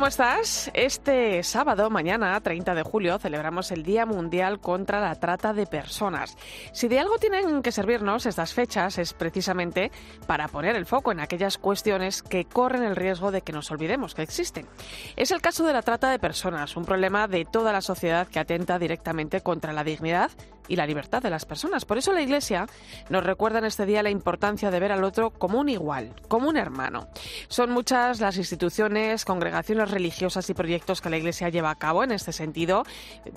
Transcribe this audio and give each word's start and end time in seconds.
¿Cómo 0.00 0.08
estás? 0.08 0.70
Este 0.72 1.42
sábado, 1.42 1.90
mañana, 1.90 2.40
30 2.40 2.74
de 2.74 2.82
julio, 2.82 3.18
celebramos 3.18 3.70
el 3.70 3.82
Día 3.82 4.06
Mundial 4.06 4.58
contra 4.58 4.98
la 4.98 5.14
Trata 5.16 5.52
de 5.52 5.66
Personas. 5.66 6.38
Si 6.72 6.88
de 6.88 6.98
algo 6.98 7.18
tienen 7.18 7.60
que 7.60 7.70
servirnos 7.70 8.24
estas 8.24 8.54
fechas 8.54 8.96
es 8.96 9.12
precisamente 9.12 9.92
para 10.26 10.48
poner 10.48 10.74
el 10.74 10.86
foco 10.86 11.12
en 11.12 11.20
aquellas 11.20 11.58
cuestiones 11.58 12.22
que 12.22 12.46
corren 12.46 12.82
el 12.82 12.96
riesgo 12.96 13.30
de 13.30 13.42
que 13.42 13.52
nos 13.52 13.70
olvidemos 13.70 14.14
que 14.14 14.22
existen. 14.22 14.66
Es 15.16 15.32
el 15.32 15.42
caso 15.42 15.66
de 15.66 15.74
la 15.74 15.82
trata 15.82 16.10
de 16.10 16.18
personas, 16.18 16.78
un 16.78 16.86
problema 16.86 17.28
de 17.28 17.44
toda 17.44 17.70
la 17.70 17.82
sociedad 17.82 18.26
que 18.26 18.38
atenta 18.38 18.78
directamente 18.78 19.42
contra 19.42 19.74
la 19.74 19.84
dignidad 19.84 20.30
y 20.70 20.76
la 20.76 20.86
libertad 20.86 21.20
de 21.20 21.30
las 21.30 21.44
personas. 21.44 21.84
Por 21.84 21.98
eso 21.98 22.12
la 22.12 22.22
Iglesia 22.22 22.66
nos 23.10 23.24
recuerda 23.24 23.58
en 23.58 23.64
este 23.64 23.86
día 23.86 24.02
la 24.02 24.10
importancia 24.10 24.70
de 24.70 24.80
ver 24.80 24.92
al 24.92 25.04
otro 25.04 25.30
como 25.30 25.58
un 25.58 25.68
igual, 25.68 26.14
como 26.28 26.48
un 26.48 26.56
hermano. 26.56 27.08
Son 27.48 27.70
muchas 27.70 28.20
las 28.20 28.36
instituciones, 28.36 29.24
congregaciones 29.24 29.89
religiosas 29.90 30.48
y 30.50 30.54
proyectos 30.54 31.00
que 31.00 31.10
la 31.10 31.18
Iglesia 31.18 31.48
lleva 31.48 31.70
a 31.70 31.74
cabo 31.74 32.04
en 32.04 32.12
este 32.12 32.32
sentido, 32.32 32.84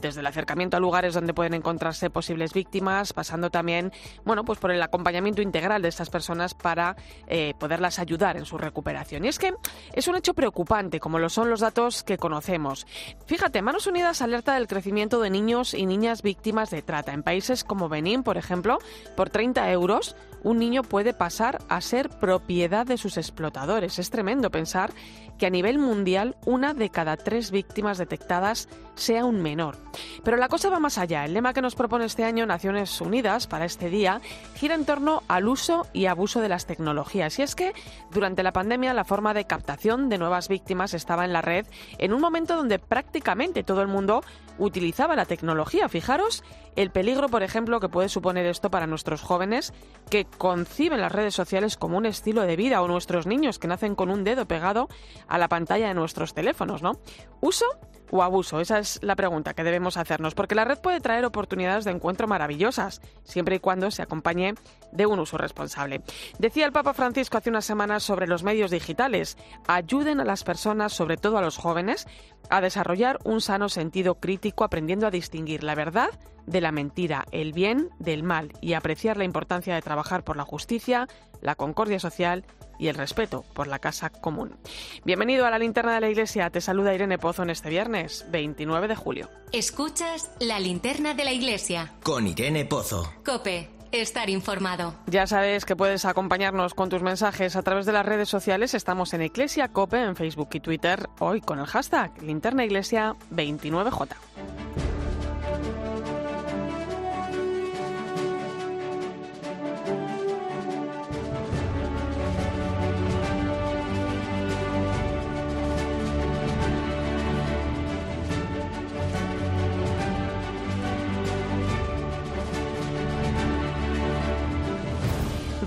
desde 0.02 0.22
el 0.22 0.28
acercamiento 0.28 0.78
a 0.78 0.80
lugares 0.80 1.14
donde 1.14 1.34
pueden 1.34 1.54
encontrarse 1.54 2.10
posibles 2.10 2.54
víctimas, 2.54 3.14
pasando 3.14 3.50
también, 3.50 3.92
bueno, 4.26 4.46
pues 4.46 4.60
por 4.60 4.72
el 4.72 4.82
acompañamiento 4.82 5.42
integral 5.42 5.82
de 5.82 5.90
estas 5.90 6.10
personas 6.10 6.54
para 6.54 6.96
eh, 7.28 7.54
poderlas 7.60 8.00
ayudar 8.00 8.38
en 8.38 8.46
su 8.46 8.58
recuperación. 8.58 9.26
Y 9.26 9.28
es 9.28 9.40
que 9.40 9.54
es 9.94 10.08
un 10.08 10.16
hecho 10.16 10.34
preocupante, 10.34 11.00
como 11.00 11.20
lo 11.20 11.30
son 11.30 11.50
los 11.50 11.60
datos 11.60 12.04
que 12.04 12.18
conocemos. 12.18 12.86
Fíjate, 13.26 13.62
Manos 13.62 13.88
Unidas 13.88 14.22
alerta 14.22 14.56
del 14.56 14.68
crecimiento 14.68 15.20
de 15.22 15.30
niños 15.30 15.74
y 15.74 15.86
niñas 15.86 16.22
víctimas 16.22 16.70
de 16.70 16.82
trata. 16.82 17.14
En 17.14 17.24
países 17.24 17.64
como 17.64 17.90
Benín, 17.90 18.24
por 18.24 18.38
ejemplo, 18.38 18.80
por 19.16 19.30
30 19.30 19.72
euros, 19.72 20.16
un 20.44 20.60
niño 20.60 20.84
puede 20.84 21.14
pasar 21.14 21.60
a 21.70 21.82
ser 21.82 22.10
propiedad 22.10 22.86
de 22.86 22.98
sus 22.98 23.18
explotadores. 23.18 23.98
Es 23.98 24.10
tremendo 24.10 24.52
pensar 24.52 24.92
que 25.38 25.46
a 25.46 25.50
nivel 25.50 25.80
mundial 25.80 26.36
una 26.46 26.74
de 26.74 26.90
cada 26.90 27.18
tres 27.18 27.52
víctimas 27.52 27.98
detectadas 27.98 28.70
sea 28.96 29.26
un 29.26 29.42
menor. 29.42 29.78
Pero 30.24 30.38
la 30.38 30.48
cosa 30.48 30.70
va 30.70 30.80
más 30.80 30.98
allá. 30.98 31.26
El 31.26 31.34
lema 31.34 31.54
que 31.54 31.62
nos 31.62 31.76
propone 31.76 32.06
este 32.06 32.24
año 32.24 32.46
Naciones 32.46 33.00
Unidas 33.02 33.48
para 33.48 33.66
este 33.66 33.90
día 33.90 34.22
gira 34.56 34.76
en 34.76 34.86
torno 34.86 35.24
al 35.28 35.48
uso 35.48 35.88
y 35.94 36.06
abuso 36.06 36.42
de 36.42 36.50
las 36.50 36.66
tecnologías. 36.66 37.40
Y 37.40 37.42
es 37.42 37.56
que 37.56 37.74
durante 38.12 38.44
la 38.44 38.54
pandemia 38.54 38.94
la 38.94 39.04
forma 39.04 39.34
de 39.34 39.46
captación 39.46 40.10
de 40.10 40.18
nuevas 40.18 40.48
víctimas 40.48 40.94
estaba 40.94 41.26
en 41.26 41.34
la 41.34 41.42
red 41.42 41.66
en 41.98 42.14
un 42.14 42.22
momento 42.22 42.56
donde 42.56 42.80
prácticamente 42.80 43.64
todo 43.64 43.82
el 43.82 43.88
mundo 43.88 44.24
utilizaba 44.58 45.16
la 45.16 45.26
tecnología. 45.26 45.90
Fijaros 45.90 46.44
el 46.76 46.92
peligro, 46.92 47.30
por 47.30 47.44
ejemplo, 47.44 47.80
que 47.80 47.90
puede 47.90 48.10
suponer 48.10 48.46
esto 48.46 48.72
para 48.72 48.88
nuestros 48.88 49.22
jóvenes 49.22 49.74
que 50.10 50.26
conciben 50.26 51.02
las 51.02 51.12
redes 51.12 51.36
sociales 51.36 51.78
como 51.78 51.98
un 51.98 52.06
estilo 52.06 52.42
de 52.44 52.56
vida 52.56 52.82
o 52.82 52.88
nuestros 52.88 53.28
niños 53.28 53.60
que 53.60 53.68
nacen 53.68 53.96
con 53.96 54.10
un 54.10 54.24
dedo 54.24 54.48
pegado 54.48 54.90
a 55.28 55.38
la 55.38 55.48
pantalla 55.48 55.88
de 55.88 55.94
nuestros 55.94 56.33
teléfonos, 56.34 56.82
¿no? 56.82 56.94
¿Uso 57.42 57.66
o 58.12 58.22
abuso? 58.22 58.60
Esa 58.60 58.80
es 58.80 59.00
la 59.02 59.16
pregunta 59.16 59.54
que 59.54 59.64
debemos 59.64 59.98
hacernos, 59.98 60.36
porque 60.36 60.56
la 60.56 60.66
red 60.66 60.78
puede 60.78 61.02
traer 61.02 61.26
oportunidades 61.26 61.86
de 61.86 61.92
encuentro 61.92 62.28
maravillosas, 62.28 63.02
siempre 63.24 63.56
y 63.56 63.60
cuando 63.60 63.90
se 63.90 64.02
acompañe 64.02 64.56
de 64.92 65.06
un 65.06 65.20
uso 65.20 65.38
responsable. 65.38 66.02
Decía 66.38 66.66
el 66.66 66.72
Papa 66.72 66.94
Francisco 66.94 67.38
hace 67.38 67.50
unas 67.50 67.66
semanas 67.66 68.04
sobre 68.04 68.28
los 68.28 68.44
medios 68.44 68.70
digitales, 68.70 69.38
ayuden 69.68 70.20
a 70.20 70.26
las 70.26 70.44
personas, 70.44 70.94
sobre 70.94 71.18
todo 71.18 71.38
a 71.38 71.42
los 71.42 71.58
jóvenes, 71.58 72.08
a 72.50 72.62
desarrollar 72.62 73.20
un 73.24 73.42
sano 73.42 73.70
sentido 73.70 74.16
crítico, 74.16 74.64
aprendiendo 74.64 75.08
a 75.08 75.12
distinguir 75.12 75.64
la 75.64 75.76
verdad 75.76 76.10
de 76.46 76.62
la 76.62 76.72
mentira, 76.72 77.26
el 77.32 77.54
bien 77.54 77.90
del 78.00 78.24
mal 78.24 78.54
y 78.62 78.74
apreciar 78.74 79.18
la 79.18 79.24
importancia 79.24 79.76
de 79.76 79.82
trabajar 79.82 80.24
por 80.24 80.38
la 80.38 80.44
justicia, 80.44 81.08
la 81.42 81.56
concordia 81.56 82.00
social 82.00 82.46
y 82.80 82.88
el 82.88 82.96
respeto 82.96 83.46
por 83.54 83.68
la 83.68 83.80
casa 83.80 84.10
común. 84.10 84.58
Bienvenido 85.06 85.46
a 85.46 85.52
la 85.52 85.60
linterna 85.60 85.94
de 85.96 86.02
la 86.02 86.10
iglesia. 86.10 86.50
Te 86.50 86.62
saluda 86.62 86.94
Irene 86.94 87.18
Pozo 87.18 87.44
en 87.44 87.50
este 87.50 87.70
viernes, 87.70 88.26
29 88.30 88.88
de 88.88 88.96
julio. 88.96 89.30
Escuchas 89.52 90.32
la 90.40 90.60
linterna 90.60 91.14
de 91.14 91.24
la 91.24 91.32
iglesia. 91.32 91.94
Con 92.04 92.28
Irene 92.28 92.66
Pozo. 92.66 93.12
Cope, 93.24 93.70
estar 93.92 94.30
informado. 94.30 94.96
Ya 95.08 95.28
sabes 95.28 95.66
que 95.66 95.76
puedes 95.76 96.06
acompañarnos 96.06 96.74
con 96.74 96.90
tus 96.90 97.02
mensajes 97.02 97.56
a 97.56 97.62
través 97.62 97.86
de 97.86 97.94
las 97.94 98.06
redes 98.06 98.30
sociales. 98.30 98.74
Estamos 98.74 99.14
en 99.14 99.22
Iglesia 99.22 99.68
Cope 99.70 100.02
en 100.02 100.16
Facebook 100.16 100.50
y 100.54 100.60
Twitter, 100.60 101.08
hoy 101.20 101.42
con 101.42 101.60
el 101.60 101.66
hashtag 101.66 102.22
linterna 102.22 102.66
iglesia 102.66 103.16
29J. 103.32 104.08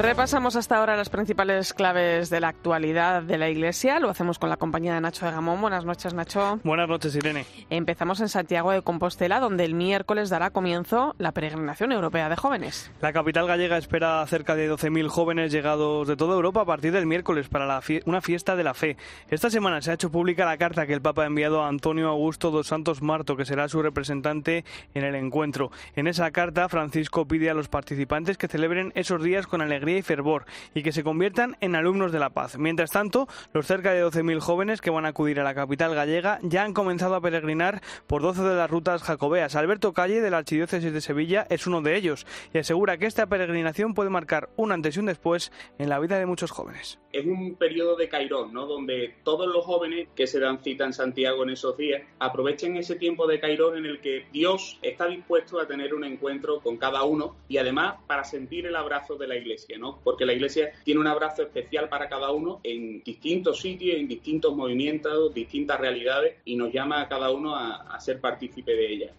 Repasamos 0.06 0.54
hasta 0.54 0.76
ahora 0.76 0.96
las 0.96 1.08
principales 1.08 1.74
claves 1.74 2.30
de 2.30 2.38
la 2.38 2.46
actualidad 2.46 3.24
de 3.24 3.38
la 3.38 3.50
Iglesia. 3.50 3.98
Lo 3.98 4.08
hacemos 4.08 4.38
con 4.38 4.48
la 4.48 4.56
compañía 4.56 4.94
de 4.94 5.00
Nacho 5.00 5.26
de 5.26 5.32
Gamón. 5.32 5.60
Buenas 5.60 5.84
noches, 5.84 6.14
Nacho. 6.14 6.60
Buenas 6.62 6.88
noches, 6.88 7.16
Irene. 7.16 7.44
Empezamos 7.70 8.20
en 8.20 8.28
Santiago 8.28 8.70
de 8.70 8.82
Compostela, 8.82 9.40
donde 9.40 9.64
el 9.64 9.74
miércoles 9.74 10.30
dará 10.30 10.50
comienzo 10.50 11.16
la 11.18 11.32
peregrinación 11.32 11.90
europea 11.90 12.28
de 12.28 12.36
jóvenes. 12.36 12.88
La 13.00 13.12
capital 13.12 13.48
gallega 13.48 13.78
espera 13.78 14.24
cerca 14.28 14.54
de 14.54 14.70
12.000 14.70 15.08
jóvenes 15.08 15.50
llegados 15.50 16.06
de 16.06 16.14
toda 16.14 16.36
Europa 16.36 16.60
a 16.60 16.66
partir 16.66 16.92
del 16.92 17.06
miércoles 17.06 17.48
para 17.48 17.66
la 17.66 17.82
una 18.04 18.20
fiesta 18.20 18.54
de 18.54 18.62
la 18.62 18.74
fe. 18.74 18.96
Esta 19.28 19.50
semana 19.50 19.82
se 19.82 19.90
ha 19.90 19.94
hecho 19.94 20.12
pública 20.12 20.44
la 20.44 20.56
carta 20.56 20.86
que 20.86 20.92
el 20.92 21.02
Papa 21.02 21.24
ha 21.24 21.26
enviado 21.26 21.64
a 21.64 21.68
Antonio 21.68 22.10
Augusto 22.10 22.52
dos 22.52 22.68
Santos 22.68 23.02
Marto, 23.02 23.36
que 23.36 23.44
será 23.44 23.68
su 23.68 23.82
representante 23.82 24.64
en 24.94 25.02
el 25.02 25.16
encuentro. 25.16 25.72
En 25.96 26.06
esa 26.06 26.30
carta, 26.30 26.68
Francisco 26.68 27.26
pide 27.26 27.50
a 27.50 27.54
los 27.54 27.66
participantes 27.66 28.38
que 28.38 28.46
celebren 28.46 28.92
esos 28.94 29.20
días 29.20 29.48
con 29.48 29.62
alegría 29.62 29.95
y 29.96 30.02
fervor 30.02 30.44
y 30.74 30.82
que 30.82 30.92
se 30.92 31.02
conviertan 31.02 31.56
en 31.60 31.74
alumnos 31.74 32.12
de 32.12 32.18
la 32.18 32.30
paz. 32.30 32.58
Mientras 32.58 32.90
tanto, 32.90 33.28
los 33.52 33.66
cerca 33.66 33.92
de 33.92 34.04
12.000 34.04 34.40
jóvenes 34.40 34.80
que 34.80 34.90
van 34.90 35.06
a 35.06 35.08
acudir 35.08 35.40
a 35.40 35.44
la 35.44 35.54
capital 35.54 35.94
gallega 35.94 36.38
ya 36.42 36.62
han 36.62 36.74
comenzado 36.74 37.14
a 37.14 37.20
peregrinar 37.20 37.82
por 38.06 38.22
12 38.22 38.42
de 38.42 38.56
las 38.56 38.70
rutas 38.70 39.02
jacobeas. 39.02 39.56
Alberto 39.56 39.92
Calle 39.92 40.20
de 40.20 40.30
la 40.30 40.38
Archidiócesis 40.38 40.92
de 40.92 41.00
Sevilla 41.00 41.46
es 41.50 41.66
uno 41.66 41.82
de 41.82 41.96
ellos 41.96 42.26
y 42.52 42.58
asegura 42.58 42.98
que 42.98 43.06
esta 43.06 43.26
peregrinación 43.26 43.94
puede 43.94 44.10
marcar 44.10 44.48
un 44.56 44.72
antes 44.72 44.96
y 44.96 45.00
un 45.00 45.06
después 45.06 45.52
en 45.78 45.88
la 45.88 45.98
vida 45.98 46.18
de 46.18 46.26
muchos 46.26 46.50
jóvenes. 46.50 46.98
Es 47.16 47.24
un 47.24 47.54
periodo 47.54 47.96
de 47.96 48.10
Cairón, 48.10 48.52
¿no? 48.52 48.66
donde 48.66 49.14
todos 49.24 49.46
los 49.46 49.64
jóvenes 49.64 50.08
que 50.14 50.26
se 50.26 50.38
dan 50.38 50.62
cita 50.62 50.84
en 50.84 50.92
Santiago 50.92 51.44
en 51.44 51.50
esos 51.50 51.74
días 51.74 52.02
aprovechen 52.18 52.76
ese 52.76 52.96
tiempo 52.96 53.26
de 53.26 53.40
Cairón 53.40 53.78
en 53.78 53.86
el 53.86 54.02
que 54.02 54.26
Dios 54.30 54.78
está 54.82 55.06
dispuesto 55.06 55.58
a 55.58 55.66
tener 55.66 55.94
un 55.94 56.04
encuentro 56.04 56.60
con 56.60 56.76
cada 56.76 57.04
uno 57.04 57.36
y 57.48 57.56
además 57.56 57.96
para 58.06 58.22
sentir 58.22 58.66
el 58.66 58.76
abrazo 58.76 59.16
de 59.16 59.28
la 59.28 59.36
iglesia, 59.36 59.78
¿no? 59.78 59.98
porque 60.04 60.26
la 60.26 60.34
Iglesia 60.34 60.72
tiene 60.84 61.00
un 61.00 61.06
abrazo 61.06 61.40
especial 61.40 61.88
para 61.88 62.06
cada 62.06 62.30
uno 62.32 62.60
en 62.62 63.02
distintos 63.02 63.60
sitios, 63.60 63.96
en 63.96 64.08
distintos 64.08 64.54
movimientos, 64.54 65.32
distintas 65.32 65.80
realidades 65.80 66.36
y 66.44 66.54
nos 66.54 66.70
llama 66.70 67.00
a 67.00 67.08
cada 67.08 67.30
uno 67.30 67.56
a, 67.56 67.94
a 67.94 67.98
ser 67.98 68.20
partícipe 68.20 68.72
de 68.72 68.92
ella. 68.92 69.12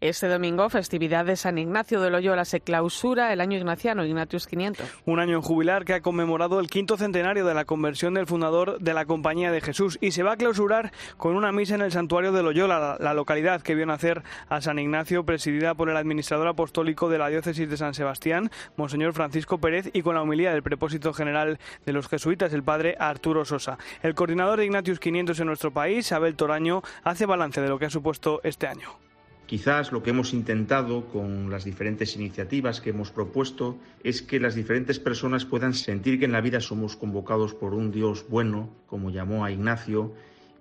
Este 0.00 0.28
domingo, 0.28 0.70
festividad 0.70 1.24
de 1.24 1.34
San 1.34 1.58
Ignacio 1.58 2.00
de 2.00 2.08
Loyola, 2.08 2.44
se 2.44 2.60
clausura 2.60 3.32
el 3.32 3.40
año 3.40 3.58
ignaciano, 3.58 4.04
Ignatius 4.04 4.46
500. 4.46 4.86
Un 5.06 5.18
año 5.18 5.34
en 5.34 5.42
jubilar 5.42 5.84
que 5.84 5.92
ha 5.92 6.02
conmemorado 6.02 6.60
el 6.60 6.68
quinto 6.68 6.96
centenario 6.96 7.44
de 7.44 7.52
la 7.52 7.64
conversión 7.64 8.14
del 8.14 8.28
fundador 8.28 8.78
de 8.78 8.94
la 8.94 9.06
Compañía 9.06 9.50
de 9.50 9.60
Jesús 9.60 9.98
y 10.00 10.12
se 10.12 10.22
va 10.22 10.34
a 10.34 10.36
clausurar 10.36 10.92
con 11.16 11.34
una 11.34 11.50
misa 11.50 11.74
en 11.74 11.80
el 11.80 11.90
santuario 11.90 12.30
de 12.30 12.44
Loyola, 12.44 12.96
la 13.00 13.12
localidad 13.12 13.60
que 13.60 13.74
vio 13.74 13.86
nacer 13.86 14.22
a 14.48 14.60
San 14.60 14.78
Ignacio, 14.78 15.24
presidida 15.24 15.74
por 15.74 15.90
el 15.90 15.96
administrador 15.96 16.46
apostólico 16.46 17.08
de 17.08 17.18
la 17.18 17.28
diócesis 17.28 17.68
de 17.68 17.76
San 17.76 17.94
Sebastián, 17.94 18.52
Monseñor 18.76 19.14
Francisco 19.14 19.58
Pérez, 19.58 19.90
y 19.92 20.02
con 20.02 20.14
la 20.14 20.22
humildad 20.22 20.52
del 20.52 20.62
prepósito 20.62 21.12
general 21.12 21.58
de 21.86 21.92
los 21.92 22.06
jesuitas, 22.06 22.52
el 22.52 22.62
padre 22.62 22.94
Arturo 23.00 23.44
Sosa. 23.44 23.78
El 24.04 24.14
coordinador 24.14 24.60
de 24.60 24.66
Ignatius 24.66 25.00
500 25.00 25.40
en 25.40 25.46
nuestro 25.48 25.72
país, 25.72 26.12
Abel 26.12 26.36
Toraño, 26.36 26.82
hace 27.02 27.26
balance 27.26 27.60
de 27.60 27.68
lo 27.68 27.80
que 27.80 27.86
ha 27.86 27.90
supuesto 27.90 28.40
este 28.44 28.68
año. 28.68 29.07
Quizás 29.48 29.92
lo 29.92 30.02
que 30.02 30.10
hemos 30.10 30.34
intentado 30.34 31.06
con 31.06 31.48
las 31.48 31.64
diferentes 31.64 32.14
iniciativas 32.16 32.82
que 32.82 32.90
hemos 32.90 33.10
propuesto 33.10 33.78
es 34.04 34.20
que 34.20 34.40
las 34.40 34.54
diferentes 34.54 34.98
personas 34.98 35.46
puedan 35.46 35.72
sentir 35.72 36.18
que 36.18 36.26
en 36.26 36.32
la 36.32 36.42
vida 36.42 36.60
somos 36.60 36.96
convocados 36.96 37.54
por 37.54 37.72
un 37.72 37.90
Dios 37.90 38.26
bueno, 38.28 38.68
como 38.86 39.08
llamó 39.08 39.46
a 39.46 39.50
Ignacio, 39.50 40.12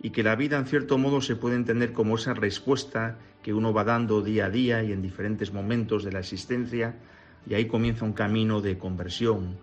y 0.01 0.12
que 0.12 0.24
la 0.24 0.38
vida 0.38 0.57
en 0.57 0.68
cierto 0.68 0.98
modo 0.98 1.19
se 1.19 1.36
puede 1.36 1.57
entender 1.57 1.92
como 1.92 2.16
esa 2.16 2.34
respuesta 2.34 3.18
que 3.44 3.54
uno 3.54 3.74
va 3.74 3.84
dando 3.84 4.22
día 4.22 4.45
a 4.45 4.50
día 4.50 4.81
y 4.81 4.94
en 4.94 5.01
diferentes 5.01 5.51
momentos 5.51 6.06
de 6.06 6.13
la 6.13 6.19
existencia 6.19 6.95
y 7.45 7.56
ahí 7.56 7.66
comienza 7.66 8.06
un 8.06 8.13
camino 8.13 8.62
de 8.62 8.78
conversión, 8.78 9.57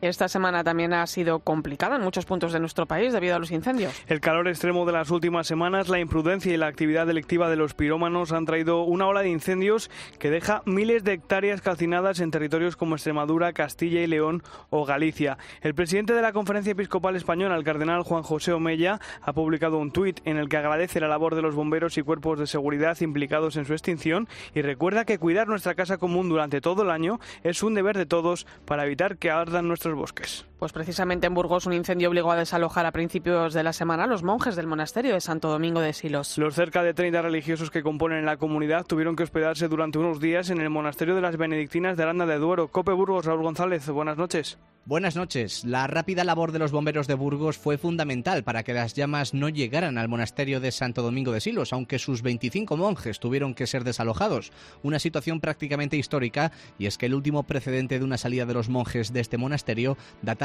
esta 0.00 0.28
semana 0.28 0.62
también 0.62 0.92
ha 0.92 1.06
sido 1.06 1.40
complicada 1.40 1.96
en 1.96 2.02
muchos 2.02 2.26
puntos 2.26 2.52
de 2.52 2.60
nuestro 2.60 2.86
país 2.86 3.12
debido 3.12 3.36
a 3.36 3.38
los 3.38 3.50
incendios. 3.50 3.92
El 4.06 4.20
calor 4.20 4.48
extremo 4.48 4.84
de 4.84 4.92
las 4.92 5.10
últimas 5.10 5.46
semanas, 5.46 5.88
la 5.88 5.98
imprudencia 5.98 6.52
y 6.52 6.56
la 6.56 6.66
actividad 6.66 7.06
delictiva 7.06 7.48
de 7.48 7.56
los 7.56 7.74
pirómanos 7.74 8.32
han 8.32 8.44
traído 8.44 8.82
una 8.82 9.06
ola 9.06 9.22
de 9.22 9.30
incendios 9.30 9.90
que 10.18 10.30
deja 10.30 10.62
miles 10.66 11.04
de 11.04 11.14
hectáreas 11.14 11.60
calcinadas 11.60 12.20
en 12.20 12.30
territorios 12.30 12.76
como 12.76 12.94
Extremadura, 12.94 13.52
Castilla 13.52 14.00
y 14.02 14.06
León 14.06 14.42
o 14.70 14.84
Galicia. 14.84 15.38
El 15.62 15.74
presidente 15.74 16.12
de 16.12 16.22
la 16.22 16.32
Conferencia 16.32 16.72
Episcopal 16.72 17.16
Española, 17.16 17.56
el 17.56 17.64
cardenal 17.64 18.02
Juan 18.02 18.22
José 18.22 18.52
Omella, 18.52 19.00
ha 19.22 19.32
publicado 19.32 19.78
un 19.78 19.90
tuit 19.90 20.20
en 20.24 20.36
el 20.36 20.48
que 20.48 20.56
agradece 20.56 21.00
la 21.00 21.08
labor 21.08 21.34
de 21.34 21.42
los 21.42 21.54
bomberos 21.54 21.96
y 21.98 22.02
cuerpos 22.02 22.38
de 22.38 22.46
seguridad 22.46 23.00
implicados 23.00 23.56
en 23.56 23.64
su 23.64 23.72
extinción 23.72 24.28
y 24.54 24.62
recuerda 24.62 25.04
que 25.04 25.18
cuidar 25.18 25.48
nuestra 25.48 25.74
casa 25.74 25.98
común 25.98 26.28
durante 26.28 26.60
todo 26.60 26.82
el 26.82 26.90
año 26.90 27.18
es 27.42 27.62
un 27.62 27.74
deber 27.74 27.96
de 27.96 28.06
todos 28.06 28.46
para 28.64 28.84
evitar 28.84 29.16
que 29.18 29.30
ardan 29.30 29.68
nuestros 29.86 29.98
bosques. 29.98 30.44
Pues 30.58 30.72
precisamente 30.72 31.26
en 31.26 31.34
Burgos 31.34 31.66
un 31.66 31.74
incendio 31.74 32.08
obligó 32.08 32.32
a 32.32 32.36
desalojar 32.36 32.86
a 32.86 32.92
principios 32.92 33.52
de 33.52 33.62
la 33.62 33.74
semana 33.74 34.04
a 34.04 34.06
los 34.06 34.22
monjes 34.22 34.56
del 34.56 34.66
monasterio 34.66 35.12
de 35.12 35.20
Santo 35.20 35.50
Domingo 35.50 35.80
de 35.80 35.92
Silos. 35.92 36.38
Los 36.38 36.54
cerca 36.54 36.82
de 36.82 36.94
30 36.94 37.20
religiosos 37.20 37.70
que 37.70 37.82
componen 37.82 38.24
la 38.24 38.38
comunidad 38.38 38.86
tuvieron 38.86 39.16
que 39.16 39.22
hospedarse 39.22 39.68
durante 39.68 39.98
unos 39.98 40.18
días 40.18 40.48
en 40.48 40.62
el 40.62 40.70
monasterio 40.70 41.14
de 41.14 41.20
las 41.20 41.36
Benedictinas 41.36 41.98
de 41.98 42.04
Aranda 42.04 42.24
de 42.24 42.38
Duero. 42.38 42.68
Cope 42.68 42.92
Burgos, 42.92 43.26
Raúl 43.26 43.42
González, 43.42 43.86
buenas 43.90 44.16
noches. 44.16 44.58
Buenas 44.88 45.16
noches. 45.16 45.64
La 45.64 45.88
rápida 45.88 46.22
labor 46.22 46.52
de 46.52 46.60
los 46.60 46.70
bomberos 46.70 47.08
de 47.08 47.14
Burgos 47.14 47.58
fue 47.58 47.76
fundamental 47.76 48.44
para 48.44 48.62
que 48.62 48.72
las 48.72 48.94
llamas 48.94 49.34
no 49.34 49.48
llegaran 49.48 49.98
al 49.98 50.06
monasterio 50.06 50.60
de 50.60 50.70
Santo 50.70 51.02
Domingo 51.02 51.32
de 51.32 51.40
Silos, 51.40 51.72
aunque 51.72 51.98
sus 51.98 52.22
25 52.22 52.76
monjes 52.76 53.18
tuvieron 53.18 53.56
que 53.56 53.66
ser 53.66 53.82
desalojados. 53.82 54.52
Una 54.84 55.00
situación 55.00 55.40
prácticamente 55.40 55.96
histórica, 55.96 56.52
y 56.78 56.86
es 56.86 56.98
que 56.98 57.06
el 57.06 57.14
último 57.14 57.42
precedente 57.42 57.98
de 57.98 58.04
una 58.04 58.16
salida 58.16 58.46
de 58.46 58.54
los 58.54 58.68
monjes 58.68 59.12
de 59.12 59.18
este 59.18 59.38
monasterio 59.38 59.98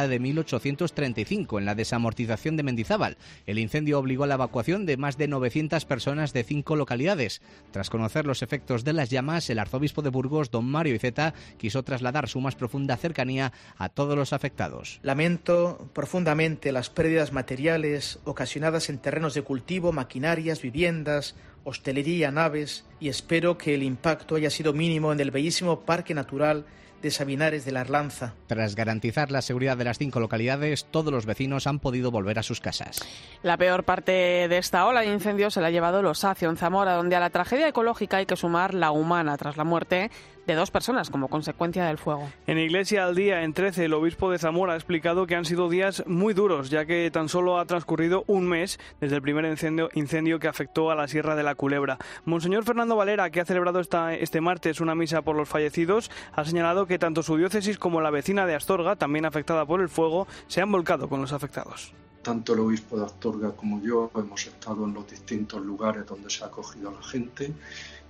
de 0.08 0.20
1835, 0.20 1.60
en 1.60 1.66
la 1.66 1.76
desamortización 1.76 2.58
de 2.58 2.64
Mendizábal. 2.64 3.18
El 3.46 3.60
incendio 3.60 4.00
obligó 4.00 4.24
a 4.24 4.28
la 4.28 4.36
evacuación 4.36 4.86
de 4.86 4.98
más 4.98 5.18
de 5.18 5.28
900 5.28 5.86
personas 5.86 6.34
de 6.34 6.44
cinco 6.44 6.76
localidades. 6.76 7.42
Tras 7.72 7.90
conocer 7.90 8.26
los 8.26 8.42
efectos 8.42 8.84
de 8.84 8.94
las 8.94 9.10
llamas, 9.10 9.50
el 9.50 9.60
arzobispo 9.60 10.02
de 10.02 10.10
Burgos, 10.10 10.52
don 10.52 10.66
Mario 10.66 10.96
Iceta, 10.96 11.34
quiso 11.58 11.84
trasladar 11.84 12.28
su 12.28 12.42
más 12.42 12.56
profunda 12.56 12.98
cercanía 12.98 13.54
a 13.78 13.90
todos 13.90 14.18
los 14.18 14.34
afectados. 14.34 15.00
Lamento 15.04 15.90
profundamente 15.94 16.72
las 16.72 16.90
pérdidas 16.90 17.32
materiales 17.32 18.20
ocasionadas 18.24 18.90
en 18.90 19.00
terrenos 19.00 19.34
de 19.34 19.42
cultivo, 19.42 19.92
maquinarias, 19.92 20.62
viviendas, 20.62 21.36
hostelería, 21.64 22.32
naves 22.32 22.86
y 23.00 23.10
espero 23.10 23.58
que 23.58 23.76
el 23.76 23.84
impacto 23.84 24.36
haya 24.36 24.50
sido 24.50 24.74
mínimo 24.74 25.12
en 25.12 25.20
el 25.20 25.32
bellísimo 25.32 25.82
parque 25.82 26.14
natural 26.14 26.66
de 27.02 27.12
Sabinares 27.12 27.66
de 27.66 27.72
la 27.72 27.82
Arlanza. 27.82 28.34
Tras 28.48 28.76
garantizar 28.76 29.32
la 29.32 29.42
seguridad 29.42 29.76
de 29.76 29.84
las 29.84 29.98
cinco 29.98 30.20
localidades, 30.20 30.86
todos 30.86 31.12
los 31.12 31.26
vecinos 31.26 31.68
han 31.68 31.80
podido 31.80 32.12
volver 32.12 32.40
a 32.40 32.44
sus 32.44 32.62
casas. 32.62 33.00
La 33.44 33.58
peor 33.58 33.84
parte 33.84 34.12
de 34.12 34.58
esta 34.58 34.86
ola 34.86 35.02
de 35.02 35.12
incendios 35.12 35.54
se 35.54 35.62
la 35.62 35.68
ha 35.68 35.72
llevado 35.72 36.02
los 36.02 36.22
Osacio, 36.22 36.50
en 36.50 36.58
Zamora, 36.58 36.94
donde 36.94 37.16
a 37.16 37.20
la 37.20 37.32
tragedia 37.32 37.68
ecológica 37.68 38.18
hay 38.18 38.26
que 38.26 38.36
sumar 38.36 38.76
la 38.76 38.92
humana 38.92 39.38
tras 39.38 39.58
la 39.58 39.64
muerte 39.64 40.12
de 40.48 40.56
dos 40.56 40.72
personas 40.72 41.10
como 41.10 41.28
consecuencia 41.28 41.86
del 41.86 41.98
fuego. 41.98 42.30
En 42.48 42.58
Iglesia 42.58 43.06
al 43.06 43.16
Día, 43.16 43.44
en 43.44 43.54
13, 43.54 43.86
el 43.86 43.94
obispo 43.94 44.32
de 44.32 44.40
Zamora 44.40 44.74
ha 44.74 44.76
explicado 44.76 45.28
que 45.28 45.36
han 45.36 45.46
sido 45.46 45.70
días 45.70 46.04
muy 46.08 46.34
duros, 46.34 46.70
ya 46.70 46.86
que 46.86 47.10
tan 47.12 47.30
solo 47.30 47.60
ha 47.60 47.66
transcurrido 47.66 48.24
un 48.28 48.48
mes 48.48 48.80
desde 49.00 49.16
el 49.16 49.22
primer 49.22 49.46
incendio, 49.46 49.90
incendio 49.94 50.40
que 50.40 50.48
afectó 50.48 50.92
a 50.92 50.96
la 50.96 51.08
Sierra 51.08 51.36
de 51.36 51.44
la 51.44 51.56
Culebra. 51.56 51.98
Monseñor 52.26 52.64
Fernando 52.64 52.96
Valera, 52.96 53.30
que 53.30 53.42
ha 53.42 53.46
celebrado 53.46 53.80
esta, 53.80 54.14
este 54.14 54.42
martes 54.42 54.82
una 54.82 54.96
misa 54.96 55.22
por 55.22 55.36
los 55.36 55.50
fallecidos, 55.50 56.12
ha 56.34 56.46
señalado 56.46 56.86
que 56.86 57.00
tanto 57.00 57.24
su 57.24 57.38
diócesis 57.38 57.78
como 57.78 58.02
la 58.02 58.10
vecina 58.12 58.46
de 58.46 58.56
Astorga, 58.56 58.96
también 58.96 59.26
afectada 59.26 59.66
por 59.66 59.82
el 59.82 59.90
fuego, 59.90 60.28
se 60.48 60.62
han 60.62 60.72
volcado 60.72 61.08
con 61.10 61.22
los 61.22 61.34
afectados. 61.34 61.94
Tanto 62.22 62.54
el 62.54 62.60
obispo 62.60 63.00
de 63.00 63.06
Astorga 63.06 63.52
como 63.52 63.82
yo 63.82 64.12
hemos 64.16 64.46
estado 64.46 64.86
en 64.86 64.94
los 64.94 65.10
distintos 65.10 65.62
lugares 65.66 66.06
donde 66.06 66.30
se 66.30 66.44
ha 66.44 66.48
acogido 66.48 66.90
a 66.90 66.94
la 66.94 67.04
gente 67.04 67.52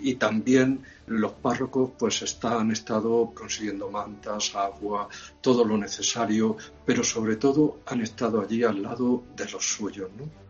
y 0.02 0.16
también 0.16 0.84
los 1.08 1.34
párrocos 1.34 1.92
pues 1.98 2.38
han 2.44 2.72
estado 2.72 3.32
consiguiendo 3.34 3.90
mantas, 3.90 4.56
agua, 4.56 5.08
todo 5.42 5.64
lo 5.66 5.78
necesario, 5.78 6.58
pero 6.86 7.04
sobre 7.04 7.36
todo 7.36 7.80
han 7.86 8.02
estado 8.02 8.42
allí 8.42 8.64
al 8.64 8.82
lado 8.82 9.24
de 9.36 9.50
los 9.50 9.66
suyos, 9.66 10.10
¿no? 10.18 10.41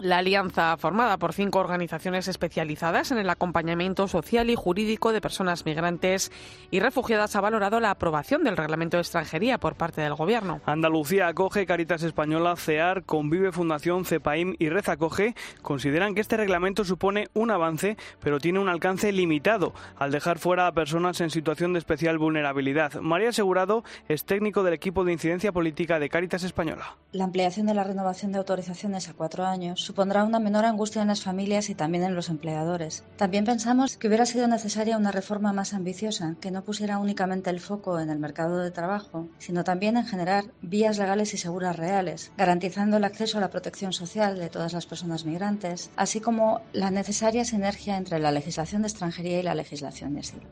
La 0.00 0.18
alianza, 0.18 0.76
formada 0.76 1.16
por 1.16 1.32
cinco 1.32 1.58
organizaciones 1.58 2.28
especializadas 2.28 3.10
en 3.10 3.18
el 3.18 3.28
acompañamiento 3.28 4.06
social 4.06 4.48
y 4.48 4.54
jurídico 4.54 5.12
de 5.12 5.20
personas 5.20 5.66
migrantes 5.66 6.30
y 6.70 6.78
refugiadas, 6.78 7.34
ha 7.34 7.40
valorado 7.40 7.80
la 7.80 7.90
aprobación 7.90 8.44
del 8.44 8.56
reglamento 8.56 8.96
de 8.96 9.00
extranjería 9.00 9.58
por 9.58 9.74
parte 9.74 10.00
del 10.00 10.14
Gobierno. 10.14 10.60
Andalucía 10.66 11.26
acoge 11.26 11.66
Caritas 11.66 12.04
Española, 12.04 12.54
CEAR, 12.54 13.02
Convive 13.02 13.50
Fundación, 13.50 14.04
CEPAIM 14.04 14.54
y 14.60 14.68
Red 14.68 14.88
Acoge. 14.88 15.34
Consideran 15.62 16.14
que 16.14 16.20
este 16.20 16.36
reglamento 16.36 16.84
supone 16.84 17.26
un 17.34 17.50
avance, 17.50 17.96
pero 18.20 18.38
tiene 18.38 18.60
un 18.60 18.68
alcance 18.68 19.10
limitado 19.10 19.74
al 19.96 20.12
dejar 20.12 20.38
fuera 20.38 20.68
a 20.68 20.72
personas 20.72 21.20
en 21.22 21.30
situación 21.30 21.72
de 21.72 21.80
especial 21.80 22.18
vulnerabilidad. 22.18 23.00
María 23.00 23.30
Asegurado 23.30 23.82
es 24.08 24.24
técnico 24.24 24.62
del 24.62 24.74
equipo 24.74 25.02
de 25.02 25.14
incidencia 25.14 25.50
política 25.50 25.98
de 25.98 26.08
Caritas 26.08 26.44
Española. 26.44 26.96
La 27.10 27.24
ampliación 27.24 27.66
de 27.66 27.74
la 27.74 27.82
renovación 27.82 28.30
de 28.30 28.38
autorizaciones 28.38 29.08
a 29.08 29.14
cuatro 29.14 29.44
años 29.44 29.87
supondrá 29.88 30.22
una 30.22 30.38
menor 30.38 30.66
angustia 30.66 31.00
en 31.00 31.08
las 31.08 31.22
familias 31.22 31.70
y 31.70 31.74
también 31.74 32.04
en 32.04 32.14
los 32.14 32.28
empleadores. 32.28 33.04
También 33.16 33.46
pensamos 33.46 33.96
que 33.96 34.06
hubiera 34.06 34.26
sido 34.26 34.46
necesaria 34.46 34.98
una 34.98 35.12
reforma 35.12 35.54
más 35.54 35.72
ambiciosa, 35.72 36.36
que 36.42 36.50
no 36.50 36.62
pusiera 36.62 36.98
únicamente 36.98 37.48
el 37.48 37.58
foco 37.58 37.98
en 37.98 38.10
el 38.10 38.18
mercado 38.18 38.58
de 38.58 38.70
trabajo, 38.70 39.28
sino 39.38 39.64
también 39.64 39.96
en 39.96 40.04
generar 40.04 40.44
vías 40.60 40.98
legales 40.98 41.32
y 41.32 41.38
seguras 41.38 41.76
reales, 41.76 42.32
garantizando 42.36 42.98
el 42.98 43.04
acceso 43.04 43.38
a 43.38 43.40
la 43.40 43.48
protección 43.48 43.94
social 43.94 44.38
de 44.38 44.50
todas 44.50 44.74
las 44.74 44.84
personas 44.84 45.24
migrantes, 45.24 45.88
así 45.96 46.20
como 46.20 46.60
la 46.74 46.90
necesaria 46.90 47.46
sinergia 47.46 47.96
entre 47.96 48.18
la 48.18 48.30
legislación 48.30 48.82
de 48.82 48.88
extranjería 48.88 49.40
y 49.40 49.42
la 49.42 49.54
legislación 49.54 50.12
de 50.12 50.20
asilo. 50.20 50.44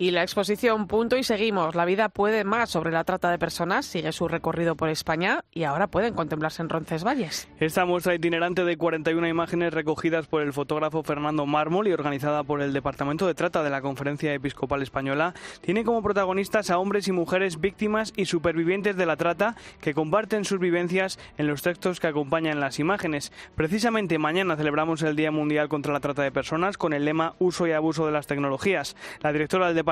Y 0.00 0.12
la 0.12 0.22
exposición 0.22 0.86
Punto 0.86 1.18
y 1.18 1.22
Seguimos, 1.22 1.74
la 1.74 1.84
vida 1.84 2.08
puede 2.08 2.42
más 2.42 2.70
sobre 2.70 2.90
la 2.90 3.04
trata 3.04 3.30
de 3.30 3.38
personas, 3.38 3.84
sigue 3.84 4.12
su 4.12 4.28
recorrido 4.28 4.74
por 4.74 4.88
España 4.88 5.44
y 5.52 5.64
ahora 5.64 5.88
pueden 5.88 6.14
contemplarse 6.14 6.62
en 6.62 6.70
Roncesvalles. 6.70 7.50
Esta 7.58 7.84
muestra 7.84 8.14
itinerante 8.14 8.64
de 8.64 8.78
41 8.78 9.28
imágenes 9.28 9.74
recogidas 9.74 10.26
por 10.26 10.40
el 10.40 10.54
fotógrafo 10.54 11.02
Fernando 11.02 11.44
Mármol 11.44 11.86
y 11.86 11.92
organizada 11.92 12.44
por 12.44 12.62
el 12.62 12.72
Departamento 12.72 13.26
de 13.26 13.34
Trata 13.34 13.62
de 13.62 13.68
la 13.68 13.82
Conferencia 13.82 14.32
Episcopal 14.32 14.80
Española 14.80 15.34
tiene 15.60 15.84
como 15.84 16.02
protagonistas 16.02 16.70
a 16.70 16.78
hombres 16.78 17.06
y 17.06 17.12
mujeres 17.12 17.60
víctimas 17.60 18.14
y 18.16 18.24
supervivientes 18.24 18.96
de 18.96 19.04
la 19.04 19.18
trata 19.18 19.54
que 19.82 19.92
comparten 19.92 20.46
sus 20.46 20.60
vivencias 20.60 21.18
en 21.36 21.46
los 21.46 21.60
textos 21.60 22.00
que 22.00 22.06
acompañan 22.06 22.58
las 22.58 22.78
imágenes. 22.78 23.32
Precisamente 23.54 24.16
mañana 24.16 24.56
celebramos 24.56 25.02
el 25.02 25.14
Día 25.14 25.30
Mundial 25.30 25.68
contra 25.68 25.92
la 25.92 26.00
Trata 26.00 26.22
de 26.22 26.32
Personas 26.32 26.78
con 26.78 26.94
el 26.94 27.04
lema 27.04 27.34
Uso 27.38 27.66
y 27.66 27.72
abuso 27.72 28.06
de 28.06 28.12
las 28.12 28.26
tecnologías. 28.26 28.96
La 29.20 29.34
directora 29.34 29.66
del 29.66 29.76
departamento, 29.76 29.89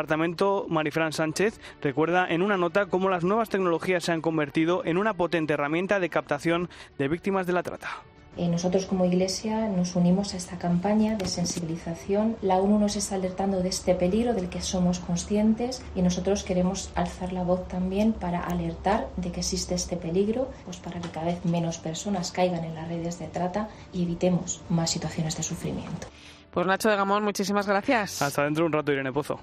Marifran 0.68 1.12
Sánchez, 1.12 1.60
recuerda 1.82 2.26
en 2.28 2.42
una 2.42 2.56
nota 2.56 2.86
cómo 2.86 3.08
las 3.08 3.24
nuevas 3.24 3.48
tecnologías 3.48 4.04
se 4.04 4.12
han 4.12 4.20
convertido 4.20 4.84
en 4.84 4.98
una 4.98 5.14
potente 5.14 5.54
herramienta 5.54 6.00
de 6.00 6.08
captación 6.08 6.68
de 6.98 7.08
víctimas 7.08 7.46
de 7.46 7.52
la 7.52 7.62
trata. 7.62 7.88
Eh, 8.36 8.46
nosotros 8.48 8.86
como 8.86 9.04
Iglesia 9.04 9.68
nos 9.68 9.96
unimos 9.96 10.32
a 10.32 10.36
esta 10.36 10.58
campaña 10.58 11.16
de 11.16 11.26
sensibilización. 11.26 12.36
La 12.40 12.58
ONU 12.58 12.78
nos 12.78 12.94
está 12.94 13.16
alertando 13.16 13.60
de 13.60 13.68
este 13.68 13.96
peligro 13.96 14.32
del 14.32 14.48
que 14.48 14.60
somos 14.60 15.00
conscientes 15.00 15.82
y 15.96 16.02
nosotros 16.02 16.44
queremos 16.44 16.92
alzar 16.94 17.32
la 17.32 17.42
voz 17.42 17.66
también 17.66 18.12
para 18.12 18.44
alertar 18.44 19.08
de 19.16 19.32
que 19.32 19.40
existe 19.40 19.74
este 19.74 19.96
peligro, 19.96 20.48
pues 20.64 20.76
para 20.76 21.00
que 21.00 21.08
cada 21.08 21.26
vez 21.26 21.44
menos 21.44 21.78
personas 21.78 22.30
caigan 22.30 22.62
en 22.62 22.76
las 22.76 22.86
redes 22.86 23.18
de 23.18 23.26
trata 23.26 23.68
y 23.92 24.04
evitemos 24.04 24.60
más 24.68 24.90
situaciones 24.90 25.36
de 25.36 25.42
sufrimiento. 25.42 26.06
Pues 26.52 26.64
Nacho 26.64 26.88
de 26.88 26.96
Gamón, 26.96 27.24
muchísimas 27.24 27.66
gracias. 27.66 28.22
Hasta 28.22 28.44
dentro 28.44 28.62
de 28.62 28.66
un 28.66 28.72
rato, 28.72 28.92
Irene 28.92 29.12
Pozo. 29.12 29.40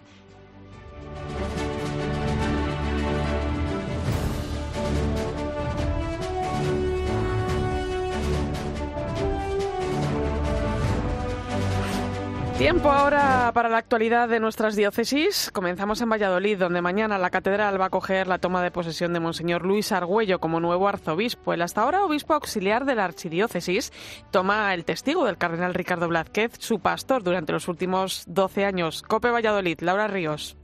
Tiempo 12.57 12.89
ahora 12.89 13.51
para 13.53 13.67
la 13.67 13.77
actualidad 13.77 14.29
de 14.29 14.39
nuestras 14.39 14.77
diócesis. 14.77 15.51
Comenzamos 15.51 16.01
en 16.01 16.09
Valladolid, 16.09 16.57
donde 16.57 16.81
mañana 16.81 17.17
la 17.17 17.29
catedral 17.29 17.79
va 17.79 17.83
a 17.83 17.87
acoger 17.87 18.27
la 18.27 18.39
toma 18.39 18.63
de 18.63 18.71
posesión 18.71 19.11
de 19.11 19.19
Monseñor 19.19 19.65
Luis 19.65 19.91
Argüello 19.91 20.39
como 20.39 20.61
nuevo 20.61 20.87
arzobispo. 20.87 21.53
El 21.53 21.61
hasta 21.61 21.81
ahora 21.81 22.05
obispo 22.05 22.33
auxiliar 22.33 22.85
de 22.85 22.95
la 22.95 23.03
archidiócesis 23.03 23.91
toma 24.31 24.73
el 24.73 24.85
testigo 24.85 25.25
del 25.25 25.37
cardenal 25.37 25.73
Ricardo 25.73 26.07
Blázquez, 26.07 26.53
su 26.57 26.79
pastor 26.79 27.23
durante 27.23 27.51
los 27.51 27.67
últimos 27.67 28.23
12 28.27 28.63
años. 28.63 29.03
Cope 29.03 29.31
Valladolid, 29.31 29.81
Laura 29.81 30.07
Ríos. 30.07 30.55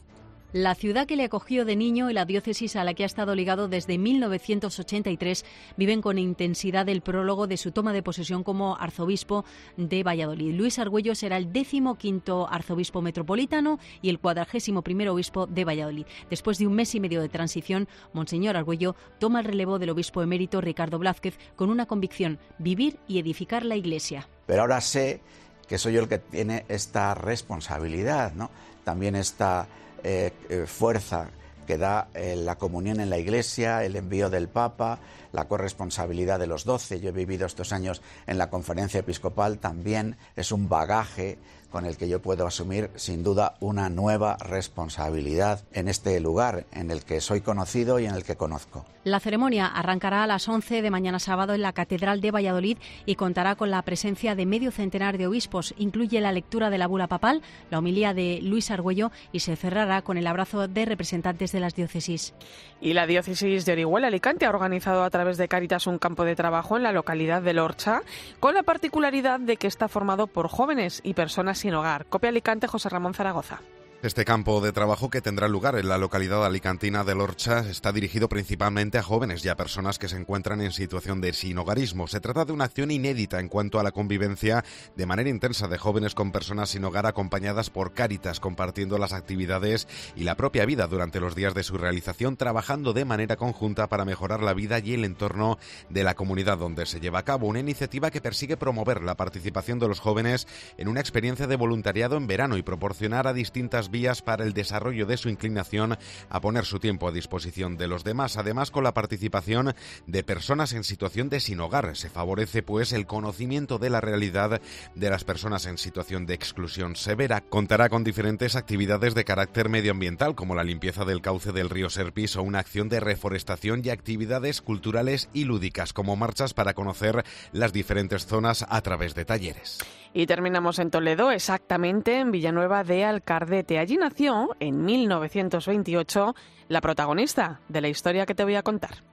La 0.54 0.76
ciudad 0.76 1.08
que 1.08 1.16
le 1.16 1.24
acogió 1.24 1.64
de 1.64 1.78
niño 1.78 2.10
y 2.10 2.14
la 2.14 2.26
diócesis 2.26 2.76
a 2.76 2.84
la 2.84 2.94
que 2.94 3.04
ha 3.04 3.06
estado 3.06 3.36
ligado 3.36 3.70
desde 3.70 3.98
1983 3.98 5.46
viven 5.78 6.02
con 6.02 6.18
intensidad 6.18 6.90
el 6.90 7.02
prólogo 7.02 7.48
de 7.48 7.56
su 7.56 7.72
toma 7.72 7.94
de 7.94 8.04
posesión 8.04 8.44
como 8.44 8.76
arzobispo 8.78 9.46
de 9.78 10.04
Valladolid. 10.04 10.54
Luis 10.54 10.78
Argüello 10.78 11.16
será 11.16 11.38
el 11.38 11.54
décimo 11.54 11.96
quinto 11.96 12.50
arzobispo 12.50 13.02
metropolitano 13.02 13.80
y 14.02 14.10
el 14.10 14.20
cuadragésimo 14.20 14.82
primero 14.82 15.14
obispo 15.14 15.48
de 15.48 15.64
Valladolid. 15.64 16.06
Después 16.30 16.58
de 16.58 16.68
un 16.68 16.74
mes 16.74 16.94
y 16.96 17.00
medio 17.00 17.22
de 17.22 17.30
transición, 17.30 17.88
Monseñor 18.12 18.58
Argüello 18.58 18.96
toma 19.20 19.40
el 19.40 19.46
relevo 19.46 19.80
del 19.80 19.92
obispo 19.92 20.22
emérito 20.22 20.60
Ricardo 20.60 21.00
Blázquez 21.00 21.38
con 21.56 21.70
una 21.70 21.86
convicción, 21.86 22.40
vivir 22.58 23.00
y 23.08 23.20
edificar 23.20 23.64
la 23.64 23.78
Iglesia. 23.78 24.28
Pero 24.48 24.62
ahora 24.62 24.82
sé 24.82 25.22
que 25.68 25.78
soy 25.78 25.94
yo 25.94 26.02
el 26.02 26.10
que 26.10 26.20
tiene 26.20 26.66
esta 26.68 27.14
responsabilidad, 27.14 28.34
¿no? 28.34 28.52
También 28.84 29.16
esta 29.16 29.68
eh, 30.04 30.32
eh, 30.50 30.66
fuerza 30.68 31.30
que 31.68 31.78
da 31.78 32.10
eh, 32.14 32.36
la 32.36 32.58
comunión 32.58 33.00
en 33.00 33.10
la 33.10 33.18
Iglesia, 33.18 33.84
el 33.84 33.96
envío 33.96 34.30
del 34.30 34.50
Papa, 34.50 35.00
la 35.32 35.48
corresponsabilidad 35.48 36.40
de 36.40 36.48
los 36.48 36.66
doce. 36.66 37.00
Yo 37.00 37.10
he 37.10 37.14
vivido 37.14 37.46
estos 37.46 37.72
años 37.72 38.02
en 38.28 38.38
la 38.38 38.50
conferencia 38.50 39.00
episcopal, 39.00 39.60
también 39.60 40.18
es 40.36 40.52
un 40.52 40.68
bagaje 40.68 41.38
con 41.72 41.86
el 41.86 41.96
que 41.96 42.10
yo 42.10 42.22
puedo 42.22 42.46
asumir 42.46 42.90
sin 42.96 43.24
duda 43.24 43.56
una 43.62 43.90
nueva 43.90 44.36
responsabilidad 44.38 45.64
en 45.72 45.88
este 45.88 46.20
lugar 46.20 46.66
en 46.74 46.92
el 46.92 47.04
que 47.06 47.22
soy 47.22 47.40
conocido 47.40 48.00
y 48.00 48.06
en 48.06 48.16
el 48.16 48.26
que 48.26 48.36
conozco. 48.36 48.86
La 49.04 49.20
ceremonia 49.20 49.66
arrancará 49.66 50.24
a 50.24 50.28
las 50.28 50.48
11 50.48 50.84
de 50.84 50.92
mañana 50.92 51.18
sábado 51.18 51.56
en 51.56 51.64
la 51.64 51.74
Catedral 51.74 52.22
de 52.22 52.30
Valladolid 52.30 52.78
y 53.08 53.16
contará 53.16 53.56
con 53.56 53.72
la 53.72 53.82
presencia 53.82 54.36
de 54.36 54.46
medio 54.46 54.70
centenar 54.70 55.18
de 55.18 55.26
obispos. 55.26 55.74
Incluye 55.80 56.22
la 56.22 56.32
lectura 56.32 56.70
de 56.70 56.78
la 56.78 56.86
bula 56.86 57.08
papal, 57.08 57.42
la 57.72 57.80
homilía 57.80 58.14
de 58.14 58.40
Luis 58.44 58.70
Argüello 58.70 59.12
y 59.32 59.40
se 59.40 59.56
cerrará 59.56 60.04
con 60.04 60.18
el 60.18 60.28
abrazo 60.28 60.68
de 60.68 60.86
representantes 60.86 61.52
de 61.52 61.60
las 61.60 61.74
diócesis. 61.74 62.36
Y 62.80 62.94
la 62.94 63.08
diócesis 63.08 63.66
de 63.66 63.72
Orihuela 63.72 64.08
Alicante 64.08 64.46
ha 64.46 64.52
organizado 64.52 65.04
a 65.04 65.10
través 65.10 65.38
de 65.38 65.48
Caritas 65.48 65.88
un 65.88 65.98
campo 65.98 66.24
de 66.24 66.36
trabajo 66.36 66.78
en 66.78 66.84
la 66.84 66.92
localidad 66.92 67.42
de 67.42 67.54
Lorcha, 67.54 68.02
con 68.40 68.54
la 68.54 68.62
particularidad 68.62 69.40
de 69.40 69.58
que 69.58 69.66
está 69.66 69.88
formado 69.88 70.28
por 70.28 70.48
jóvenes 70.48 71.02
y 71.04 71.16
personas 71.16 71.58
sin 71.58 71.74
hogar. 71.74 72.06
Copia 72.06 72.30
Alicante, 72.30 72.68
José 72.68 72.90
Ramón 72.90 73.16
Zaragoza. 73.16 73.62
Este 74.04 74.26
campo 74.26 74.62
de 74.62 74.72
trabajo 74.72 75.12
que 75.12 75.22
tendrá 75.22 75.48
lugar 75.48 75.76
en 75.76 75.88
la 75.88 76.00
localidad 76.00 76.44
alicantina 76.44 77.04
de 77.04 77.14
Lorcha 77.14 77.60
está 77.60 77.92
dirigido 77.92 78.30
principalmente 78.30 78.98
a 78.98 79.04
jóvenes 79.04 79.46
y 79.46 79.50
a 79.50 79.56
personas 79.56 80.00
que 80.00 80.10
se 80.10 80.18
encuentran 80.18 80.60
en 80.62 80.72
situación 80.72 81.22
de 81.22 81.34
sinhogarismo. 81.34 82.08
Se 82.08 82.20
trata 82.20 82.44
de 82.44 82.52
una 82.52 82.64
acción 82.64 82.90
inédita 82.90 83.40
en 83.40 83.48
cuanto 83.48 83.80
a 83.80 83.84
la 83.84 83.92
convivencia 83.92 84.66
de 84.96 85.06
manera 85.06 85.30
intensa 85.30 85.68
de 85.68 85.78
jóvenes 85.78 86.16
con 86.16 86.32
personas 86.32 86.70
sin 86.70 86.84
hogar 86.84 87.06
acompañadas 87.06 87.70
por 87.70 87.94
Cáritas, 87.94 88.40
compartiendo 88.40 88.98
las 88.98 89.14
actividades 89.14 89.88
y 90.16 90.24
la 90.24 90.36
propia 90.36 90.66
vida 90.66 90.88
durante 90.88 91.20
los 91.20 91.36
días 91.36 91.54
de 91.54 91.62
su 91.62 91.78
realización, 91.78 92.38
trabajando 92.38 92.94
de 92.94 93.06
manera 93.06 93.36
conjunta 93.36 93.88
para 93.88 94.04
mejorar 94.04 94.42
la 94.42 94.56
vida 94.56 94.80
y 94.80 94.96
el 94.96 95.06
entorno 95.06 95.60
de 95.92 96.04
la 96.04 96.16
comunidad 96.16 96.58
donde 96.58 96.88
se 96.88 97.02
lleva 97.02 97.20
a 97.20 97.26
cabo. 97.26 97.46
Una 97.46 97.60
iniciativa 97.60 98.10
que 98.10 98.20
persigue 98.20 98.58
promover 98.58 99.04
la 99.04 99.16
participación 99.16 99.78
de 99.78 99.90
los 99.90 100.00
jóvenes 100.00 100.48
en 100.80 100.88
una 100.88 101.02
experiencia 101.02 101.46
de 101.46 101.56
voluntariado 101.56 102.18
en 102.18 102.26
verano 102.26 102.58
y 102.58 102.64
proporcionar 102.64 103.28
a 103.28 103.34
distintas 103.34 103.91
vías 103.92 104.22
para 104.22 104.44
el 104.44 104.54
desarrollo 104.54 105.06
de 105.06 105.18
su 105.18 105.30
inclinación 105.30 105.98
a 106.30 106.42
poner 106.42 106.66
su 106.66 106.80
tiempo 106.80 107.08
a 107.08 107.12
disposición 107.12 107.78
de 107.78 107.88
los 107.88 108.04
demás, 108.04 108.38
además 108.38 108.72
con 108.72 108.84
la 108.84 108.94
participación 108.94 109.76
de 110.08 110.24
personas 110.24 110.74
en 110.74 110.84
situación 110.84 111.30
de 111.30 111.40
sin 111.40 111.60
hogar. 111.60 111.96
Se 111.96 112.10
favorece 112.10 112.64
pues 112.64 112.94
el 112.94 113.06
conocimiento 113.06 113.78
de 113.78 113.90
la 113.90 114.02
realidad 114.02 114.62
de 114.96 115.10
las 115.10 115.24
personas 115.24 115.66
en 115.66 115.78
situación 115.78 116.26
de 116.26 116.34
exclusión 116.34 116.96
severa. 116.96 117.42
Contará 117.42 117.90
con 117.90 118.04
diferentes 118.04 118.56
actividades 118.56 119.14
de 119.14 119.26
carácter 119.26 119.70
medioambiental 119.70 120.36
como 120.36 120.56
la 120.56 120.64
limpieza 120.64 121.06
del 121.06 121.22
cauce 121.22 121.52
del 121.52 121.70
río 121.70 121.90
Serpis 121.90 122.36
o 122.36 122.44
una 122.44 122.60
acción 122.60 122.90
de 122.90 123.00
reforestación 123.00 123.82
y 123.84 123.90
actividades 123.90 124.62
culturales 124.62 125.30
y 125.34 125.44
lúdicas 125.44 125.94
como 125.94 126.16
marchas 126.16 126.54
para 126.54 126.74
conocer 126.74 127.24
las 127.52 127.74
diferentes 127.74 128.26
zonas 128.26 128.66
a 128.70 128.82
través 128.82 129.16
de 129.16 129.26
talleres. 129.26 129.80
Y 130.14 130.26
terminamos 130.26 130.80
en 130.80 130.92
Toledo, 130.92 131.32
exactamente 131.32 132.20
en 132.20 132.32
Villanueva 132.32 132.84
de 132.84 133.06
Alcardete. 133.06 133.80
Allí 133.80 133.96
nació, 133.96 134.50
en 134.60 134.84
1928, 134.84 136.36
la 136.68 136.82
protagonista 136.82 137.62
de 137.70 137.82
la 137.82 137.88
historia 137.88 138.26
que 138.26 138.36
te 138.36 138.44
voy 138.44 138.56
a 138.56 138.64
contar. 138.64 139.04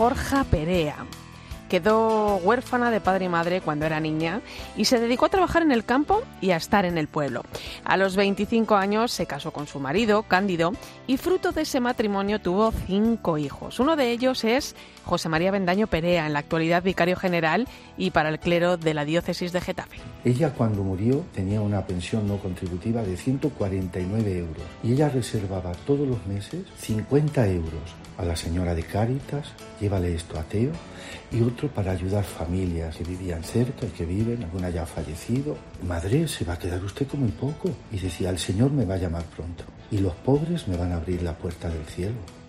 Jorge 0.00 0.44
Perea. 0.48 1.19
Quedó 1.70 2.36
huérfana 2.38 2.90
de 2.90 3.00
padre 3.00 3.26
y 3.26 3.28
madre 3.28 3.60
cuando 3.60 3.86
era 3.86 4.00
niña 4.00 4.40
y 4.76 4.86
se 4.86 4.98
dedicó 4.98 5.26
a 5.26 5.28
trabajar 5.28 5.62
en 5.62 5.70
el 5.70 5.84
campo 5.84 6.22
y 6.40 6.50
a 6.50 6.56
estar 6.56 6.84
en 6.84 6.98
el 6.98 7.06
pueblo. 7.06 7.44
A 7.84 7.96
los 7.96 8.16
25 8.16 8.74
años 8.74 9.12
se 9.12 9.26
casó 9.26 9.52
con 9.52 9.68
su 9.68 9.78
marido, 9.78 10.24
Cándido, 10.24 10.72
y 11.06 11.16
fruto 11.16 11.52
de 11.52 11.62
ese 11.62 11.78
matrimonio 11.78 12.40
tuvo 12.40 12.72
cinco 12.72 13.38
hijos. 13.38 13.78
Uno 13.78 13.94
de 13.94 14.10
ellos 14.10 14.42
es 14.42 14.74
José 15.04 15.28
María 15.28 15.52
Bendaño 15.52 15.86
Perea, 15.86 16.26
en 16.26 16.32
la 16.32 16.40
actualidad 16.40 16.82
vicario 16.82 17.16
general 17.16 17.68
y 17.96 18.10
para 18.10 18.30
el 18.30 18.40
clero 18.40 18.76
de 18.76 18.92
la 18.92 19.04
diócesis 19.04 19.52
de 19.52 19.60
Getafe. 19.60 19.98
Ella 20.24 20.52
cuando 20.52 20.82
murió 20.82 21.24
tenía 21.32 21.60
una 21.60 21.86
pensión 21.86 22.26
no 22.26 22.38
contributiva 22.38 23.02
de 23.02 23.16
149 23.16 24.38
euros 24.38 24.64
y 24.82 24.92
ella 24.92 25.08
reservaba 25.08 25.70
todos 25.86 26.06
los 26.06 26.26
meses 26.26 26.64
50 26.78 27.46
euros 27.48 27.94
a 28.18 28.24
la 28.24 28.36
señora 28.36 28.74
de 28.74 28.82
Cáritas, 28.82 29.52
llévale 29.80 30.14
esto 30.14 30.38
a 30.38 30.42
Teo, 30.42 30.72
y 31.32 31.42
otro 31.42 31.68
para 31.68 31.92
ayudar 31.92 32.24
familias 32.24 32.96
que 32.96 33.04
vivían 33.04 33.42
cerca 33.44 33.86
y 33.86 33.90
que 33.90 34.04
viven, 34.04 34.42
alguna 34.42 34.70
ya 34.70 34.82
ha 34.82 34.86
fallecido. 34.86 35.56
Madre, 35.86 36.26
se 36.26 36.44
va 36.44 36.54
a 36.54 36.58
quedar 36.58 36.82
usted 36.82 37.06
con 37.06 37.20
muy 37.20 37.30
poco. 37.30 37.70
Y 37.92 37.98
decía, 37.98 38.30
el 38.30 38.38
Señor 38.38 38.72
me 38.72 38.84
va 38.84 38.94
a 38.94 38.98
llamar 38.98 39.24
pronto 39.24 39.64
y 39.90 39.98
los 39.98 40.14
pobres 40.14 40.68
me 40.68 40.76
van 40.76 40.92
a 40.92 40.96
abrir 40.96 41.22
la 41.22 41.34
puerta 41.34 41.68
del 41.68 41.84
cielo. 41.84 42.39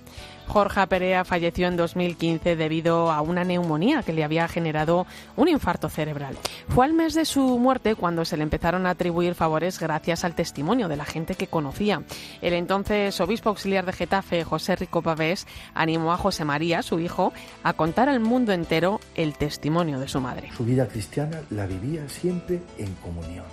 Jorge 0.48 0.86
Perea 0.88 1.24
falleció 1.24 1.68
en 1.68 1.78
2015 1.78 2.56
debido 2.56 3.12
a 3.12 3.22
una 3.22 3.44
neumonía 3.44 4.04
que 4.04 4.14
le 4.14 4.24
había 4.24 4.48
generado 4.48 5.06
un 5.36 5.48
infarto 5.48 5.90
cerebral. 5.90 6.38
Fue 6.70 6.86
al 6.86 6.94
mes 6.94 7.14
de 7.14 7.26
su 7.26 7.58
muerte 7.58 7.96
cuando 7.96 8.26
se 8.26 8.38
le 8.38 8.44
empezaron 8.44 8.86
a 8.86 8.92
atribuir 8.92 9.36
favores 9.36 9.80
gracias 9.80 10.24
al 10.24 10.36
testimonio 10.36 10.88
de 10.88 10.98
la 10.98 11.06
gente 11.06 11.36
que 11.36 11.48
conocía. 11.48 12.04
El 12.42 12.54
entonces 12.54 13.20
obispo 13.22 13.50
auxiliar 13.50 13.86
de 13.86 13.94
Getafe, 13.94 14.44
José 14.44 14.76
Rico 14.76 15.02
Pavés, 15.02 15.48
animó 15.74 16.12
a 16.12 16.18
José 16.18 16.46
María, 16.46 16.82
su 16.82 17.00
hijo, 17.00 17.34
a 17.64 17.74
contar 17.74 18.10
al 18.10 18.20
mundo 18.20 18.52
entero 18.52 19.00
el 19.16 19.36
testimonio 19.36 20.00
de 20.00 20.08
su 20.08 20.20
madre. 20.20 20.52
Su 20.56 20.66
vida 20.66 20.88
cristiana 20.88 21.42
la 21.50 21.66
vivía 21.66 22.08
siempre 22.10 22.62
en 22.78 22.94
comunión, 22.96 23.46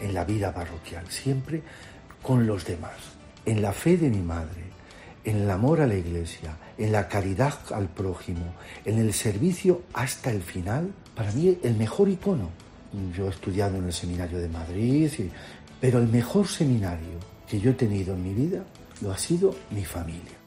en 0.00 0.14
la 0.14 0.24
vida 0.24 0.54
parroquial, 0.54 1.06
siempre 1.08 1.62
con 2.22 2.46
los 2.46 2.64
demás, 2.64 2.96
en 3.46 3.62
la 3.62 3.72
fe 3.72 3.96
de 3.96 4.10
mi 4.10 4.22
madre 4.22 4.69
en 5.24 5.36
el 5.36 5.50
amor 5.50 5.80
a 5.80 5.86
la 5.86 5.94
iglesia, 5.94 6.56
en 6.78 6.92
la 6.92 7.08
caridad 7.08 7.54
al 7.72 7.88
prójimo, 7.88 8.54
en 8.84 8.98
el 8.98 9.12
servicio 9.12 9.82
hasta 9.92 10.30
el 10.30 10.42
final, 10.42 10.92
para 11.14 11.32
mí 11.32 11.58
el 11.62 11.76
mejor 11.76 12.08
icono. 12.08 12.50
Yo 13.16 13.26
he 13.26 13.30
estudiado 13.30 13.76
en 13.76 13.84
el 13.84 13.92
seminario 13.92 14.38
de 14.38 14.48
Madrid, 14.48 15.10
pero 15.80 15.98
el 15.98 16.08
mejor 16.08 16.48
seminario 16.48 17.18
que 17.48 17.60
yo 17.60 17.70
he 17.70 17.74
tenido 17.74 18.14
en 18.14 18.22
mi 18.22 18.34
vida 18.34 18.64
lo 19.00 19.12
ha 19.12 19.18
sido 19.18 19.54
mi 19.70 19.84
familia. 19.84 20.39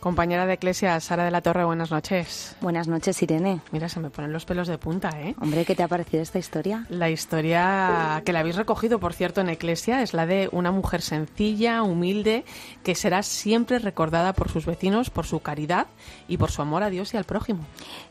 Compañera 0.00 0.46
de 0.46 0.54
Iglesia, 0.54 1.00
Sara 1.00 1.24
de 1.24 1.30
la 1.30 1.40
Torre, 1.40 1.64
buenas 1.64 1.90
noches. 1.90 2.56
Buenas 2.60 2.86
noches, 2.86 3.20
Irene. 3.22 3.60
Mira, 3.72 3.88
se 3.88 3.98
me 3.98 4.10
ponen 4.10 4.32
los 4.32 4.44
pelos 4.44 4.68
de 4.68 4.78
punta, 4.78 5.10
¿eh? 5.20 5.34
Hombre, 5.40 5.64
¿qué 5.64 5.74
te 5.74 5.82
ha 5.82 5.88
parecido 5.88 6.22
esta 6.22 6.38
historia? 6.38 6.86
La 6.88 7.10
historia 7.10 8.22
que 8.24 8.32
la 8.32 8.40
habéis 8.40 8.56
recogido, 8.56 9.00
por 9.00 9.14
cierto, 9.14 9.40
en 9.40 9.48
Iglesia 9.48 10.02
es 10.02 10.14
la 10.14 10.26
de 10.26 10.48
una 10.52 10.70
mujer 10.70 11.02
sencilla, 11.02 11.82
humilde, 11.82 12.44
que 12.84 12.94
será 12.94 13.22
siempre 13.22 13.78
recordada 13.78 14.32
por 14.32 14.50
sus 14.50 14.66
vecinos, 14.66 15.10
por 15.10 15.26
su 15.26 15.40
caridad 15.40 15.86
y 16.28 16.36
por 16.36 16.50
su 16.50 16.62
amor 16.62 16.82
a 16.82 16.90
Dios 16.90 17.14
y 17.14 17.16
al 17.16 17.24
prójimo. 17.24 17.64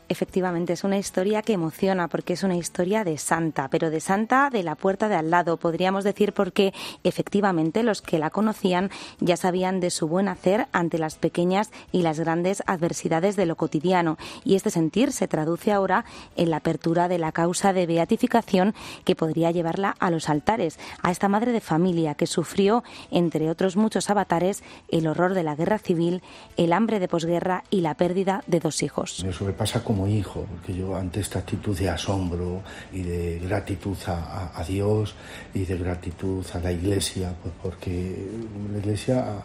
Efectivamente, 0.08 0.72
es 0.72 0.84
una 0.84 0.98
historia 0.98 1.42
que 1.42 1.52
emociona 1.52 2.06
porque 2.06 2.34
es 2.34 2.44
una 2.44 2.56
historia 2.56 3.02
de 3.02 3.18
santa, 3.18 3.68
pero 3.68 3.90
de 3.90 4.00
santa 4.00 4.50
de 4.50 4.62
la 4.62 4.76
puerta 4.76 5.08
de 5.08 5.16
al 5.16 5.30
lado, 5.30 5.56
podríamos 5.56 6.04
decir, 6.04 6.32
porque 6.32 6.72
efectivamente 7.02 7.82
los 7.82 8.02
que 8.02 8.20
la 8.20 8.30
conocían 8.30 8.90
ya 9.18 9.36
sabían 9.36 9.80
de 9.80 9.90
su 9.90 10.06
buen 10.06 10.28
hacer 10.28 10.68
ante 10.72 10.98
las 10.98 11.16
pequeñas 11.16 11.70
y 11.90 12.02
las 12.02 12.20
grandes 12.20 12.62
adversidades 12.66 13.34
de 13.34 13.46
lo 13.46 13.56
cotidiano. 13.56 14.16
Y 14.44 14.54
este 14.54 14.70
sentir 14.70 15.12
se 15.12 15.26
traduce 15.26 15.72
ahora 15.72 16.04
en 16.36 16.50
la 16.50 16.58
apertura 16.58 17.08
de 17.08 17.18
la 17.18 17.32
causa 17.32 17.72
de 17.72 17.86
beatificación 17.86 18.74
que 19.04 19.16
podría 19.16 19.50
llevarla 19.50 19.96
a 19.98 20.10
los 20.10 20.28
altares, 20.28 20.78
a 21.02 21.10
esta 21.10 21.28
madre 21.28 21.50
de 21.50 21.60
familia 21.60 22.14
que 22.14 22.26
sufrió, 22.26 22.84
entre 23.10 23.50
otros 23.50 23.76
muchos 23.76 24.08
avatares, 24.08 24.62
el 24.88 25.08
horror 25.08 25.34
de 25.34 25.42
la 25.42 25.56
guerra 25.56 25.78
civil, 25.78 26.22
el 26.56 26.72
hambre 26.72 27.00
de 27.00 27.08
posguerra 27.08 27.64
y 27.70 27.80
la 27.80 27.94
pérdida 27.94 28.44
de 28.46 28.60
dos 28.60 28.84
hijos. 28.84 29.24
Me 29.24 29.32
sobrepasa 29.32 29.82
como 29.96 30.08
hijo, 30.08 30.46
porque 30.50 30.74
yo 30.74 30.94
ante 30.94 31.20
esta 31.20 31.38
actitud 31.38 31.76
de 31.78 31.88
asombro 31.88 32.60
y 32.92 33.00
de 33.00 33.38
gratitud 33.38 33.96
a, 34.06 34.62
Dios 34.68 35.14
y 35.54 35.64
de 35.64 35.78
gratitud 35.78 36.44
a 36.52 36.58
la 36.58 36.70
Iglesia, 36.70 37.34
pues 37.42 37.54
porque 37.62 38.28
la 38.72 38.78
Iglesia 38.78 39.42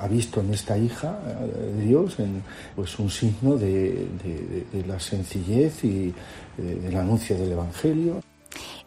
ha, 0.00 0.08
visto 0.08 0.40
en 0.40 0.54
esta 0.54 0.78
hija 0.78 1.18
de 1.76 1.84
Dios 1.84 2.18
en, 2.20 2.42
pues 2.74 2.98
un 2.98 3.10
signo 3.10 3.56
de, 3.56 4.06
la 4.86 4.98
sencillez 4.98 5.84
y 5.84 6.14
del 6.56 6.96
anuncio 6.96 7.36
del 7.36 7.52
Evangelio 7.52 8.22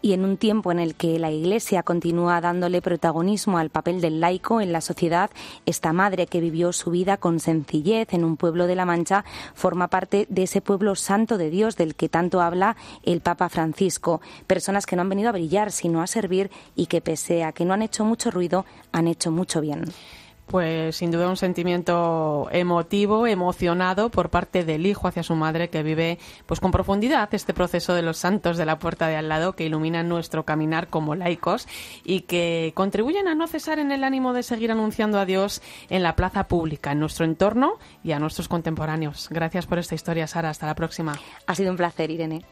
y 0.01 0.13
en 0.13 0.23
un 0.23 0.37
tiempo 0.37 0.71
en 0.71 0.79
el 0.79 0.95
que 0.95 1.19
la 1.19 1.31
Iglesia 1.31 1.83
continúa 1.83 2.41
dándole 2.41 2.81
protagonismo 2.81 3.57
al 3.57 3.69
papel 3.69 4.01
del 4.01 4.19
laico 4.19 4.61
en 4.61 4.71
la 4.71 4.81
sociedad, 4.81 5.29
esta 5.65 5.93
madre 5.93 6.27
que 6.27 6.39
vivió 6.39 6.71
su 6.73 6.91
vida 6.91 7.17
con 7.17 7.39
sencillez 7.39 8.13
en 8.13 8.23
un 8.23 8.37
pueblo 8.37 8.67
de 8.67 8.75
la 8.75 8.85
Mancha 8.85 9.25
forma 9.53 9.87
parte 9.87 10.25
de 10.29 10.43
ese 10.43 10.61
pueblo 10.61 10.95
santo 10.95 11.37
de 11.37 11.49
Dios 11.49 11.75
del 11.75 11.95
que 11.95 12.09
tanto 12.09 12.41
habla 12.41 12.75
el 13.03 13.21
Papa 13.21 13.49
Francisco. 13.49 14.21
Personas 14.47 14.85
que 14.85 14.95
no 14.95 15.01
han 15.01 15.09
venido 15.09 15.29
a 15.29 15.33
brillar, 15.33 15.71
sino 15.71 16.01
a 16.01 16.07
servir 16.07 16.49
y 16.75 16.85
que 16.85 17.01
pese 17.01 17.43
a 17.43 17.51
que 17.51 17.65
no 17.65 17.73
han 17.73 17.81
hecho 17.81 18.05
mucho 18.05 18.31
ruido, 18.31 18.65
han 18.91 19.07
hecho 19.07 19.31
mucho 19.31 19.61
bien. 19.61 19.85
Pues 20.49 20.95
sin 20.95 21.11
duda 21.11 21.29
un 21.29 21.37
sentimiento 21.37 22.47
emotivo, 22.51 23.27
emocionado 23.27 24.09
por 24.09 24.31
parte 24.31 24.65
del 24.65 24.87
hijo 24.87 25.07
hacia 25.07 25.21
su 25.21 25.35
madre 25.35 25.69
que 25.69 25.83
vive 25.83 26.17
pues 26.47 26.59
con 26.59 26.71
profundidad 26.71 27.29
este 27.35 27.53
proceso 27.53 27.93
de 27.93 28.01
los 28.01 28.17
santos 28.17 28.57
de 28.57 28.65
la 28.65 28.79
puerta 28.79 29.05
de 29.07 29.15
al 29.15 29.29
lado 29.29 29.53
que 29.53 29.65
iluminan 29.65 30.09
nuestro 30.09 30.45
caminar 30.45 30.87
como 30.87 31.13
laicos 31.13 31.67
y 32.03 32.21
que 32.21 32.71
contribuyen 32.73 33.27
a 33.27 33.35
no 33.35 33.45
cesar 33.45 33.77
en 33.77 33.91
el 33.91 34.03
ánimo 34.03 34.33
de 34.33 34.41
seguir 34.41 34.71
anunciando 34.71 35.19
a 35.19 35.25
Dios 35.25 35.61
en 35.91 36.01
la 36.01 36.15
plaza 36.15 36.47
pública, 36.47 36.93
en 36.93 36.99
nuestro 36.99 37.25
entorno 37.25 37.77
y 38.03 38.13
a 38.13 38.19
nuestros 38.19 38.47
contemporáneos. 38.47 39.27
Gracias 39.29 39.67
por 39.67 39.77
esta 39.77 39.93
historia, 39.93 40.25
Sara. 40.25 40.49
Hasta 40.49 40.65
la 40.65 40.73
próxima. 40.73 41.13
Ha 41.45 41.53
sido 41.53 41.69
un 41.69 41.77
placer, 41.77 42.09
Irene. 42.09 42.43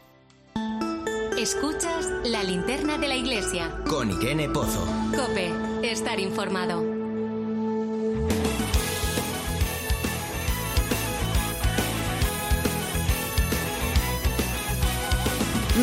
Escuchas 1.36 2.12
la 2.24 2.44
linterna 2.44 2.96
de 2.96 3.08
la 3.08 3.16
iglesia. 3.16 3.70
Con 3.88 4.10
Irene 4.10 4.48
Pozo. 4.48 4.86
Cope, 5.16 5.52
estar 5.82 6.20
informado. 6.20 7.07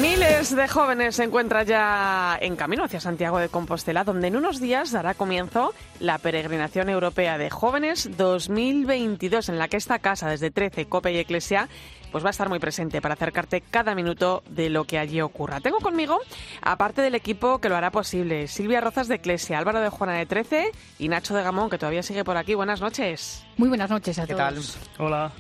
Miles 0.02 0.54
de 0.54 0.68
jóvenes 0.68 1.16
se 1.16 1.24
encuentran 1.24 1.66
ya 1.66 2.38
en 2.42 2.58
camino 2.58 2.84
hacia 2.84 3.00
Santiago 3.00 3.40
de 3.40 3.48
Compostela, 3.48 4.04
donde 4.04 4.28
en 4.28 4.36
unos 4.36 4.60
días 4.60 4.92
dará 4.92 5.14
comienzo 5.14 5.74
la 6.02 6.18
peregrinación 6.18 6.90
europea 6.90 7.38
de 7.38 7.50
jóvenes 7.50 8.10
2022, 8.18 9.48
en 9.48 9.58
la 9.58 9.70
que 9.70 9.78
esta 9.78 10.00
casa, 10.00 10.30
desde 10.30 10.52
13, 10.52 10.88
Cope 10.88 11.14
y 11.14 11.18
Eclesia, 11.18 11.70
pues 12.12 12.26
va 12.26 12.30
a 12.30 12.32
estar 12.32 12.50
muy 12.50 12.60
presente 12.60 13.02
para 13.02 13.14
acercarte 13.14 13.62
cada 13.62 13.96
minuto 13.96 14.44
de 14.50 14.70
lo 14.70 14.84
que 14.84 15.00
allí 15.00 15.22
ocurra. 15.22 15.62
Tengo 15.62 15.80
conmigo, 15.80 16.20
aparte 16.62 17.02
del 17.02 17.16
equipo 17.16 17.60
que 17.60 17.70
lo 17.70 17.78
hará 17.78 17.90
posible, 17.92 18.48
Silvia 18.48 18.82
Rozas 18.82 19.08
de 19.08 19.16
Eclesia, 19.16 19.58
Álvaro 19.58 19.80
de 19.80 19.90
Juana 19.90 20.14
de 20.14 20.26
13 20.26 20.72
y 21.00 21.08
Nacho 21.08 21.34
de 21.36 21.44
Gamón, 21.44 21.70
que 21.70 21.78
todavía 21.78 22.04
sigue 22.04 22.26
por 22.26 22.36
aquí. 22.36 22.54
Buenas 22.54 22.82
noches. 22.82 23.46
Muy 23.56 23.70
buenas 23.70 23.90
noches 23.90 24.20
a 24.20 24.28
¿Qué 24.28 24.34
todos. 24.34 24.78
Tal? 24.98 25.06
Hola. 25.06 25.32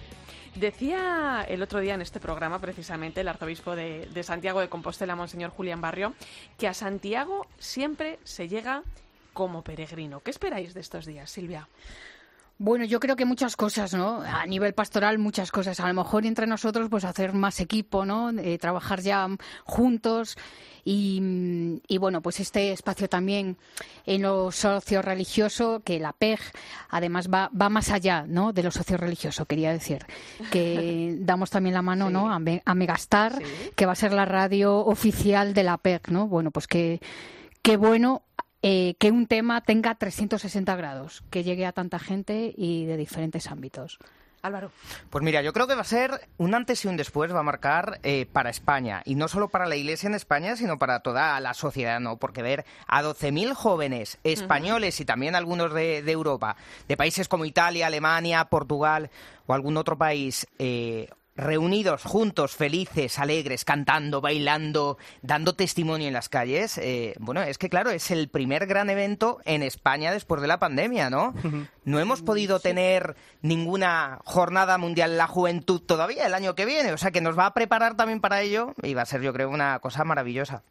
Decía 0.56 1.46
el 1.50 1.62
otro 1.62 1.82
día 1.82 1.96
en 1.96 2.02
este 2.02 2.22
programa, 2.22 2.60
precisamente, 2.60 3.22
el 3.22 3.28
arzobispo 3.28 3.76
de, 3.76 4.24
Santiago 4.24 4.62
de 4.62 4.70
Compostela, 4.70 5.16
Monseñor 5.16 5.52
Julián 5.52 5.82
Barrio, 5.82 6.14
que 6.58 6.70
a 6.70 6.74
Santiago 6.74 7.46
siempre 7.60 8.20
se 8.24 8.48
llega 8.48 8.84
como 9.34 9.64
peregrino. 9.64 10.22
¿Qué 10.22 10.32
esperáis 10.32 10.74
de 10.74 10.80
estos 10.80 11.06
días, 11.06 11.30
Silvia? 11.30 11.68
Bueno, 12.58 12.86
yo 12.86 13.02
creo 13.02 13.18
que 13.18 13.26
muchas 13.26 13.58
cosas, 13.58 13.94
¿no? 13.94 14.22
A 14.22 14.46
nivel 14.46 14.74
pastoral, 14.74 15.18
muchas 15.18 15.52
cosas. 15.52 15.82
A 15.82 15.90
lo 15.90 15.94
mejor 15.94 16.26
entre 16.26 16.48
nosotros, 16.48 16.88
pues 16.90 17.04
hacer 17.04 17.34
más 17.34 17.60
equipo, 17.60 18.06
¿no? 18.06 18.32
trabajar 18.58 19.02
ya 19.02 19.28
juntos 19.66 20.38
y, 20.88 21.98
bueno, 21.98 22.22
pues 22.22 22.40
este 22.40 22.72
espacio 22.72 23.10
también 23.10 23.58
en 24.06 24.22
lo 24.22 24.52
socio-religioso, 24.52 25.82
que 25.84 26.00
la 26.00 26.14
PEG 26.14 26.40
además 26.90 27.28
va, 27.28 27.50
va 27.60 27.70
más 27.70 27.90
allá 27.90 28.26
¿no? 28.28 28.54
de 28.54 28.62
lo 28.62 28.70
socio-religioso, 28.70 29.46
quería 29.46 29.74
decir. 29.74 30.06
Que 30.52 31.16
damos 31.22 31.50
también 31.50 31.74
la 31.74 31.82
mano 31.82 32.12
¿no? 32.12 32.32
a, 32.32 32.76
Megastar, 32.76 33.42
que 33.76 33.86
va 33.88 33.94
a 33.94 33.96
ser 33.96 34.14
la 34.14 34.26
radio 34.26 34.78
oficial 34.78 35.56
de 35.56 35.64
la 35.64 35.80
PEG, 35.80 36.12
¿no? 36.12 36.28
Bueno, 36.28 36.52
pues 36.52 36.68
que 36.68 37.02
qué 37.64 37.78
bueno 37.78 38.22
eh, 38.62 38.94
que 39.00 39.10
un 39.10 39.26
tema 39.26 39.62
tenga 39.62 39.96
360 39.96 40.76
grados, 40.76 41.24
que 41.32 41.44
llegue 41.44 41.66
a 41.66 41.72
tanta 41.72 41.98
gente 41.98 42.54
y 42.56 42.86
de 42.86 42.98
diferentes 42.98 43.48
ámbitos. 43.48 43.98
Álvaro. 44.46 44.72
Pues 45.10 45.24
mira, 45.24 45.42
yo 45.42 45.54
creo 45.54 45.68
que 45.68 45.76
va 45.76 45.82
a 45.82 45.86
ser 45.86 46.28
un 46.38 46.54
antes 46.56 46.86
y 46.86 46.88
un 46.88 46.98
después, 46.98 47.34
va 47.34 47.40
a 47.40 47.44
marcar 47.44 48.00
eh, 48.04 48.26
para 48.32 48.50
España. 48.50 49.02
Y 49.06 49.16
no 49.16 49.28
solo 49.28 49.50
para 49.50 49.66
la 49.66 49.76
Iglesia 49.76 50.08
en 50.08 50.16
España, 50.16 50.56
sino 50.56 50.78
para 50.78 51.00
toda 51.02 51.40
la 51.40 51.54
sociedad, 51.54 52.00
¿no? 52.00 52.18
Porque 52.18 52.42
ver 52.42 52.66
a 52.88 53.02
12.000 53.02 53.54
jóvenes 53.54 54.18
españoles 54.24 55.00
y 55.00 55.06
también 55.06 55.36
algunos 55.36 55.74
de, 55.74 56.00
Europa, 56.10 56.56
de 56.88 56.98
países 56.98 57.28
como 57.28 57.46
Italia, 57.46 57.88
Alemania, 57.88 58.46
Portugal 58.46 59.10
o 59.48 59.54
algún 59.54 59.78
otro 59.78 59.98
país, 59.98 60.48
eh, 60.60 61.10
reunidos 61.36 62.04
juntos, 62.04 62.56
felices, 62.56 63.20
alegres, 63.20 63.66
cantando, 63.66 64.22
bailando, 64.22 64.98
dando 65.22 65.54
testimonio 65.54 66.08
en 66.08 66.14
las 66.14 66.30
calles, 66.30 66.78
eh, 66.78 67.14
bueno, 67.20 67.42
es 67.44 67.58
que 67.58 67.70
claro, 67.70 67.90
es 67.90 68.10
el 68.10 68.30
primer 68.30 68.68
gran 68.68 68.90
evento 68.90 69.40
en 69.44 69.62
España 69.62 70.12
después 70.12 70.42
de 70.42 70.48
la 70.48 70.60
pandemia, 70.60 71.10
¿no? 71.10 71.34
No 71.86 72.00
hemos 72.00 72.24
podido 72.24 72.60
tener 72.60 73.16
ninguna 73.42 74.20
jornada 74.26 74.78
mundial 74.80 75.12
de 75.12 75.18
la 75.18 75.28
juventud 75.28 75.80
todavía 75.80 76.26
el 76.26 76.34
año 76.34 76.56
que 76.56 76.66
viene, 76.66 76.94
o 76.94 76.98
sea 76.98 77.12
que 77.12 77.22
nos 77.22 77.38
va 77.38 77.46
a 77.46 77.54
preparar 77.54 77.96
también 77.96 78.20
para 78.20 78.42
ello 78.42 78.74
y 78.82 78.96
va 78.96 79.04
a 79.04 79.06
ser 79.06 79.22
yo 79.22 79.32
creo 79.34 79.50
una 79.50 79.80
cosa 79.80 80.04
maravillosa. 80.04 80.64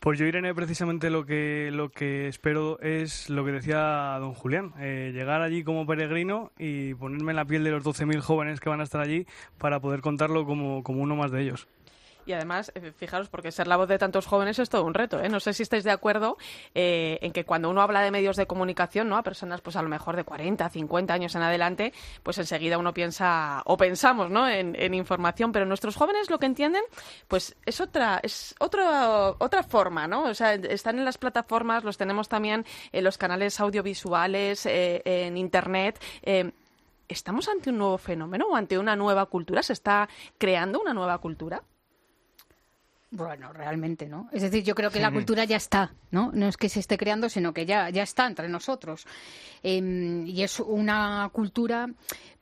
Pues 0.00 0.18
yo 0.18 0.24
Irene 0.24 0.54
precisamente 0.54 1.10
lo 1.10 1.26
que 1.26 1.70
lo 1.72 1.90
que 1.90 2.26
espero 2.28 2.80
es 2.80 3.28
lo 3.28 3.44
que 3.44 3.52
decía 3.52 4.16
don 4.18 4.32
Julián, 4.32 4.72
eh, 4.78 5.12
llegar 5.12 5.42
allí 5.42 5.62
como 5.62 5.86
peregrino 5.86 6.52
y 6.58 6.94
ponerme 6.94 7.32
en 7.32 7.36
la 7.36 7.44
piel 7.44 7.64
de 7.64 7.70
los 7.70 7.84
12.000 7.84 8.20
jóvenes 8.20 8.60
que 8.60 8.70
van 8.70 8.80
a 8.80 8.84
estar 8.84 9.02
allí 9.02 9.26
para 9.58 9.80
poder 9.80 10.00
contarlo 10.00 10.46
como, 10.46 10.82
como 10.82 11.02
uno 11.02 11.16
más 11.16 11.30
de 11.30 11.42
ellos. 11.42 11.68
Y 12.26 12.32
además, 12.32 12.72
eh, 12.74 12.92
fijaros, 12.96 13.28
porque 13.28 13.50
ser 13.50 13.66
la 13.66 13.76
voz 13.76 13.88
de 13.88 13.98
tantos 13.98 14.26
jóvenes 14.26 14.58
es 14.58 14.68
todo 14.68 14.84
un 14.84 14.94
reto. 14.94 15.20
¿eh? 15.20 15.28
No 15.28 15.40
sé 15.40 15.52
si 15.52 15.62
estáis 15.62 15.84
de 15.84 15.90
acuerdo 15.90 16.36
eh, 16.74 17.18
en 17.22 17.32
que 17.32 17.44
cuando 17.44 17.70
uno 17.70 17.82
habla 17.82 18.00
de 18.02 18.10
medios 18.10 18.36
de 18.36 18.46
comunicación, 18.46 19.08
¿no? 19.08 19.16
A 19.16 19.22
personas, 19.22 19.60
pues 19.60 19.76
a 19.76 19.82
lo 19.82 19.88
mejor 19.88 20.16
de 20.16 20.24
40, 20.24 20.68
50 20.68 21.14
años 21.14 21.34
en 21.34 21.42
adelante, 21.42 21.92
pues 22.22 22.38
enseguida 22.38 22.78
uno 22.78 22.94
piensa, 22.94 23.62
o 23.66 23.76
pensamos, 23.76 24.30
¿no? 24.30 24.48
En, 24.48 24.72
información, 24.92 25.52
pero 25.52 25.64
nuestros 25.64 25.96
jóvenes 25.96 26.28
lo 26.28 26.38
que 26.38 26.46
entienden, 26.46 26.82
pues 27.26 27.56
es 27.64 27.80
otra, 27.80 28.20
es 28.22 28.54
otra, 28.58 29.30
otra 29.38 29.62
forma, 29.62 30.06
¿no? 30.06 30.24
O 30.24 30.34
sea, 30.34 30.54
están 30.54 30.98
en 30.98 31.04
las 31.04 31.16
plataformas, 31.16 31.82
los 31.82 31.96
tenemos 31.96 32.28
también 32.28 32.66
en 32.92 33.04
los 33.04 33.16
canales 33.16 33.58
audiovisuales, 33.58 34.66
en 34.66 35.36
Internet. 35.38 35.98
¿Estamos 37.08 37.48
ante 37.48 37.70
un 37.70 37.78
nuevo 37.78 37.98
fenómeno 37.98 38.46
o 38.50 38.56
ante 38.56 38.78
una 38.78 38.96
nueva 38.96 39.26
cultura? 39.26 39.62
¿Se 39.62 39.72
está 39.72 40.08
creando 40.38 40.80
una 40.80 40.94
nueva 40.94 41.18
cultura? 41.18 41.62
Bueno, 43.14 43.52
realmente, 43.52 44.08
¿no? 44.08 44.30
Es 44.32 44.40
decir, 44.40 44.64
yo 44.64 44.74
creo 44.74 44.90
que 44.90 44.98
la 44.98 45.12
cultura 45.12 45.44
ya 45.44 45.58
está, 45.58 45.92
¿no? 46.10 46.30
No 46.32 46.48
es 46.48 46.56
que 46.56 46.70
se 46.70 46.80
esté 46.80 46.96
creando, 46.96 47.28
sino 47.28 47.52
que 47.52 47.66
ya, 47.66 47.90
ya 47.90 48.02
está 48.02 48.26
entre 48.26 48.48
nosotros. 48.48 49.06
Em, 49.62 50.26
y 50.26 50.42
es 50.42 50.58
una 50.60 51.28
cultura 51.30 51.90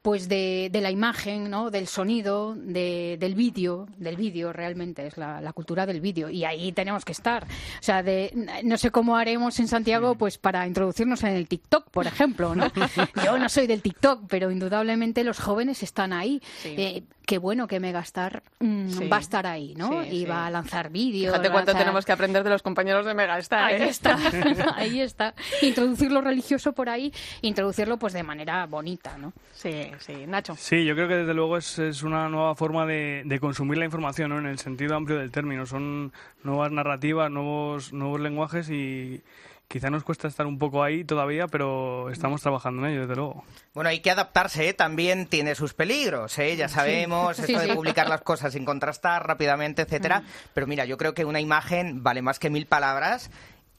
pues 0.02 0.28
de, 0.28 0.70
de, 0.72 0.80
la 0.80 0.90
imagen, 0.90 1.50
¿no? 1.50 1.70
del 1.70 1.87
sonido, 1.87 2.54
de, 2.56 3.18
del 3.20 3.35
vídeo, 3.35 3.87
del 3.98 4.16
vídeo 4.16 4.50
realmente, 4.50 5.06
es 5.06 5.18
la, 5.18 5.42
la 5.42 5.52
cultura 5.52 5.85
del 5.85 6.00
vídeo. 6.00 6.30
Y 6.30 6.44
ahí 6.44 6.72
tenemos 6.72 7.04
que 7.04 7.12
estar. 7.12 7.44
O 7.44 7.83
sea, 7.83 8.02
de, 8.02 8.33
no 8.64 8.78
sé 8.78 8.90
cómo 8.90 9.16
haremos 9.16 9.59
en 9.61 9.68
Santiago 9.68 10.14
pues 10.14 10.38
para 10.38 10.66
introducirnos 10.66 11.22
en 11.24 11.35
el 11.35 11.48
TikTok, 11.48 11.90
por 11.90 12.06
ejemplo. 12.06 12.54
¿no? 12.54 12.70
Yo 13.24 13.38
no 13.38 13.48
soy 13.50 13.66
del 13.66 13.83
TikTok, 13.83 14.24
pero 14.26 14.50
indudablemente 14.50 15.22
los 15.22 15.38
jóvenes 15.38 15.83
están 15.83 16.14
ahí. 16.14 16.40
Eh, 16.64 17.02
qué 17.26 17.37
bueno 17.37 17.68
que 17.68 17.78
Megastar 17.78 18.42
mm, 18.59 19.12
va 19.12 19.18
a 19.18 19.20
estar 19.20 19.46
ahí, 19.46 19.74
¿no? 19.76 20.02
y 20.02 20.24
va 20.24 20.46
a 20.46 20.50
lanzar 20.60 20.90
vídeos. 20.90 21.32
Fíjate 21.32 21.50
cuánto 21.50 21.74
tenemos 21.74 22.04
que 22.04 22.12
aprender 22.12 22.44
de 22.44 22.50
los 22.50 22.62
compañeros 22.62 23.06
de 23.06 23.14
Megastar. 23.14 23.64
Ahí 23.64 23.82
¿eh? 23.82 23.88
está, 23.88 24.16
ahí 24.76 25.00
está. 25.00 25.34
Introducir 25.62 26.12
lo 26.12 26.20
religioso 26.20 26.72
por 26.72 26.88
ahí, 26.88 27.12
introducirlo 27.42 27.98
pues 27.98 28.12
de 28.12 28.22
manera 28.22 28.66
bonita, 28.66 29.16
¿no? 29.18 29.32
Sí, 29.52 29.90
sí, 29.98 30.26
Nacho. 30.26 30.54
Sí, 30.56 30.84
yo 30.84 30.94
creo 30.94 31.08
que 31.08 31.16
desde 31.16 31.34
luego 31.34 31.56
es, 31.56 31.78
es 31.78 32.02
una 32.02 32.28
nueva 32.28 32.54
forma 32.54 32.86
de, 32.86 33.22
de, 33.24 33.40
consumir 33.40 33.78
la 33.78 33.84
información, 33.84 34.30
¿no? 34.30 34.38
En 34.38 34.46
el 34.46 34.58
sentido 34.58 34.96
amplio 34.96 35.18
del 35.18 35.30
término. 35.30 35.66
Son 35.66 36.12
nuevas 36.42 36.70
narrativas, 36.72 37.30
nuevos, 37.30 37.92
nuevos 37.92 38.20
lenguajes 38.20 38.70
y 38.70 39.22
quizá 39.70 39.88
nos 39.88 40.02
cuesta 40.02 40.26
estar 40.26 40.46
un 40.46 40.59
poco 40.59 40.83
ahí 40.83 41.04
todavía, 41.04 41.46
pero 41.46 42.11
estamos 42.11 42.42
trabajando 42.42 42.85
en 42.85 42.92
ello, 42.92 43.00
desde 43.02 43.14
luego. 43.14 43.44
Bueno, 43.72 43.88
hay 43.88 44.00
que 44.00 44.11
adaptarse, 44.11 44.68
¿eh? 44.68 44.74
también 44.74 45.26
tiene 45.26 45.54
sus 45.54 45.74
peligros, 45.74 46.37
¿eh? 46.40 46.56
ya 46.56 46.68
sabemos, 46.68 47.38
esto 47.38 47.61
de 47.61 47.72
publicar 47.72 48.09
las 48.09 48.22
cosas 48.22 48.52
sin 48.52 48.64
contrastar 48.64 49.24
rápidamente, 49.24 49.83
etcétera. 49.83 50.24
Pero 50.54 50.66
mira, 50.66 50.87
yo 50.87 50.98
creo 50.98 51.14
que 51.14 51.24
una 51.24 51.40
imagen 51.40 52.02
vale 52.02 52.20
más 52.20 52.40
que 52.40 52.50
mil 52.50 52.66
palabras 52.66 53.30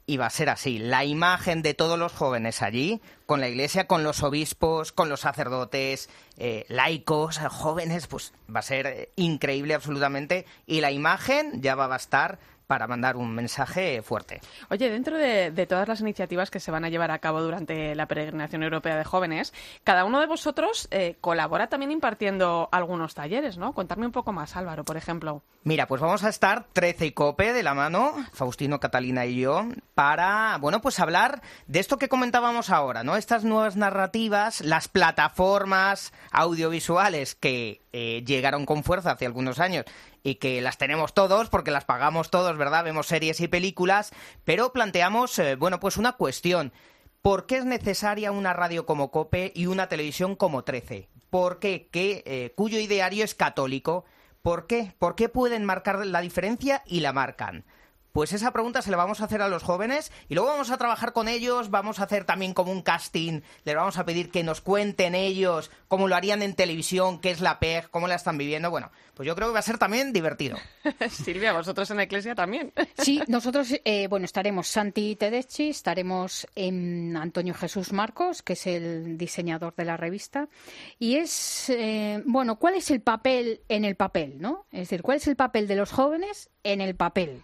y 0.05 0.15
va 0.15 0.27
a 0.27 0.29
ser 0.29 0.49
así. 0.49 0.79
La 0.79 1.03
imagen 1.03 1.61
de 1.61 1.73
todos 1.73 1.99
los 1.99 2.13
jóvenes 2.13 2.61
allí, 2.61 3.01
con 3.25 3.41
la 3.41 3.49
iglesia, 3.49 3.85
con 3.85 4.03
los 4.03 4.23
obispos, 4.23 4.93
con 4.93 5.09
los 5.09 5.19
sacerdotes, 5.19 6.09
eh, 6.37 6.65
laicos, 6.69 7.37
jóvenes, 7.49 8.07
pues 8.07 8.33
va 8.53 8.61
a 8.61 8.63
ser 8.63 8.87
eh, 8.87 9.09
increíble 9.17 9.73
absolutamente. 9.73 10.45
Y 10.65 10.79
la 10.79 10.91
imagen 10.91 11.61
ya 11.61 11.75
va 11.75 11.83
a 11.83 11.87
bastar 11.87 12.39
para 12.71 12.87
mandar 12.87 13.17
un 13.17 13.35
mensaje 13.35 14.01
fuerte. 14.01 14.39
Oye, 14.69 14.89
dentro 14.89 15.17
de, 15.17 15.51
todas 15.67 15.89
las 15.89 15.99
iniciativas 15.99 16.49
que 16.49 16.61
se 16.61 16.71
van 16.71 16.85
a 16.85 16.89
llevar 16.89 17.11
a 17.11 17.19
cabo 17.19 17.41
durante 17.41 17.95
la 17.95 18.07
peregrinación 18.07 18.63
europea 18.63 18.95
de 18.95 19.03
jóvenes, 19.03 19.53
cada 19.83 20.05
uno 20.05 20.21
de 20.21 20.25
vosotros 20.25 20.87
eh, 20.89 21.17
colabora 21.19 21.67
también 21.67 21.91
impartiendo 21.91 22.69
algunos 22.71 23.13
talleres, 23.13 23.57
¿no? 23.57 23.73
Contarme 23.73 24.05
un 24.05 24.13
poco 24.13 24.31
más, 24.31 24.55
Álvaro, 24.55 24.85
por 24.85 24.95
ejemplo. 24.95 25.43
Mira, 25.65 25.85
pues 25.85 25.99
vamos 25.99 26.23
a 26.23 26.29
estar 26.29 26.65
13 26.71 27.07
y 27.07 27.11
Cope 27.11 27.51
de 27.51 27.61
la 27.61 27.73
mano, 27.73 28.13
Faustino, 28.31 28.79
Catalina 28.79 29.25
y 29.25 29.41
yo, 29.41 29.65
para, 29.93 30.57
bueno, 30.61 30.79
pues 30.79 30.97
hablar 31.01 31.41
de 31.67 31.81
esto 31.81 31.97
que 31.97 32.07
comentábamos 32.07 32.69
ahora, 32.69 33.03
¿no? 33.03 33.17
Estas 33.17 33.43
nuevas 33.43 33.75
narrativas, 33.75 34.61
las 34.61 34.87
plataformas 34.87 36.13
audiovisuales 36.31 37.35
que 37.35 37.80
eh, 37.93 38.23
llegaron 38.25 38.65
con 38.65 38.83
fuerza 38.83 39.11
hace 39.11 39.25
algunos 39.25 39.59
años 39.59 39.85
y 40.23 40.35
que 40.35 40.61
las 40.61 40.77
tenemos 40.77 41.13
todos 41.13 41.49
porque 41.49 41.71
las 41.71 41.85
pagamos 41.85 42.29
todos, 42.29 42.57
¿verdad? 42.57 42.83
Vemos 42.83 43.07
series 43.07 43.39
y 43.41 43.47
películas, 43.47 44.11
pero 44.45 44.71
planteamos, 44.71 45.37
eh, 45.39 45.55
bueno, 45.55 45.79
pues 45.79 45.97
una 45.97 46.13
cuestión. 46.13 46.71
¿Por 47.21 47.45
qué 47.45 47.57
es 47.57 47.65
necesaria 47.65 48.31
una 48.31 48.53
radio 48.53 48.85
como 48.85 49.11
COPE 49.11 49.51
y 49.55 49.67
una 49.67 49.87
televisión 49.87 50.35
como 50.35 50.63
13? 50.63 51.09
¿Por 51.29 51.59
qué? 51.59 51.87
Que, 51.91 52.23
eh, 52.25 52.53
cuyo 52.55 52.79
ideario 52.79 53.23
es 53.23 53.35
católico. 53.35 54.05
¿Por 54.41 54.67
qué? 54.67 54.93
¿Por 54.97 55.15
qué 55.15 55.29
pueden 55.29 55.65
marcar 55.65 56.05
la 56.05 56.21
diferencia 56.21 56.83
y 56.85 57.01
la 57.01 57.13
marcan? 57.13 57.63
Pues 58.11 58.33
esa 58.33 58.51
pregunta 58.51 58.81
se 58.81 58.91
la 58.91 58.97
vamos 58.97 59.21
a 59.21 59.25
hacer 59.25 59.41
a 59.41 59.47
los 59.47 59.63
jóvenes 59.63 60.11
y 60.27 60.35
luego 60.35 60.49
vamos 60.49 60.69
a 60.69 60.77
trabajar 60.77 61.13
con 61.13 61.27
ellos, 61.29 61.69
vamos 61.69 61.99
a 61.99 62.03
hacer 62.03 62.25
también 62.25 62.53
como 62.53 62.71
un 62.71 62.81
casting, 62.81 63.41
les 63.63 63.75
vamos 63.75 63.97
a 63.97 64.05
pedir 64.05 64.31
que 64.31 64.43
nos 64.43 64.59
cuenten 64.59 65.15
ellos 65.15 65.71
cómo 65.87 66.07
lo 66.07 66.15
harían 66.15 66.41
en 66.41 66.55
televisión, 66.55 67.19
qué 67.19 67.31
es 67.31 67.39
la 67.39 67.59
PEG, 67.59 67.89
cómo 67.89 68.07
la 68.07 68.15
están 68.15 68.37
viviendo. 68.37 68.69
Bueno, 68.69 68.91
pues 69.13 69.27
yo 69.27 69.35
creo 69.35 69.47
que 69.47 69.53
va 69.53 69.59
a 69.59 69.63
ser 69.63 69.77
también 69.77 70.11
divertido. 70.11 70.57
Silvia, 71.09 71.53
vosotros 71.53 71.89
en 71.91 71.97
la 71.97 72.03
iglesia 72.03 72.35
también. 72.35 72.73
sí, 72.97 73.21
nosotros, 73.27 73.73
eh, 73.85 74.07
bueno, 74.07 74.25
estaremos 74.25 74.67
Santi 74.67 75.15
Tedeschi, 75.15 75.69
estaremos 75.69 76.47
en 76.55 77.15
Antonio 77.15 77.53
Jesús 77.53 77.93
Marcos, 77.93 78.41
que 78.41 78.53
es 78.53 78.67
el 78.67 79.17
diseñador 79.17 79.73
de 79.75 79.85
la 79.85 79.95
revista, 79.95 80.49
y 80.99 81.15
es, 81.15 81.69
eh, 81.69 82.21
bueno, 82.25 82.57
¿cuál 82.57 82.75
es 82.75 82.91
el 82.91 83.01
papel 83.01 83.61
en 83.69 83.85
el 83.85 83.95
papel, 83.95 84.35
no? 84.39 84.65
Es 84.71 84.81
decir, 84.81 85.01
¿cuál 85.01 85.17
es 85.17 85.27
el 85.27 85.35
papel 85.35 85.67
de 85.67 85.75
los 85.75 85.91
jóvenes 85.91 86.49
en 86.63 86.81
el 86.81 86.95
papel? 86.95 87.41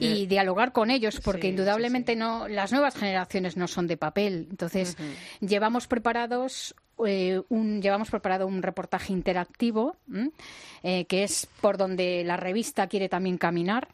Y 0.00 0.26
dialogar 0.26 0.72
con 0.72 0.90
ellos, 0.90 1.20
porque 1.22 1.48
indudablemente 1.48 2.16
no 2.16 2.48
las 2.48 2.72
nuevas 2.72 2.94
generaciones 2.94 3.56
no 3.56 3.68
son 3.68 3.86
de 3.86 3.96
papel. 3.96 4.46
Entonces, 4.50 4.96
llevamos 5.40 5.86
preparados 5.86 6.74
eh, 7.06 7.40
un, 7.48 7.80
llevamos 7.80 8.10
preparado 8.10 8.46
un 8.46 8.62
reportaje 8.62 9.12
interactivo 9.12 9.96
eh, 10.82 11.04
que 11.06 11.22
es 11.22 11.48
por 11.60 11.76
donde 11.76 12.24
la 12.24 12.36
revista 12.36 12.86
quiere 12.86 13.08
también 13.08 13.38
caminar 13.38 13.88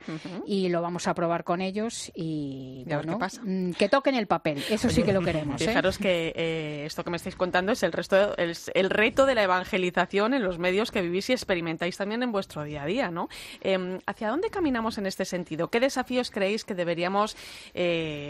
y 0.47 0.69
lo 0.69 0.83
vamos 0.83 1.07
a 1.09 1.15
probar 1.15 1.45
con 1.45 1.61
ellos 1.61 2.11
y 2.15 2.85
bueno, 2.87 3.19
mm, 3.19 3.73
que 3.73 3.89
toquen 3.89 4.15
el 4.15 4.27
papel. 4.27 4.63
Eso 4.71 4.89
sí 4.89 5.03
que 5.03 5.13
lo 5.13 5.23
queremos. 5.23 5.61
¿eh? 5.61 5.67
Fijaros 5.67 5.99
que 5.99 6.85
esto 6.87 7.05
que 7.05 7.11
me 7.11 7.17
estáis 7.17 7.37
contando 7.37 7.73
es 7.73 7.83
el, 7.83 7.93
resto, 7.93 8.37
el, 8.37 8.57
el, 8.75 8.91
reto 8.91 9.27
de 9.27 9.35
la 9.35 9.43
evangelización 9.43 10.35
en 10.35 10.43
los 10.43 10.59
medios 10.59 10.91
que 10.91 11.03
vivís 11.03 11.31
y 11.31 11.33
experimentáis 11.33 11.97
también 11.97 12.23
en 12.23 12.33
vuestro 12.33 12.65
día 12.65 12.83
a 12.83 12.87
día. 12.87 13.11
¿no? 13.11 13.29
Em, 13.61 13.99
¿Hacia 14.07 14.29
dónde 14.31 14.51
caminamos 14.51 14.99
en 14.99 15.07
este 15.07 15.25
sentido? 15.25 15.69
¿Qué 15.69 15.81
desafíos 15.81 16.31
creéis 16.31 16.65
que 16.65 16.75
deberíamos 16.75 17.37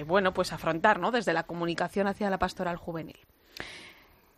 bueno, 0.06 0.32
pues 0.32 0.52
afrontar 0.52 0.98
¿no? 0.98 1.10
desde 1.10 1.32
la 1.32 1.44
comunicación 1.44 2.06
hacia 2.06 2.30
la 2.30 2.38
pastoral 2.38 2.76
juvenil? 2.76 3.16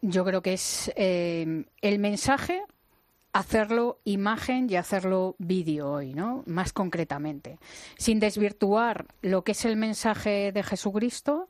Yo 0.08 0.24
creo 0.24 0.40
que 0.40 0.52
es 0.52 0.92
eh, 0.94 1.64
el 1.80 1.98
mensaje 1.98 2.62
hacerlo 3.32 3.98
imagen 4.04 4.68
y 4.70 4.76
hacerlo 4.76 5.34
vídeo 5.38 5.90
hoy, 5.90 6.14
¿no? 6.14 6.44
Más 6.46 6.72
concretamente, 6.72 7.58
sin 7.98 8.20
desvirtuar 8.20 9.06
lo 9.20 9.42
que 9.42 9.52
es 9.52 9.64
el 9.64 9.76
mensaje 9.76 10.52
de 10.52 10.62
Jesucristo, 10.62 11.48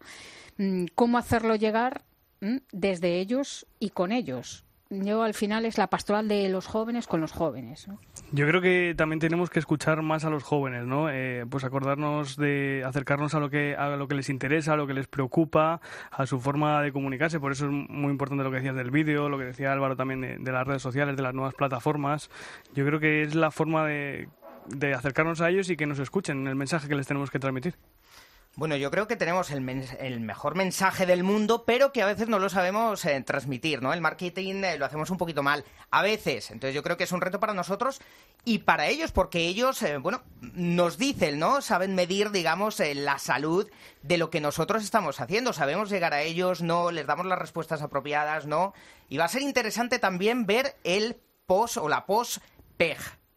mm, 0.56 0.86
cómo 0.94 1.18
hacerlo 1.18 1.54
llegar 1.54 2.04
mm, 2.40 2.56
desde 2.72 3.20
ellos 3.20 3.66
y 3.78 3.90
con 3.90 4.10
ellos 4.10 4.65
yo 4.90 5.22
al 5.22 5.34
final 5.34 5.64
es 5.64 5.78
la 5.78 5.88
pastoral 5.88 6.28
de 6.28 6.48
los 6.48 6.66
jóvenes 6.66 7.06
con 7.06 7.20
los 7.20 7.32
jóvenes. 7.32 7.88
Yo 8.32 8.46
creo 8.46 8.60
que 8.60 8.94
también 8.96 9.18
tenemos 9.18 9.50
que 9.50 9.58
escuchar 9.58 10.02
más 10.02 10.24
a 10.24 10.30
los 10.30 10.44
jóvenes, 10.44 10.86
¿no? 10.86 11.10
Eh, 11.10 11.44
pues 11.50 11.64
acordarnos 11.64 12.36
de 12.36 12.82
acercarnos 12.86 13.34
a 13.34 13.40
lo 13.40 13.50
que 13.50 13.74
a 13.76 13.96
lo 13.96 14.06
que 14.06 14.14
les 14.14 14.28
interesa, 14.28 14.74
a 14.74 14.76
lo 14.76 14.86
que 14.86 14.94
les 14.94 15.08
preocupa, 15.08 15.80
a 16.10 16.26
su 16.26 16.40
forma 16.40 16.82
de 16.82 16.92
comunicarse. 16.92 17.40
Por 17.40 17.52
eso 17.52 17.66
es 17.66 17.72
muy 17.72 18.10
importante 18.10 18.44
lo 18.44 18.50
que 18.50 18.56
decías 18.56 18.76
del 18.76 18.90
vídeo, 18.90 19.28
lo 19.28 19.38
que 19.38 19.44
decía 19.44 19.72
Álvaro 19.72 19.96
también 19.96 20.20
de, 20.42 20.52
las 20.52 20.66
redes 20.66 20.82
sociales, 20.82 21.16
de 21.16 21.22
las 21.22 21.34
nuevas 21.34 21.54
plataformas. 21.54 22.30
Yo 22.74 22.86
creo 22.86 23.00
que 23.00 23.22
es 23.22 23.34
la 23.34 23.50
forma 23.50 23.86
de, 23.86 24.28
de 24.68 24.94
acercarnos 24.94 25.40
a 25.40 25.50
ellos 25.50 25.68
y 25.68 25.76
que 25.76 25.86
nos 25.86 25.98
escuchen 25.98 26.46
el 26.46 26.54
mensaje 26.54 26.88
que 26.88 26.94
les 26.94 27.06
tenemos 27.06 27.30
que 27.30 27.38
transmitir. 27.38 27.74
Bueno, 28.58 28.74
yo 28.76 28.90
creo 28.90 29.06
que 29.06 29.16
tenemos 29.16 29.50
el, 29.50 29.60
mejor 29.60 30.54
mensaje 30.54 31.04
del 31.04 31.22
mundo, 31.22 31.64
pero 31.66 31.92
que 31.92 32.00
a 32.00 32.06
veces 32.06 32.28
no 32.28 32.38
lo 32.38 32.48
sabemos 32.48 33.04
eh, 33.04 33.20
transmitir, 33.20 33.82
¿no? 33.82 33.92
El 33.92 34.00
marketing 34.00 34.64
eh, 34.64 34.78
lo 34.78 34.86
hacemos 34.86 35.10
un 35.10 35.18
poquito 35.18 35.42
mal, 35.42 35.62
a 35.90 36.00
veces. 36.00 36.50
Entonces 36.50 36.74
yo 36.74 36.82
creo 36.82 36.96
que 36.96 37.04
es 37.04 37.12
un 37.12 37.20
reto 37.20 37.38
para 37.38 37.52
nosotros 37.52 38.00
y 38.46 38.60
para 38.60 38.86
ellos, 38.86 39.12
porque 39.12 39.40
ellos, 39.40 39.82
eh, 39.82 39.98
bueno, 39.98 40.22
nos 40.40 40.96
dicen, 40.96 41.38
¿no? 41.38 41.60
Saben 41.60 41.94
medir, 41.94 42.30
digamos, 42.30 42.80
la 42.94 43.18
salud 43.18 43.70
de 44.00 44.16
lo 44.16 44.30
que 44.30 44.40
nosotros 44.40 44.82
estamos 44.82 45.20
haciendo. 45.20 45.52
Sabemos 45.52 45.90
llegar 45.90 46.14
a 46.14 46.22
ellos, 46.22 46.62
¿no? 46.62 46.90
Les 46.90 47.06
damos 47.06 47.26
las 47.26 47.38
respuestas 47.38 47.82
apropiadas, 47.82 48.46
¿no? 48.46 48.72
Y 49.10 49.18
va 49.18 49.26
a 49.26 49.28
ser 49.28 49.42
interesante 49.42 49.98
también 49.98 50.46
ver 50.46 50.76
el 50.82 51.20
post 51.44 51.76
o 51.76 51.90
la 51.90 52.06
post-PEG, 52.06 52.96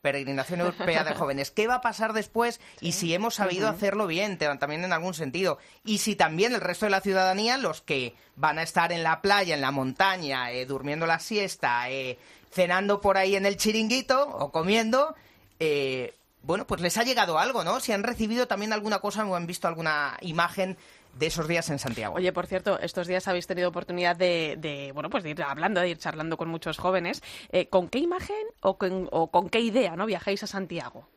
peregrinación 0.10 0.60
europea 0.62 1.04
de 1.04 1.14
jóvenes. 1.14 1.52
¿Qué 1.52 1.68
va 1.68 1.76
a 1.76 1.82
pasar 1.82 2.14
después? 2.14 2.60
Y 2.82 2.94
si 2.94 3.14
hemos 3.14 3.36
sabido 3.36 3.68
hacerlo 3.70 4.08
bien, 4.08 4.38
también 4.38 4.84
en 4.84 4.94
algún 4.94 5.14
sentido. 5.14 5.60
Y 5.86 6.00
si 6.00 6.16
también 6.16 6.54
el 6.54 6.62
resto 6.62 6.86
de 6.88 6.92
la 6.92 7.02
ciudadanía, 7.02 7.58
los 7.58 7.82
que 7.82 8.16
van 8.36 8.58
a 8.58 8.64
estar 8.64 8.92
en 8.92 9.04
la 9.04 9.22
playa, 9.22 9.54
en 9.54 9.62
la 9.62 9.72
montaña, 9.72 10.52
eh, 10.52 10.66
durmiendo 10.66 11.06
la 11.06 11.20
siesta, 11.20 11.90
eh, 11.90 12.18
cenando 12.52 13.02
por 13.02 13.18
ahí 13.18 13.36
en 13.36 13.46
el 13.46 13.58
chiringuito 13.58 14.28
o 14.28 14.52
comiendo, 14.52 15.16
eh, 15.60 16.16
bueno, 16.42 16.66
pues 16.66 16.82
les 16.82 16.98
ha 16.98 17.04
llegado 17.04 17.38
algo, 17.38 17.64
¿no? 17.64 17.80
Si 17.80 17.92
han 17.92 18.04
recibido 18.04 18.48
también 18.48 18.74
alguna 18.74 19.00
cosa 19.00 19.26
o 19.26 19.36
han 19.36 19.46
visto 19.46 19.68
alguna 19.68 20.18
imagen 20.22 20.78
de 21.18 21.28
esos 21.28 21.48
días 21.48 21.70
en 21.70 21.80
Santiago. 21.80 22.16
Oye, 22.16 22.32
por 22.32 22.48
cierto, 22.48 22.80
estos 22.80 23.08
días 23.08 23.28
habéis 23.28 23.48
tenido 23.48 23.70
oportunidad 23.70 24.16
de, 24.16 24.92
bueno, 24.94 25.10
pues 25.10 25.24
de 25.24 25.32
ir 25.32 25.44
hablando, 25.44 25.82
de 25.82 25.90
ir 25.90 25.98
charlando 25.98 26.38
con 26.38 26.50
muchos 26.50 26.78
jóvenes. 26.78 27.22
Eh, 27.52 27.68
¿Con 27.68 27.90
qué 27.90 28.00
imagen 28.00 28.36
o 28.62 28.78
con, 28.78 29.50
qué 29.50 29.60
idea 29.60 29.96
no 29.96 30.06
viajáis 30.06 30.44
a 30.44 30.48
Santiago? 30.48 31.08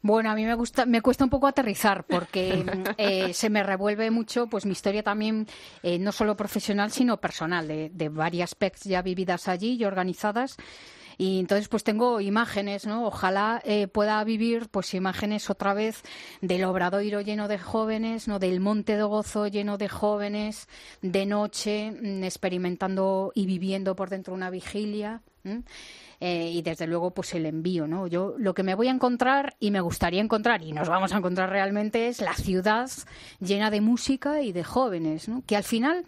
Bueno, 0.00 0.30
a 0.30 0.34
mí 0.34 0.44
me 0.44 0.54
gusta, 0.54 0.86
me 0.86 1.02
cuesta 1.02 1.24
un 1.24 1.30
poco 1.30 1.48
aterrizar 1.48 2.04
porque 2.04 2.64
eh, 2.98 3.34
se 3.34 3.50
me 3.50 3.64
revuelve 3.64 4.10
mucho, 4.10 4.46
pues 4.46 4.64
mi 4.64 4.72
historia 4.72 5.02
también 5.02 5.48
eh, 5.82 5.98
no 5.98 6.12
solo 6.12 6.36
profesional 6.36 6.92
sino 6.92 7.16
personal 7.16 7.66
de, 7.66 7.90
de 7.92 8.08
varias 8.08 8.54
PECs 8.54 8.84
ya 8.84 9.02
vividas 9.02 9.48
allí 9.48 9.74
y 9.74 9.84
organizadas 9.84 10.56
y 11.18 11.40
entonces 11.40 11.68
pues 11.68 11.82
tengo 11.82 12.20
imágenes, 12.20 12.86
¿no? 12.86 13.04
Ojalá 13.04 13.60
eh, 13.64 13.88
pueda 13.88 14.22
vivir 14.22 14.68
pues 14.70 14.94
imágenes 14.94 15.50
otra 15.50 15.74
vez 15.74 16.02
del 16.40 16.62
obradoiro 16.62 17.20
lleno 17.20 17.48
de 17.48 17.58
jóvenes, 17.58 18.28
¿no? 18.28 18.38
Del 18.38 18.60
Monte 18.60 18.96
de 18.96 19.02
Gozo 19.02 19.48
lleno 19.48 19.78
de 19.78 19.88
jóvenes, 19.88 20.68
de 21.02 21.26
noche, 21.26 21.90
mm, 21.90 22.22
experimentando 22.22 23.32
y 23.34 23.46
viviendo 23.46 23.96
por 23.96 24.10
dentro 24.10 24.32
una 24.32 24.48
vigilia. 24.48 25.20
Eh, 26.20 26.50
y 26.52 26.62
desde 26.62 26.86
luego 26.86 27.12
pues 27.12 27.32
el 27.34 27.46
envío, 27.46 27.86
¿no? 27.86 28.06
Yo 28.06 28.34
lo 28.38 28.52
que 28.52 28.62
me 28.62 28.74
voy 28.74 28.88
a 28.88 28.90
encontrar 28.90 29.56
y 29.60 29.70
me 29.70 29.80
gustaría 29.80 30.20
encontrar 30.20 30.62
y 30.62 30.72
nos 30.72 30.88
vamos 30.88 31.12
a 31.12 31.16
encontrar 31.16 31.48
realmente 31.48 32.08
es 32.08 32.20
la 32.20 32.34
ciudad 32.34 32.90
llena 33.40 33.70
de 33.70 33.80
música 33.80 34.42
y 34.42 34.52
de 34.52 34.62
jóvenes, 34.62 35.28
¿no? 35.28 35.42
Que 35.46 35.56
al 35.56 35.64
final, 35.64 36.04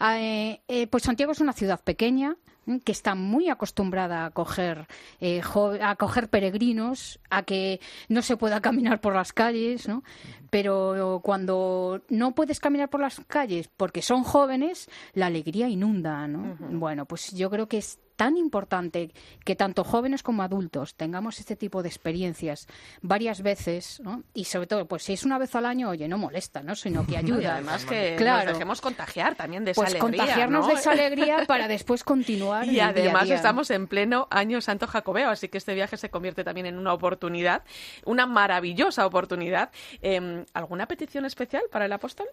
eh, 0.00 0.86
pues 0.90 1.04
Santiago 1.04 1.32
es 1.32 1.40
una 1.40 1.52
ciudad 1.52 1.80
pequeña, 1.80 2.36
que 2.84 2.92
está 2.92 3.14
muy 3.14 3.48
acostumbrada 3.48 4.24
a 4.24 4.30
coger, 4.30 4.86
eh, 5.20 5.42
a 5.80 5.96
coger 5.96 6.28
peregrinos, 6.28 7.20
a 7.30 7.42
que 7.42 7.80
no 8.08 8.22
se 8.22 8.36
pueda 8.36 8.60
caminar 8.60 9.00
por 9.00 9.14
las 9.14 9.32
calles, 9.32 9.88
¿no? 9.88 10.02
Pero 10.52 11.22
cuando 11.24 12.02
no 12.10 12.34
puedes 12.34 12.60
caminar 12.60 12.90
por 12.90 13.00
las 13.00 13.22
calles 13.26 13.70
porque 13.74 14.02
son 14.02 14.22
jóvenes, 14.22 14.90
la 15.14 15.24
alegría 15.24 15.66
inunda, 15.66 16.28
¿no? 16.28 16.58
Bueno, 16.58 17.06
pues 17.06 17.32
yo 17.32 17.48
creo 17.48 17.68
que 17.68 17.78
es 17.78 17.98
tan 18.16 18.36
importante 18.36 19.10
que 19.44 19.56
tanto 19.56 19.82
jóvenes 19.82 20.22
como 20.22 20.42
adultos 20.42 20.94
tengamos 20.94 21.40
este 21.40 21.56
tipo 21.56 21.82
de 21.82 21.88
experiencias 21.88 22.68
varias 23.00 23.42
veces, 23.42 24.00
¿no? 24.00 24.22
Y 24.34 24.44
sobre 24.44 24.66
todo, 24.66 24.86
pues 24.86 25.02
si 25.02 25.14
es 25.14 25.24
una 25.24 25.38
vez 25.38 25.54
al 25.54 25.66
año, 25.66 25.88
oye, 25.88 26.06
no 26.06 26.18
molesta, 26.18 26.62
¿no? 26.62 26.74
Sino 26.76 27.06
que 27.06 27.16
ayuda. 27.22 27.42
Y 27.42 27.46
además 27.46 27.84
que 27.84 28.14
claro. 28.16 28.44
nos 28.44 28.52
dejemos 28.54 28.80
contagiar 28.80 29.34
también 29.34 29.64
de 29.64 29.72
esa 29.72 29.80
pues 29.80 29.94
alegría, 29.94 30.18
contagiarnos 30.18 30.66
¿no? 30.66 30.72
de 30.72 30.78
esa 30.78 30.92
alegría 30.92 31.46
para 31.46 31.66
después 31.66 32.04
continuar. 32.04 32.66
Y 32.72 32.78
en 32.78 32.88
el 32.88 32.94
día 32.94 33.04
a 33.04 33.06
además 33.06 33.24
día. 33.24 33.34
estamos 33.34 33.70
en 33.70 33.86
pleno 33.86 34.28
año 34.30 34.60
santo 34.60 34.86
jacobeo, 34.86 35.30
así 35.30 35.48
que 35.48 35.58
este 35.58 35.74
viaje 35.74 35.96
se 35.96 36.10
convierte 36.10 36.44
también 36.44 36.66
en 36.66 36.78
una 36.78 36.92
oportunidad, 36.92 37.64
una 38.04 38.26
maravillosa 38.26 39.04
oportunidad. 39.06 39.70
Eh, 40.00 40.41
¿Alguna 40.54 40.86
petición 40.86 41.24
especial 41.24 41.62
para 41.70 41.86
el 41.86 41.92
apóstol? 41.92 42.26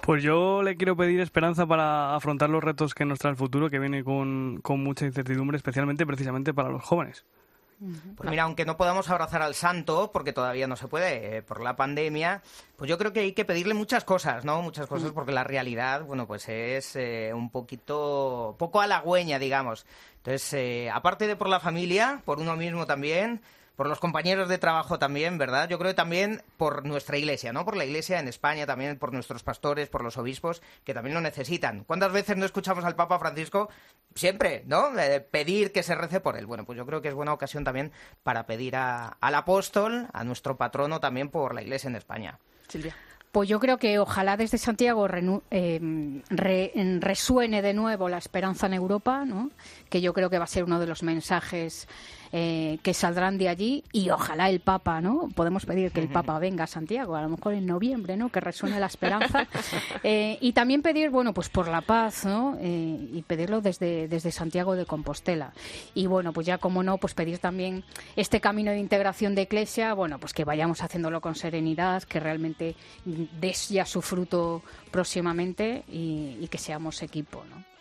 Pues 0.00 0.22
yo 0.22 0.62
le 0.62 0.76
quiero 0.76 0.96
pedir 0.96 1.20
esperanza 1.20 1.66
para 1.66 2.14
afrontar 2.14 2.50
los 2.50 2.62
retos 2.62 2.94
que 2.94 3.04
nos 3.04 3.18
trae 3.18 3.32
el 3.32 3.36
futuro, 3.36 3.70
que 3.70 3.78
viene 3.78 4.04
con, 4.04 4.60
con 4.62 4.82
mucha 4.82 5.06
incertidumbre, 5.06 5.56
especialmente 5.56 6.06
precisamente 6.06 6.54
para 6.54 6.68
los 6.68 6.82
jóvenes. 6.82 7.24
Pues 8.16 8.30
mira, 8.30 8.44
aunque 8.44 8.64
no 8.64 8.76
podamos 8.76 9.10
abrazar 9.10 9.42
al 9.42 9.54
santo, 9.54 10.10
porque 10.12 10.32
todavía 10.32 10.66
no 10.66 10.76
se 10.76 10.88
puede 10.88 11.38
eh, 11.38 11.42
por 11.42 11.60
la 11.60 11.76
pandemia, 11.76 12.42
pues 12.76 12.88
yo 12.88 12.96
creo 12.98 13.12
que 13.12 13.20
hay 13.20 13.32
que 13.32 13.44
pedirle 13.44 13.74
muchas 13.74 14.04
cosas, 14.04 14.44
¿no? 14.44 14.62
Muchas 14.62 14.86
cosas 14.86 15.12
porque 15.12 15.32
la 15.32 15.44
realidad, 15.44 16.04
bueno, 16.04 16.26
pues 16.26 16.48
es 16.48 16.96
eh, 16.96 17.32
un 17.34 17.50
poquito, 17.50 18.54
poco 18.58 18.80
halagüeña, 18.80 19.38
digamos. 19.38 19.86
Entonces, 20.18 20.52
eh, 20.54 20.90
aparte 20.90 21.26
de 21.26 21.36
por 21.36 21.48
la 21.48 21.60
familia, 21.60 22.22
por 22.24 22.38
uno 22.38 22.56
mismo 22.56 22.86
también, 22.86 23.42
por 23.76 23.88
los 23.88 23.98
compañeros 24.00 24.48
de 24.48 24.58
trabajo 24.58 24.98
también, 24.98 25.36
¿verdad? 25.38 25.68
Yo 25.68 25.78
creo 25.78 25.90
que 25.90 25.96
también 25.96 26.42
por 26.56 26.86
nuestra 26.86 27.16
iglesia, 27.18 27.52
¿no? 27.52 27.64
Por 27.64 27.76
la 27.76 27.84
iglesia 27.84 28.20
en 28.20 28.28
España 28.28 28.66
también, 28.66 28.98
por 28.98 29.12
nuestros 29.12 29.42
pastores, 29.42 29.88
por 29.88 30.02
los 30.04 30.16
obispos, 30.16 30.62
que 30.84 30.94
también 30.94 31.14
lo 31.14 31.20
necesitan. 31.20 31.84
¿Cuántas 31.84 32.12
veces 32.12 32.36
no 32.36 32.44
escuchamos 32.46 32.84
al 32.84 32.94
Papa 32.96 33.18
Francisco? 33.18 33.68
Siempre, 34.14 34.62
¿no? 34.66 34.96
Eh, 34.98 35.20
pedir 35.20 35.72
que 35.72 35.82
se 35.82 35.94
rece 35.94 36.20
por 36.20 36.36
él. 36.36 36.46
Bueno, 36.46 36.64
pues 36.64 36.76
yo 36.78 36.86
creo 36.86 37.02
que 37.02 37.08
es 37.08 37.14
buena 37.14 37.32
ocasión 37.32 37.64
también 37.64 37.90
para 38.22 38.46
pedir 38.46 38.76
a- 38.76 39.16
al 39.20 39.34
apóstol, 39.34 40.08
a 40.12 40.22
nuestro 40.24 40.56
patrono 40.56 41.00
también 41.00 41.28
por 41.28 41.54
la 41.54 41.62
iglesia 41.62 41.88
en 41.88 41.96
España. 41.96 42.38
Silvia. 42.68 42.94
Pues 43.32 43.48
yo 43.48 43.58
creo 43.58 43.78
que 43.78 43.98
ojalá 43.98 44.36
desde 44.36 44.58
Santiago 44.58 45.08
renu- 45.08 45.42
eh, 45.50 45.80
re- 46.30 46.70
en- 46.76 47.00
resuene 47.00 47.62
de 47.62 47.74
nuevo 47.74 48.08
la 48.08 48.18
esperanza 48.18 48.68
en 48.68 48.74
Europa, 48.74 49.24
¿no? 49.24 49.50
Que 49.94 50.00
yo 50.00 50.12
creo 50.12 50.28
que 50.28 50.38
va 50.38 50.44
a 50.44 50.48
ser 50.48 50.64
uno 50.64 50.80
de 50.80 50.88
los 50.88 51.04
mensajes 51.04 51.86
eh, 52.32 52.78
que 52.82 52.94
saldrán 52.94 53.38
de 53.38 53.48
allí 53.48 53.84
y 53.92 54.10
ojalá 54.10 54.50
el 54.50 54.58
Papa, 54.58 55.00
¿no? 55.00 55.28
Podemos 55.36 55.66
pedir 55.66 55.92
que 55.92 56.00
el 56.00 56.08
Papa 56.08 56.36
venga 56.40 56.64
a 56.64 56.66
Santiago, 56.66 57.14
a 57.14 57.22
lo 57.22 57.28
mejor 57.28 57.54
en 57.54 57.64
noviembre, 57.64 58.16
¿no? 58.16 58.28
Que 58.28 58.40
resuene 58.40 58.80
la 58.80 58.86
esperanza 58.86 59.46
Eh, 60.02 60.36
y 60.40 60.52
también 60.52 60.82
pedir, 60.82 61.10
bueno, 61.10 61.32
pues 61.32 61.48
por 61.48 61.68
la 61.68 61.80
paz, 61.80 62.24
¿no? 62.24 62.58
Eh, 62.60 63.08
y 63.12 63.22
pedirlo 63.22 63.60
desde 63.60 64.08
desde 64.08 64.32
Santiago 64.32 64.74
de 64.74 64.84
Compostela 64.84 65.52
y 65.94 66.06
bueno, 66.06 66.32
pues 66.32 66.46
ya 66.46 66.58
como 66.58 66.82
no, 66.82 66.98
pues 66.98 67.14
pedir 67.14 67.38
también 67.38 67.84
este 68.16 68.40
camino 68.40 68.72
de 68.72 68.78
integración 68.78 69.34
de 69.36 69.42
Iglesia, 69.42 69.94
bueno, 69.94 70.18
pues 70.18 70.34
que 70.34 70.44
vayamos 70.44 70.82
haciéndolo 70.82 71.20
con 71.20 71.36
serenidad, 71.36 72.02
que 72.02 72.18
realmente 72.18 72.74
des 73.04 73.68
ya 73.68 73.86
su 73.86 74.02
fruto 74.02 74.62
próximamente 74.90 75.84
y, 75.88 76.36
y 76.40 76.48
que 76.48 76.58
seamos 76.58 77.00
equipo, 77.02 77.44
¿no? 77.48 77.73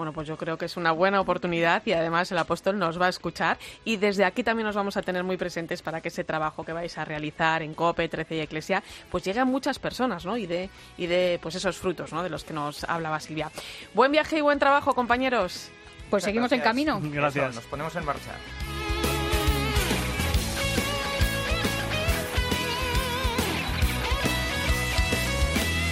Bueno, 0.00 0.14
pues 0.14 0.26
yo 0.26 0.38
creo 0.38 0.56
que 0.56 0.64
es 0.64 0.78
una 0.78 0.92
buena 0.92 1.20
oportunidad 1.20 1.82
y 1.84 1.92
además 1.92 2.32
el 2.32 2.38
apóstol 2.38 2.78
nos 2.78 2.98
va 2.98 3.04
a 3.04 3.08
escuchar 3.10 3.58
y 3.84 3.98
desde 3.98 4.24
aquí 4.24 4.42
también 4.42 4.66
nos 4.66 4.74
vamos 4.74 4.96
a 4.96 5.02
tener 5.02 5.24
muy 5.24 5.36
presentes 5.36 5.82
para 5.82 6.00
que 6.00 6.08
ese 6.08 6.24
trabajo 6.24 6.64
que 6.64 6.72
vais 6.72 6.96
a 6.96 7.04
realizar 7.04 7.60
en 7.60 7.74
COPE, 7.74 8.08
13 8.08 8.36
y 8.36 8.40
Iglesia, 8.40 8.82
pues 9.10 9.24
llegue 9.24 9.40
a 9.40 9.44
muchas 9.44 9.78
personas, 9.78 10.24
¿no? 10.24 10.38
Y 10.38 10.46
de, 10.46 10.70
y 10.96 11.04
de 11.06 11.38
pues 11.42 11.54
esos 11.56 11.76
frutos, 11.76 12.14
¿no? 12.14 12.22
De 12.22 12.30
los 12.30 12.44
que 12.44 12.54
nos 12.54 12.84
hablaba 12.84 13.20
Silvia. 13.20 13.50
Buen 13.92 14.10
viaje 14.10 14.38
y 14.38 14.40
buen 14.40 14.58
trabajo, 14.58 14.94
compañeros. 14.94 15.70
Pues 16.08 16.24
seguimos 16.24 16.50
en 16.52 16.62
camino. 16.62 16.98
Eso, 17.28 17.50
nos 17.50 17.66
ponemos 17.66 17.94
en 17.94 18.06
marcha. 18.06 18.32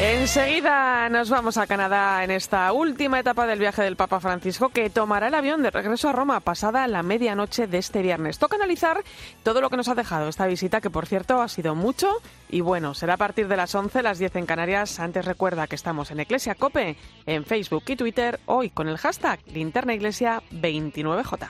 Enseguida 0.01 1.09
nos 1.09 1.29
vamos 1.29 1.57
a 1.57 1.67
Canadá 1.67 2.23
en 2.23 2.31
esta 2.31 2.71
última 2.73 3.19
etapa 3.19 3.49
del 3.49 3.59
viaje 3.59 3.83
del 3.83 3.97
Papa 3.97 4.21
Francisco 4.21 4.69
que 4.69 4.91
tomará 4.91 5.27
el 5.27 5.35
avión 5.35 5.61
de 5.61 5.73
regreso 5.73 6.09
a 6.09 6.13
Roma 6.13 6.39
pasada 6.39 6.87
la 6.87 7.03
medianoche 7.03 7.67
de 7.67 7.79
este 7.79 8.01
viernes. 8.01 8.39
Toca 8.39 8.55
analizar 8.55 9.03
todo 9.43 9.61
lo 9.61 9.71
que 9.71 9.77
nos 9.77 9.89
ha 9.89 9.97
dejado 9.97 10.29
esta 10.29 10.47
visita 10.47 10.81
que 10.81 10.89
por 10.89 11.07
cierto 11.07 11.43
ha 11.43 11.49
sido 11.49 11.75
mucho 11.75 12.13
y 12.49 12.61
bueno, 12.61 12.95
será 12.95 13.15
a 13.15 13.17
partir 13.17 13.49
de 13.49 13.57
las 13.57 13.75
11, 13.75 14.05
las 14.05 14.21
10 14.21 14.37
en 14.37 14.47
Canarias. 14.47 15.01
Antes 15.01 15.25
recuerda 15.25 15.67
que 15.67 15.75
estamos 15.75 16.13
en 16.13 16.21
Iglesia 16.21 16.55
Cope, 16.55 16.97
en 17.27 17.45
Facebook 17.45 17.83
y 17.89 17.97
Twitter, 17.97 18.39
hoy 18.47 18.71
con 18.71 18.89
el 18.89 18.99
hashtag 18.99 19.41
Linterna 19.49 19.95
Iglesia 19.95 20.45
29J. 20.53 21.49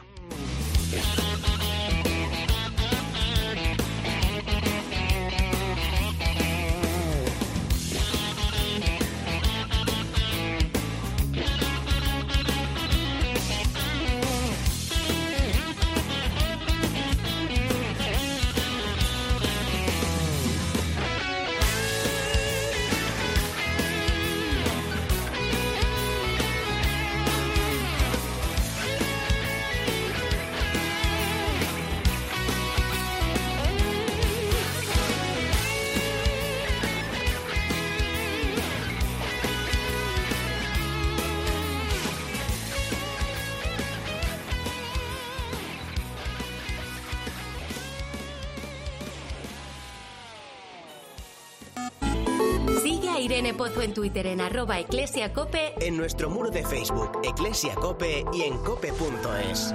Twitter 54.09 54.29
en 54.29 54.41
arroba 54.41 54.79
eclesiacope 54.79 55.75
En 55.81 55.99
nuestro 55.99 56.31
muro 56.31 56.51
de 56.51 56.65
Facebook, 56.65 57.21
Eclesia 57.25 57.75
Cope 57.75 58.25
y 58.33 58.43
en 58.43 58.57
cope.es. 58.57 59.75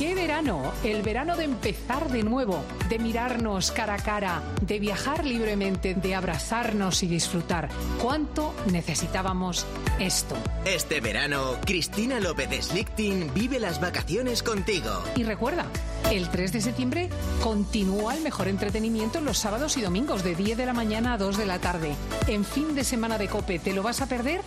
¿Qué 0.00 0.14
verano? 0.14 0.72
El 0.82 1.02
verano 1.02 1.36
de 1.36 1.44
empezar 1.44 2.10
de 2.10 2.22
nuevo, 2.22 2.64
de 2.88 2.98
mirarnos 2.98 3.70
cara 3.70 3.96
a 3.96 3.98
cara, 3.98 4.42
de 4.62 4.78
viajar 4.78 5.26
libremente, 5.26 5.92
de 5.92 6.14
abrazarnos 6.14 7.02
y 7.02 7.06
disfrutar. 7.06 7.68
¿Cuánto 8.00 8.54
necesitábamos 8.72 9.66
esto? 9.98 10.36
Este 10.64 11.02
verano, 11.02 11.58
Cristina 11.66 12.18
López 12.18 12.48
de 12.48 12.62
Slichting 12.62 13.34
vive 13.34 13.60
las 13.60 13.78
vacaciones 13.78 14.42
contigo. 14.42 14.90
Y 15.16 15.24
recuerda, 15.24 15.66
el 16.10 16.30
3 16.30 16.54
de 16.54 16.60
septiembre 16.62 17.10
continúa 17.42 18.14
el 18.14 18.22
mejor 18.22 18.48
entretenimiento 18.48 19.20
los 19.20 19.36
sábados 19.36 19.76
y 19.76 19.82
domingos 19.82 20.24
de 20.24 20.34
10 20.34 20.56
de 20.56 20.64
la 20.64 20.72
mañana 20.72 21.12
a 21.12 21.18
2 21.18 21.36
de 21.36 21.44
la 21.44 21.58
tarde. 21.58 21.94
En 22.26 22.46
fin 22.46 22.74
de 22.74 22.84
semana 22.84 23.18
de 23.18 23.28
Cope, 23.28 23.58
¿te 23.58 23.74
lo 23.74 23.82
vas 23.82 24.00
a 24.00 24.06
perder? 24.06 24.40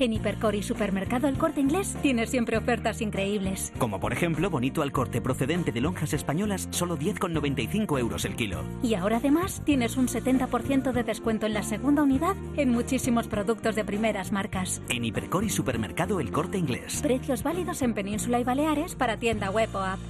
En 0.00 0.14
Hipercor 0.14 0.54
y 0.54 0.62
Supermercado 0.62 1.28
El 1.28 1.36
Corte 1.36 1.60
Inglés 1.60 1.94
tienes 2.00 2.30
siempre 2.30 2.56
ofertas 2.56 3.02
increíbles. 3.02 3.70
Como 3.78 4.00
por 4.00 4.14
ejemplo, 4.14 4.48
bonito 4.48 4.80
al 4.80 4.92
corte 4.92 5.20
procedente 5.20 5.72
de 5.72 5.82
lonjas 5.82 6.14
españolas, 6.14 6.68
solo 6.70 6.96
10,95 6.96 7.98
euros 7.98 8.24
el 8.24 8.34
kilo. 8.34 8.64
Y 8.82 8.94
ahora 8.94 9.18
además 9.18 9.60
tienes 9.66 9.98
un 9.98 10.08
70% 10.08 10.92
de 10.92 11.02
descuento 11.02 11.44
en 11.44 11.52
la 11.52 11.62
segunda 11.62 12.02
unidad 12.02 12.34
en 12.56 12.70
muchísimos 12.70 13.28
productos 13.28 13.76
de 13.76 13.84
primeras 13.84 14.32
marcas. 14.32 14.80
En 14.88 15.04
Hipercor 15.04 15.44
y 15.44 15.50
Supermercado 15.50 16.18
El 16.18 16.32
Corte 16.32 16.56
Inglés. 16.56 17.00
Precios 17.02 17.42
válidos 17.42 17.82
en 17.82 17.92
Península 17.92 18.40
y 18.40 18.44
Baleares 18.44 18.94
para 18.94 19.18
tienda 19.18 19.50
web 19.50 19.68
o 19.74 19.80
app. 19.80 20.00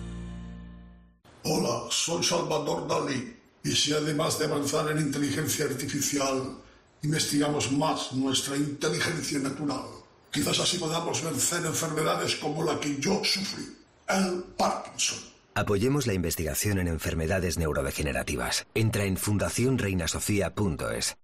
Hola, 1.43 1.87
soy 1.91 2.23
Salvador 2.23 2.87
Dalí. 2.87 3.37
Y 3.65 3.73
si 3.73 3.93
además 3.93 4.39
de 4.39 4.45
avanzar 4.47 4.91
en 4.93 4.99
inteligencia 4.99 5.65
artificial, 5.65 6.61
investigamos 7.03 7.71
más 7.73 8.13
nuestra 8.13 8.57
inteligencia 8.57 9.39
natural, 9.39 9.85
quizás 10.31 10.59
así 10.61 10.79
podamos 10.79 11.23
vencer 11.23 11.65
enfermedades 11.65 12.37
como 12.37 12.65
la 12.65 12.79
que 12.79 12.99
yo 12.99 13.23
sufrí, 13.25 13.65
el 14.09 14.45
Parkinson. 14.57 15.19
Apoyemos 15.55 16.07
la 16.07 16.15
investigación 16.15 16.79
en 16.79 16.89
enfermedades 16.89 17.59
neurodegenerativas. 17.59 18.67
Entra 18.75 19.05
en 19.05 19.17
fundacionreinasofía.es. 19.17 21.17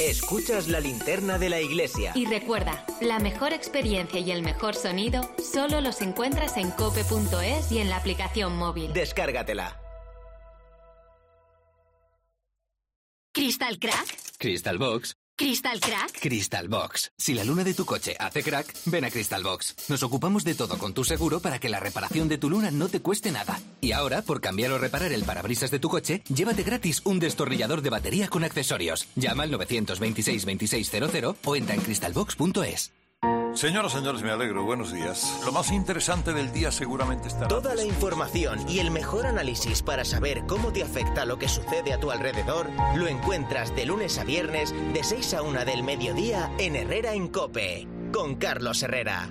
Escuchas 0.00 0.68
la 0.68 0.80
linterna 0.80 1.38
de 1.38 1.50
la 1.50 1.60
iglesia. 1.60 2.12
Y 2.14 2.24
recuerda, 2.24 2.86
la 3.02 3.18
mejor 3.18 3.52
experiencia 3.52 4.18
y 4.18 4.30
el 4.30 4.42
mejor 4.42 4.74
sonido 4.74 5.30
solo 5.38 5.82
los 5.82 6.00
encuentras 6.00 6.56
en 6.56 6.70
cope.es 6.70 7.70
y 7.70 7.78
en 7.78 7.90
la 7.90 7.98
aplicación 7.98 8.56
móvil. 8.56 8.94
Descárgatela. 8.94 9.78
¿Crystal 13.32 13.78
Crack? 13.78 14.16
Crystal 14.38 14.76
Box. 14.76 15.16
¿Crystal 15.36 15.78
Crack? 15.80 16.20
Crystal 16.20 16.68
Box. 16.68 17.12
Si 17.16 17.32
la 17.32 17.44
luna 17.44 17.62
de 17.62 17.74
tu 17.74 17.84
coche 17.84 18.16
hace 18.18 18.42
crack, 18.42 18.74
ven 18.86 19.04
a 19.04 19.10
Crystal 19.10 19.42
Box. 19.42 19.88
Nos 19.88 20.02
ocupamos 20.02 20.42
de 20.42 20.54
todo 20.54 20.76
con 20.78 20.94
tu 20.94 21.04
seguro 21.04 21.40
para 21.40 21.60
que 21.60 21.68
la 21.68 21.78
reparación 21.78 22.28
de 22.28 22.38
tu 22.38 22.50
luna 22.50 22.72
no 22.72 22.88
te 22.88 23.00
cueste 23.00 23.30
nada. 23.30 23.58
Y 23.80 23.92
ahora, 23.92 24.22
por 24.22 24.40
cambiar 24.40 24.72
o 24.72 24.78
reparar 24.78 25.12
el 25.12 25.22
parabrisas 25.22 25.70
de 25.70 25.78
tu 25.78 25.88
coche, 25.88 26.22
llévate 26.28 26.64
gratis 26.64 27.02
un 27.04 27.20
destornillador 27.20 27.82
de 27.82 27.90
batería 27.90 28.28
con 28.28 28.42
accesorios. 28.42 29.06
Llama 29.14 29.44
al 29.44 29.52
926 29.52 30.44
2600 30.44 31.36
o 31.44 31.56
entra 31.56 31.76
en 31.76 31.82
crystalbox.es. 31.82 32.92
Señoras, 33.54 33.92
señores, 33.92 34.22
me 34.22 34.30
alegro. 34.30 34.64
Buenos 34.64 34.92
días. 34.92 35.40
Lo 35.44 35.52
más 35.52 35.70
interesante 35.72 36.32
del 36.32 36.52
día 36.52 36.70
seguramente 36.70 37.28
estará. 37.28 37.48
Toda 37.48 37.74
la 37.74 37.84
información 37.84 38.58
y 38.68 38.78
el 38.78 38.90
mejor 38.90 39.26
análisis 39.26 39.82
para 39.82 40.04
saber 40.04 40.44
cómo 40.46 40.72
te 40.72 40.82
afecta 40.82 41.24
lo 41.24 41.38
que 41.38 41.48
sucede 41.48 41.92
a 41.92 42.00
tu 42.00 42.10
alrededor 42.10 42.70
lo 42.96 43.06
encuentras 43.08 43.74
de 43.74 43.86
lunes 43.86 44.18
a 44.18 44.24
viernes 44.24 44.72
de 44.94 45.02
6 45.02 45.34
a 45.34 45.42
1 45.42 45.64
del 45.64 45.82
mediodía 45.82 46.50
en 46.58 46.76
Herrera 46.76 47.12
en 47.12 47.28
Cope 47.28 47.86
con 48.12 48.36
Carlos 48.36 48.82
Herrera. 48.82 49.30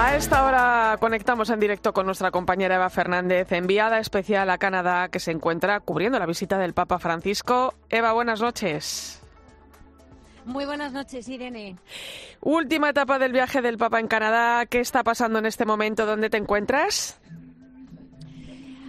A 0.00 0.14
esta 0.14 0.46
hora 0.46 0.96
conectamos 1.00 1.50
en 1.50 1.58
directo 1.58 1.92
con 1.92 2.06
nuestra 2.06 2.30
compañera 2.30 2.76
Eva 2.76 2.88
Fernández, 2.88 3.50
enviada 3.50 3.98
especial 3.98 4.48
a 4.48 4.56
Canadá, 4.56 5.08
que 5.08 5.18
se 5.18 5.32
encuentra 5.32 5.80
cubriendo 5.80 6.20
la 6.20 6.26
visita 6.26 6.56
del 6.56 6.72
Papa 6.72 7.00
Francisco. 7.00 7.74
Eva, 7.90 8.12
buenas 8.12 8.40
noches. 8.40 9.20
Muy 10.44 10.66
buenas 10.66 10.92
noches, 10.92 11.28
Irene. 11.28 11.78
Última 12.40 12.90
etapa 12.90 13.18
del 13.18 13.32
viaje 13.32 13.60
del 13.60 13.76
Papa 13.76 13.98
en 13.98 14.06
Canadá. 14.06 14.66
¿Qué 14.66 14.78
está 14.78 15.02
pasando 15.02 15.40
en 15.40 15.46
este 15.46 15.64
momento? 15.64 16.06
¿Dónde 16.06 16.30
te 16.30 16.36
encuentras? 16.36 17.20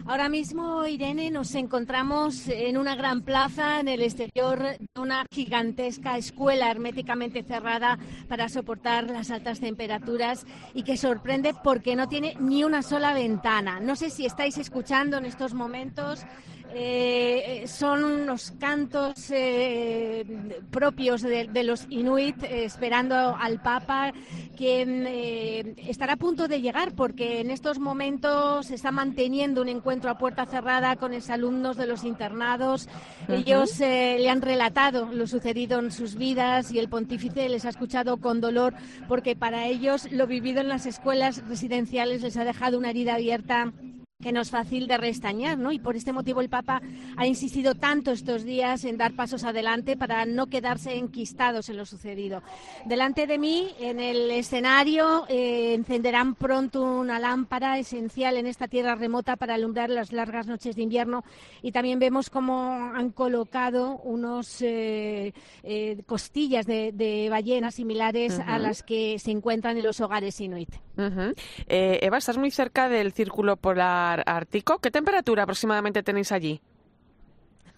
Ahora 0.10 0.28
mismo, 0.28 0.88
Irene, 0.88 1.30
nos 1.30 1.54
encontramos 1.54 2.48
en 2.48 2.78
una 2.78 2.96
gran 2.96 3.22
plaza 3.22 3.80
en 3.80 3.88
el 3.88 4.02
exterior 4.02 4.58
de 4.60 5.00
una 5.00 5.24
gigantesca 5.32 6.18
escuela 6.18 6.72
herméticamente 6.72 7.44
cerrada 7.44 8.00
para 8.28 8.50
soportar 8.50 9.08
las 9.12 9.30
altas 9.30 9.60
temperaturas 9.60 10.48
y 10.74 10.82
que 10.82 10.98
sorprende 10.98 11.54
porque 11.64 11.96
no 11.96 12.10
tiene 12.10 12.36
ni 12.40 12.64
una 12.64 12.82
sola 12.82 13.14
ventana. 13.14 13.80
No 13.80 13.96
sé 13.96 14.10
si 14.10 14.26
estáis 14.26 14.58
escuchando 14.58 15.20
en 15.20 15.26
estos 15.26 15.54
momentos 15.54 16.26
eh, 16.74 17.64
son 17.68 18.26
los 18.26 18.52
cantos 18.52 19.32
eh, 19.32 20.26
propios 20.72 21.22
de, 21.22 21.48
de, 21.48 21.64
los 21.64 21.86
inuit 21.90 22.42
eh, 22.44 22.66
esperando 22.66 23.16
al 23.16 23.62
Papa, 23.62 24.14
quien 24.56 25.06
eh, 25.08 25.76
estará 25.88 26.14
a 26.14 26.18
punto 26.18 26.48
de 26.48 26.62
llegar 26.62 26.94
porque 26.94 27.42
en 27.42 27.50
estos 27.52 27.80
momentos 27.80 28.68
se 28.68 28.76
está 28.76 28.92
manteniendo 28.92 29.62
un 29.62 29.70
encuentro 29.70 30.10
a 30.10 30.18
puerta 30.18 30.46
cerrada 30.46 30.96
con 30.96 31.14
exalumnos 31.14 31.78
de 31.78 31.88
los 31.88 32.04
internados. 32.04 32.88
Uh 33.28 33.32
-huh. 33.32 33.40
Ellos 33.40 33.80
le 33.80 34.30
han 34.30 34.42
relatado 34.42 35.10
lo 35.12 35.28
sucedido 35.28 35.80
en 35.80 35.92
sus 35.92 36.16
vidas 36.16 36.72
y 36.72 36.80
el 36.80 36.90
pontífice 36.90 37.50
les 37.50 37.66
ha 37.66 37.70
escuchado 37.70 38.18
con 38.18 38.42
dolor 38.42 38.74
porque 39.08 39.36
para 39.36 39.68
ellos 39.68 40.12
lo 40.12 40.28
vivido 40.28 40.62
en 40.62 40.70
las 40.70 40.86
escuelas 40.86 41.44
residenciales 41.48 42.22
les 42.22 42.38
ha 42.38 42.44
dejado 42.44 42.78
una 42.78 42.90
herida 42.90 43.16
abierta 43.16 43.74
que 44.22 44.34
no 44.34 44.42
es 44.42 44.50
fácil 44.50 44.86
de 44.88 44.98
restañar, 44.98 45.58
¿no? 45.58 45.72
Y 45.72 45.80
por 45.80 45.96
este 45.96 46.12
motivo 46.12 46.42
el 46.42 46.50
Papa 46.50 46.82
ha 47.16 47.26
insistido 47.26 47.74
tanto 47.74 48.12
estos 48.12 48.44
días 48.44 48.84
en 48.84 48.98
dar 48.98 49.14
pasos 49.14 49.46
adelante 49.46 49.96
para 49.96 50.26
no 50.26 50.48
quedarse 50.48 50.98
enquistados 50.98 51.70
en 51.70 51.78
lo 51.78 51.86
sucedido. 51.86 52.44
Delante 52.84 53.28
de 53.28 53.38
mí, 53.38 53.70
en 53.80 54.02
el 54.02 54.30
escenario, 54.32 55.26
eh, 55.30 55.74
encenderán 55.74 56.36
pronto 56.36 56.84
una 56.84 57.18
lámpara 57.18 57.80
esencial 57.80 58.36
en 58.36 58.48
esta 58.48 58.68
tierra 58.68 58.96
remota 58.96 59.38
para 59.38 59.54
alumbrar 59.54 59.90
las 59.90 60.12
largas 60.12 60.48
noches 60.48 60.76
de 60.76 60.82
invierno 60.82 61.24
y 61.62 61.72
también 61.72 61.98
vemos 61.98 62.30
cómo 62.30 62.92
han 62.94 63.12
colocado 63.12 64.00
unos 64.04 64.62
eh, 64.62 65.34
eh, 65.64 66.04
costillas 66.06 66.66
de, 66.66 66.92
de, 66.92 67.30
ballenas 67.30 67.76
similares 67.76 68.38
uh 68.38 68.42
-huh. 68.42 68.54
a 68.54 68.60
las 68.60 68.84
que 68.84 69.18
se 69.18 69.32
encuentran 69.32 69.78
en 69.78 69.84
los 69.84 70.02
hogares 70.02 70.42
inuit. 70.42 70.72
Uh 71.00 71.04
-huh. 71.04 71.34
Eva, 71.68 72.18
estás 72.18 72.38
muy 72.38 72.52
cerca 72.52 72.90
del 72.90 73.14
círculo 73.14 73.56
polar 73.56 74.24
ártico. 74.26 74.80
¿Qué 74.80 74.92
temperatura 74.92 75.44
aproximadamente 75.44 76.04
tenéis 76.04 76.32
allí? 76.34 76.62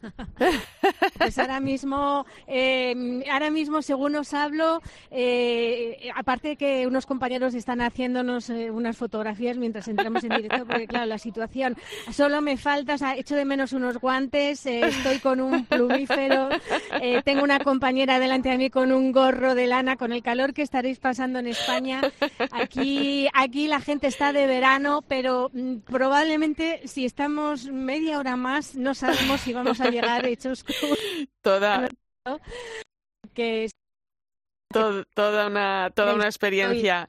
Pues 1.18 1.38
ahora 1.38 1.60
mismo, 1.60 2.26
eh, 2.48 3.24
ahora 3.32 3.52
mismo, 3.52 3.82
según 3.82 4.16
os 4.16 4.34
hablo, 4.34 4.82
eh, 5.12 6.10
aparte 6.16 6.56
que 6.56 6.88
unos 6.88 7.06
compañeros 7.06 7.54
están 7.54 7.82
haciéndonos 7.82 8.50
eh, 8.50 8.72
unas 8.72 8.98
fotografías 8.98 9.58
mientras 9.58 9.88
entramos 9.88 10.24
en 10.24 10.32
directo, 10.32 10.66
porque 10.66 10.88
claro, 10.88 11.06
la 11.06 11.18
situación, 11.20 11.78
solo 12.12 12.42
me 12.42 12.58
falta, 12.58 12.96
o 12.96 12.98
sea, 12.98 13.16
echo 13.16 13.36
de 13.36 13.46
menos 13.46 13.74
unos 13.74 14.00
guantes, 14.00 14.66
eh, 14.66 14.82
estoy 14.88 15.20
con 15.20 15.40
un 15.42 15.66
plumífero, 15.66 16.50
eh, 17.02 17.22
tengo 17.24 17.44
una 17.44 17.60
compañera 17.60 18.20
delante 18.20 18.50
de 18.50 18.58
mí 18.58 18.70
con 18.70 18.92
un 18.92 19.12
gorro 19.12 19.54
de 19.54 19.68
lana, 19.68 19.96
con 19.96 20.12
el 20.12 20.24
calor 20.24 20.54
que 20.54 20.64
estaréis 20.64 21.00
pasando 21.00 21.40
en 21.40 21.48
España. 21.48 22.02
Aquí, 22.52 23.28
aquí 23.34 23.68
la 23.68 23.80
gente 23.80 24.08
está 24.08 24.34
de 24.34 24.48
verano, 24.48 25.04
pero 25.08 25.52
mm, 25.54 25.78
probablemente 25.80 26.82
si 26.86 27.06
estamos 27.06 27.66
media 27.68 28.18
hora 28.18 28.36
más, 28.36 28.76
no 28.76 28.94
sabemos 28.94 29.42
si 29.42 29.54
vamos 29.54 29.80
a 29.82 29.91
llegar 29.92 30.26
hechos 30.26 30.66
toda 31.42 31.90
que 33.34 33.70
toda 34.72 35.48
una 35.48 35.92
toda 35.94 36.14
una 36.14 36.26
experiencia 36.26 37.08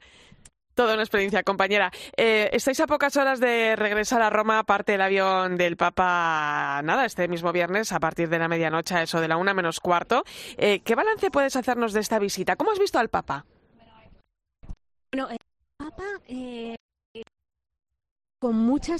Toda 0.75 0.95
una 0.95 1.03
experiencia, 1.03 1.43
compañera. 1.43 1.91
Eh, 2.17 2.49
estáis 2.51 2.79
a 2.79 2.87
pocas 2.87 3.15
horas 3.15 3.39
de 3.39 3.75
regresar 3.75 4.23
a 4.23 4.31
Roma, 4.31 4.63
parte 4.63 4.93
del 4.93 5.01
avión 5.01 5.55
del 5.55 5.77
Papa, 5.77 6.81
nada, 6.83 7.05
este 7.05 7.27
mismo 7.27 7.51
viernes, 7.51 7.91
a 7.91 7.99
partir 7.99 8.27
de 8.27 8.39
la 8.39 8.47
medianoche, 8.47 9.03
eso 9.03 9.21
de 9.21 9.27
la 9.27 9.37
una 9.37 9.53
menos 9.53 9.79
cuarto. 9.79 10.23
Eh, 10.57 10.79
¿Qué 10.79 10.95
balance 10.95 11.29
puedes 11.29 11.55
hacernos 11.55 11.93
de 11.93 11.99
esta 11.99 12.17
visita? 12.17 12.55
¿Cómo 12.55 12.71
has 12.71 12.79
visto 12.79 12.97
al 12.97 13.09
Papa? 13.09 13.45
Bueno, 15.11 15.29
el 15.29 15.37
Papa, 15.77 16.05
eh, 16.27 16.75
con 18.39 18.55
muchas 18.55 18.99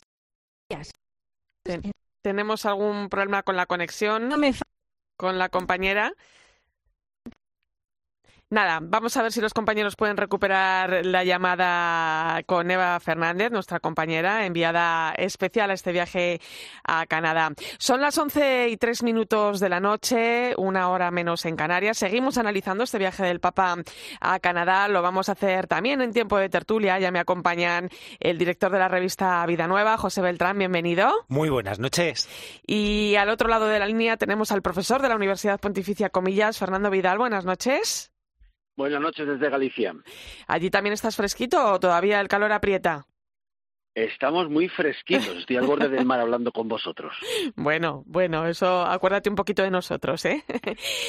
Ten 1.64 1.92
¿Tenemos 2.24 2.66
algún 2.66 3.10
problema 3.10 3.44
con 3.44 3.58
la 3.58 3.66
conexión? 3.68 4.30
No 4.30 4.38
me 4.38 4.54
con 5.18 5.38
la 5.40 5.50
compañera. 5.50 6.14
Nada, 8.54 8.78
vamos 8.84 9.18
a 9.18 9.24
ver 9.24 9.32
si 9.32 9.42
los 9.42 9.52
compañeros 9.52 9.96
pueden 9.96 10.16
recuperar 10.16 11.04
la 11.08 11.24
llamada 11.24 12.44
con 12.46 12.70
Eva 12.70 13.00
Fernández, 13.00 13.52
nuestra 13.52 13.80
compañera 13.80 14.46
enviada 14.46 15.12
especial 15.18 15.72
a 15.72 15.74
este 15.74 15.92
viaje 15.92 16.40
a 16.84 17.08
Canadá. 17.08 17.50
Son 17.80 18.00
las 18.00 18.16
once 18.20 18.70
y 18.70 18.78
tres 18.78 19.02
minutos 19.02 19.60
de 19.60 19.70
la 19.70 19.80
noche, 19.80 20.54
una 20.56 20.90
hora 20.90 21.10
menos 21.10 21.46
en 21.46 21.56
Canarias. 21.56 21.98
Seguimos 21.98 22.38
analizando 22.38 22.84
este 22.84 23.00
viaje 23.00 23.24
del 23.24 23.40
Papa 23.40 23.76
a 24.22 24.40
Canadá. 24.40 24.88
Lo 24.88 25.02
vamos 25.02 25.30
a 25.30 25.32
hacer 25.32 25.66
también 25.66 26.02
en 26.02 26.14
tiempo 26.14 26.38
de 26.38 26.48
tertulia. 26.50 27.00
Ya 27.00 27.10
me 27.10 27.18
acompañan 27.18 27.90
el 28.20 28.38
director 28.38 28.72
de 28.72 28.78
la 28.78 28.88
revista 28.88 29.44
Vida 29.48 29.66
Nueva, 29.66 29.98
José 29.98 30.22
Beltrán. 30.22 30.60
Bienvenido. 30.60 31.12
Muy 31.28 31.50
buenas 31.50 31.80
noches. 31.80 32.30
Y 32.68 33.16
al 33.16 33.30
otro 33.30 33.50
lado 33.50 33.66
de 33.66 33.80
la 33.80 33.88
línea 33.88 34.18
tenemos 34.18 34.52
al 34.52 34.62
profesor 34.62 35.02
de 35.02 35.10
la 35.10 35.16
Universidad 35.16 35.60
Pontificia 35.60 36.12
Comillas, 36.12 36.60
Fernando 36.60 36.92
Vidal. 36.92 37.18
Buenas 37.18 37.46
noches. 37.46 38.13
Buenas 38.76 39.02
noches 39.02 39.28
desde 39.28 39.50
Galicia. 39.50 39.94
¿Allí 40.48 40.70
también 40.70 40.94
estás 40.94 41.16
fresquito 41.16 41.74
o 41.74 41.80
todavía 41.80 42.20
el 42.20 42.28
calor 42.28 42.52
aprieta? 42.52 43.06
Estamos 43.96 44.50
muy 44.50 44.70
fresquitos, 44.70 45.38
estoy 45.38 45.58
al 45.58 45.68
borde 45.68 45.88
del 45.88 46.04
mar 46.04 46.20
hablando 46.20 46.52
con 46.52 46.68
vosotros. 46.68 47.14
Bueno, 47.56 48.04
bueno, 48.08 48.48
eso 48.48 48.82
acuérdate 48.82 49.30
un 49.30 49.36
poquito 49.36 49.64
de 49.64 49.70
nosotros, 49.70 50.26
¿eh? 50.26 50.44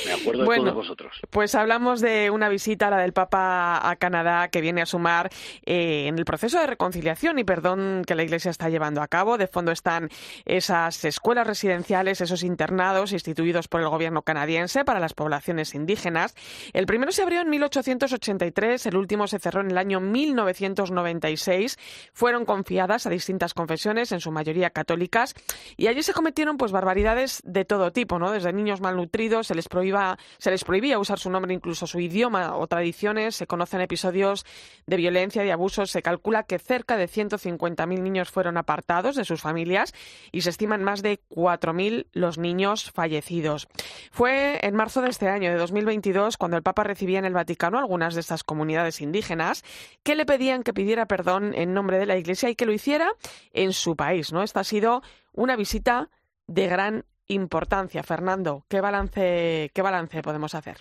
Me 0.07 0.13
acuerdo 0.13 0.45
de 0.45 0.57
todos 0.57 0.75
vosotros. 0.75 1.21
Pues 1.31 1.55
hablamos 1.55 2.01
de 2.01 2.31
una 2.31 2.49
visita, 2.49 2.91
la 2.91 2.99
del 2.99 3.13
Papa 3.13 3.89
a 3.89 3.97
Canadá, 3.97 4.49
que 4.49 4.61
viene 4.61 4.83
a 4.83 4.87
sumar 4.87 5.31
eh, 5.65 6.07
en 6.07 6.19
el 6.19 6.25
proceso 6.25 6.61
de 6.61 6.67
reconciliación 6.67 7.39
y 7.39 7.45
perdón 7.45 8.03
que 8.07 8.15
la 8.15 8.23
Iglesia 8.23 8.51
está 8.51 8.69
llevando 8.69 9.01
a 9.01 9.09
cabo. 9.09 9.39
De 9.39 9.47
fondo 9.47 9.73
están 9.73 10.11
esas 10.45 11.05
escuelas 11.05 11.47
residenciales, 11.47 12.21
esos 12.21 12.43
internados 12.43 13.13
instituidos 13.13 13.69
por 13.69 13.81
el 13.81 13.89
gobierno 13.89 14.23
canadiense 14.23 14.85
para 14.85 15.01
las 15.01 15.15
poblaciones 15.15 15.75
indígenas. 15.75 16.35
El 16.73 16.87
primero 16.87 17.13
se 17.13 17.23
abrió 17.23 17.41
en 17.41 17.51
1883, 17.51 18.87
el 18.87 18.97
último 18.97 19.27
se 19.27 19.39
cerró 19.39 19.61
en 19.61 19.71
el 19.71 19.79
año 19.79 20.01
1996. 20.01 21.79
Fueron 22.13 22.45
confinados 22.45 22.74
a 22.79 23.11
distintas 23.11 23.55
confesiones, 23.55 24.13
en 24.13 24.21
su 24.21 24.31
mayoría 24.31 24.71
católicas, 24.71 25.35
y 25.77 25.89
allí 25.89 26.03
se 26.03 26.13
cometieron 26.13 26.57
pues 26.57 26.73
barbaridades 26.73 27.41
de 27.45 27.65
todo 27.65 27.93
tipo, 27.93 28.19
¿no? 28.19 28.31
Desde 28.31 28.53
niños 28.53 28.81
malnutridos 28.81 29.47
se 29.47 29.55
les 29.55 29.69
prohibía, 29.69 30.19
se 30.39 30.51
les 30.51 30.65
prohibía 30.65 30.99
usar 30.99 31.19
su 31.19 31.31
nombre, 31.31 31.55
incluso 31.55 31.87
su 31.87 32.01
idioma 32.01 32.57
o 32.57 32.67
tradiciones, 32.67 33.37
se 33.37 33.47
conocen 33.47 33.81
episodios 33.81 34.45
de 34.87 34.97
violencia 34.97 35.45
y 35.45 35.51
abusos, 35.51 35.91
se 35.91 36.03
calcula 36.03 36.45
que 36.45 36.59
cerca 36.59 36.97
de 36.97 37.09
150.000 37.09 38.01
niños 38.01 38.31
fueron 38.31 38.57
apartados 38.57 39.17
de 39.17 39.25
sus 39.25 39.41
familias 39.41 39.93
y 40.33 40.43
se 40.43 40.51
estiman 40.51 40.85
más 40.85 41.03
de 41.03 41.21
4.000 41.31 42.07
los 42.13 42.39
niños 42.39 42.91
fallecidos. 42.93 43.69
Fue 44.11 44.61
en 44.63 44.75
marzo 44.75 45.03
de 45.03 45.11
este 45.11 45.29
año, 45.29 45.51
de 45.51 45.57
2022, 45.57 46.37
cuando 46.37 46.57
el 46.57 46.63
Papa 46.63 46.85
recibía 46.85 47.19
en 47.19 47.25
el 47.25 47.35
Vaticano 47.35 47.79
algunas 47.79 48.15
de 48.15 48.21
estas 48.21 48.45
comunidades 48.45 49.01
indígenas 49.01 49.65
que 50.03 50.15
le 50.15 50.27
pedían 50.27 50.63
que 50.63 50.73
pidiera 50.73 51.07
perdón 51.07 51.53
en 51.55 51.75
nombre 51.75 51.99
de 51.99 52.07
la 52.07 52.17
Iglesia 52.17 52.51
y 52.51 52.55
que 52.55 52.64
lo 52.67 52.73
hiciera 52.73 53.13
en 53.53 53.73
su 53.73 53.97
país. 53.97 54.33
¿no? 54.33 54.43
Esta 54.43 54.61
ha 54.61 54.65
sido 54.65 55.03
una 55.33 55.57
visita 55.57 56.11
de 56.47 56.67
gran 56.67 57.05
importancia. 57.27 58.03
Fernando, 58.03 58.65
¿qué 58.69 58.81
balance, 58.81 59.71
qué 59.75 59.83
balance 59.83 60.23
podemos 60.23 60.55
hacer? 60.55 60.79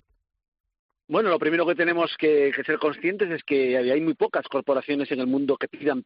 Bueno, 1.07 1.29
lo 1.29 1.39
primero 1.39 1.65
que 1.65 1.75
tenemos 1.75 2.15
que, 2.17 2.51
ser 2.65 2.79
conscientes 2.79 3.29
es 3.29 3.43
que 3.43 3.77
hay 3.77 4.01
muy 4.01 4.13
pocas 4.13 4.47
corporaciones 4.47 5.11
en 5.11 5.19
el 5.19 5.27
mundo 5.27 5.57
que 5.57 5.67
pidan 5.67 6.01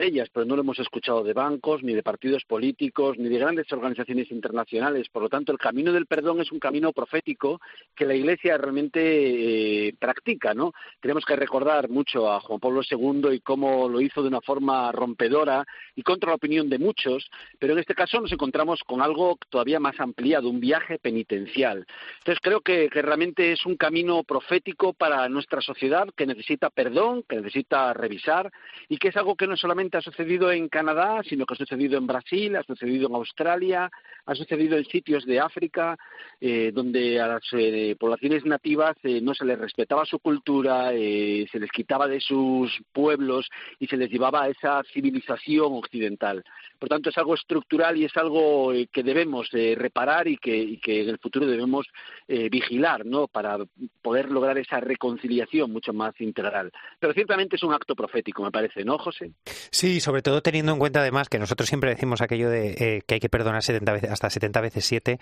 ellas, 0.00 0.28
pero 0.32 0.46
no 0.46 0.56
lo 0.56 0.62
hemos 0.62 0.78
escuchado 0.78 1.22
de 1.22 1.32
bancos, 1.32 1.82
ni 1.82 1.94
de 1.94 2.02
partidos 2.02 2.44
políticos, 2.44 3.18
ni 3.18 3.28
de 3.28 3.38
grandes 3.38 3.70
organizaciones 3.72 4.30
internacionales. 4.30 5.08
Por 5.08 5.22
lo 5.22 5.28
tanto, 5.28 5.52
el 5.52 5.58
camino 5.58 5.92
del 5.92 6.06
perdón 6.06 6.40
es 6.40 6.52
un 6.52 6.58
camino 6.58 6.92
profético 6.92 7.60
que 7.94 8.06
la 8.06 8.14
Iglesia 8.14 8.58
realmente 8.58 9.88
eh, 9.88 9.94
practica, 9.98 10.54
¿no? 10.54 10.72
Tenemos 11.00 11.24
que 11.24 11.36
recordar 11.36 11.88
mucho 11.88 12.30
a 12.30 12.40
Juan 12.40 12.60
Pablo 12.60 12.82
II 12.88 13.32
y 13.32 13.40
cómo 13.40 13.88
lo 13.88 14.00
hizo 14.00 14.22
de 14.22 14.28
una 14.28 14.40
forma 14.40 14.90
rompedora 14.92 15.66
y 15.94 16.02
contra 16.02 16.30
la 16.30 16.36
opinión 16.36 16.68
de 16.68 16.78
muchos, 16.78 17.30
pero 17.58 17.74
en 17.74 17.80
este 17.80 17.94
caso 17.94 18.20
nos 18.20 18.32
encontramos 18.32 18.82
con 18.84 19.02
algo 19.02 19.38
todavía 19.48 19.80
más 19.80 19.98
ampliado, 20.00 20.48
un 20.48 20.60
viaje 20.60 20.98
penitencial. 20.98 21.86
Entonces, 22.18 22.40
creo 22.42 22.60
que, 22.60 22.88
que 22.88 23.02
realmente 23.02 23.52
es 23.52 23.66
un 23.66 23.76
camino 23.76 24.22
profético 24.24 24.92
para 24.92 25.28
nuestra 25.28 25.60
sociedad 25.60 26.08
que 26.16 26.26
necesita 26.26 26.70
perdón, 26.70 27.24
que 27.28 27.36
necesita 27.36 27.92
revisar 27.92 28.50
y 28.88 28.98
que 28.98 29.08
es 29.08 29.16
algo 29.16 29.36
que 29.36 29.46
no 29.46 29.56
solamente 29.56 29.89
ha 29.98 30.02
sucedido 30.02 30.50
en 30.50 30.68
Canadá, 30.68 31.22
sino 31.28 31.46
que 31.46 31.54
ha 31.54 31.56
sucedido 31.56 31.98
en 31.98 32.06
Brasil, 32.06 32.56
ha 32.56 32.62
sucedido 32.62 33.08
en 33.08 33.14
Australia, 33.14 33.90
ha 34.26 34.34
sucedido 34.34 34.76
en 34.76 34.84
sitios 34.84 35.24
de 35.26 35.40
África, 35.40 35.96
eh, 36.40 36.70
donde 36.72 37.20
a 37.20 37.26
las 37.26 37.42
eh, 37.52 37.96
poblaciones 37.98 38.44
nativas 38.44 38.96
eh, 39.02 39.20
no 39.20 39.34
se 39.34 39.44
les 39.44 39.58
respetaba 39.58 40.04
su 40.04 40.18
cultura, 40.18 40.90
se 40.90 41.58
les 41.58 41.70
quitaba 41.70 42.06
de 42.06 42.20
sus 42.20 42.70
pueblos 42.92 43.48
y 43.78 43.86
se 43.86 43.96
les 43.96 44.10
llevaba 44.10 44.44
a 44.44 44.48
esa 44.48 44.82
civilización 44.92 45.72
occidental. 45.72 46.44
Por 46.78 46.88
tanto, 46.88 47.10
es 47.10 47.18
algo 47.18 47.34
estructural 47.34 47.96
y 47.96 48.04
es 48.04 48.16
algo 48.16 48.72
que 48.92 49.02
debemos 49.02 49.50
reparar 49.50 50.28
y 50.28 50.36
que, 50.38 50.56
y 50.56 50.78
que, 50.78 51.02
en 51.02 51.10
el 51.10 51.18
futuro 51.18 51.46
debemos 51.46 51.86
vigilar, 52.26 53.04
¿no? 53.04 53.28
Para 53.28 53.58
poder 54.00 54.30
lograr 54.30 54.56
esa 54.58 54.80
reconciliación 54.80 55.70
mucho 55.70 55.92
más 55.92 56.18
integral. 56.20 56.72
Pero 56.98 57.12
ciertamente 57.12 57.56
es 57.56 57.62
un 57.62 57.74
acto 57.74 57.94
profético, 57.94 58.42
me 58.42 58.50
parece, 58.50 58.84
¿no, 58.84 58.98
José? 58.98 59.32
Sí, 59.80 60.00
sobre 60.00 60.20
todo 60.20 60.42
teniendo 60.42 60.72
en 60.72 60.78
cuenta 60.78 61.00
además 61.00 61.30
que 61.30 61.38
nosotros 61.38 61.66
siempre 61.66 61.88
decimos 61.88 62.20
aquello 62.20 62.50
de 62.50 62.72
eh, 62.72 63.02
que 63.06 63.14
hay 63.14 63.20
que 63.20 63.30
perdonar 63.30 63.62
70 63.62 63.92
veces, 63.94 64.10
hasta 64.10 64.28
70 64.28 64.60
veces 64.60 64.84
7. 64.84 65.18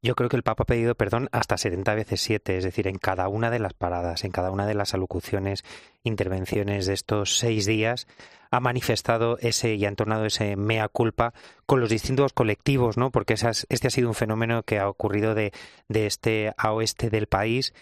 Yo 0.00 0.14
creo 0.14 0.30
que 0.30 0.36
el 0.36 0.42
Papa 0.42 0.62
ha 0.62 0.66
pedido 0.66 0.94
perdón 0.94 1.28
hasta 1.30 1.58
70 1.58 1.94
veces 1.94 2.22
7, 2.22 2.56
es 2.56 2.64
decir, 2.64 2.88
en 2.88 2.96
cada 2.96 3.28
una 3.28 3.50
de 3.50 3.58
las 3.58 3.74
paradas, 3.74 4.24
en 4.24 4.30
cada 4.30 4.50
una 4.50 4.64
de 4.64 4.72
las 4.72 4.94
alocuciones, 4.94 5.62
intervenciones 6.04 6.86
de 6.86 6.94
estos 6.94 7.36
seis 7.36 7.66
días, 7.66 8.06
ha 8.50 8.60
manifestado 8.60 9.36
ese 9.40 9.74
y 9.74 9.84
ha 9.84 9.88
entonado 9.88 10.24
ese 10.24 10.56
mea 10.56 10.88
culpa 10.88 11.34
con 11.66 11.80
los 11.80 11.90
distintos 11.90 12.32
colectivos, 12.32 12.96
¿no? 12.96 13.10
Porque 13.10 13.34
este 13.34 13.88
ha 13.88 13.90
sido 13.90 14.08
un 14.08 14.14
fenómeno 14.14 14.62
que 14.62 14.78
ha 14.78 14.88
ocurrido 14.88 15.34
de, 15.34 15.52
de 15.88 16.06
este 16.06 16.54
a 16.56 16.72
oeste 16.72 17.10
del 17.10 17.26
país 17.26 17.74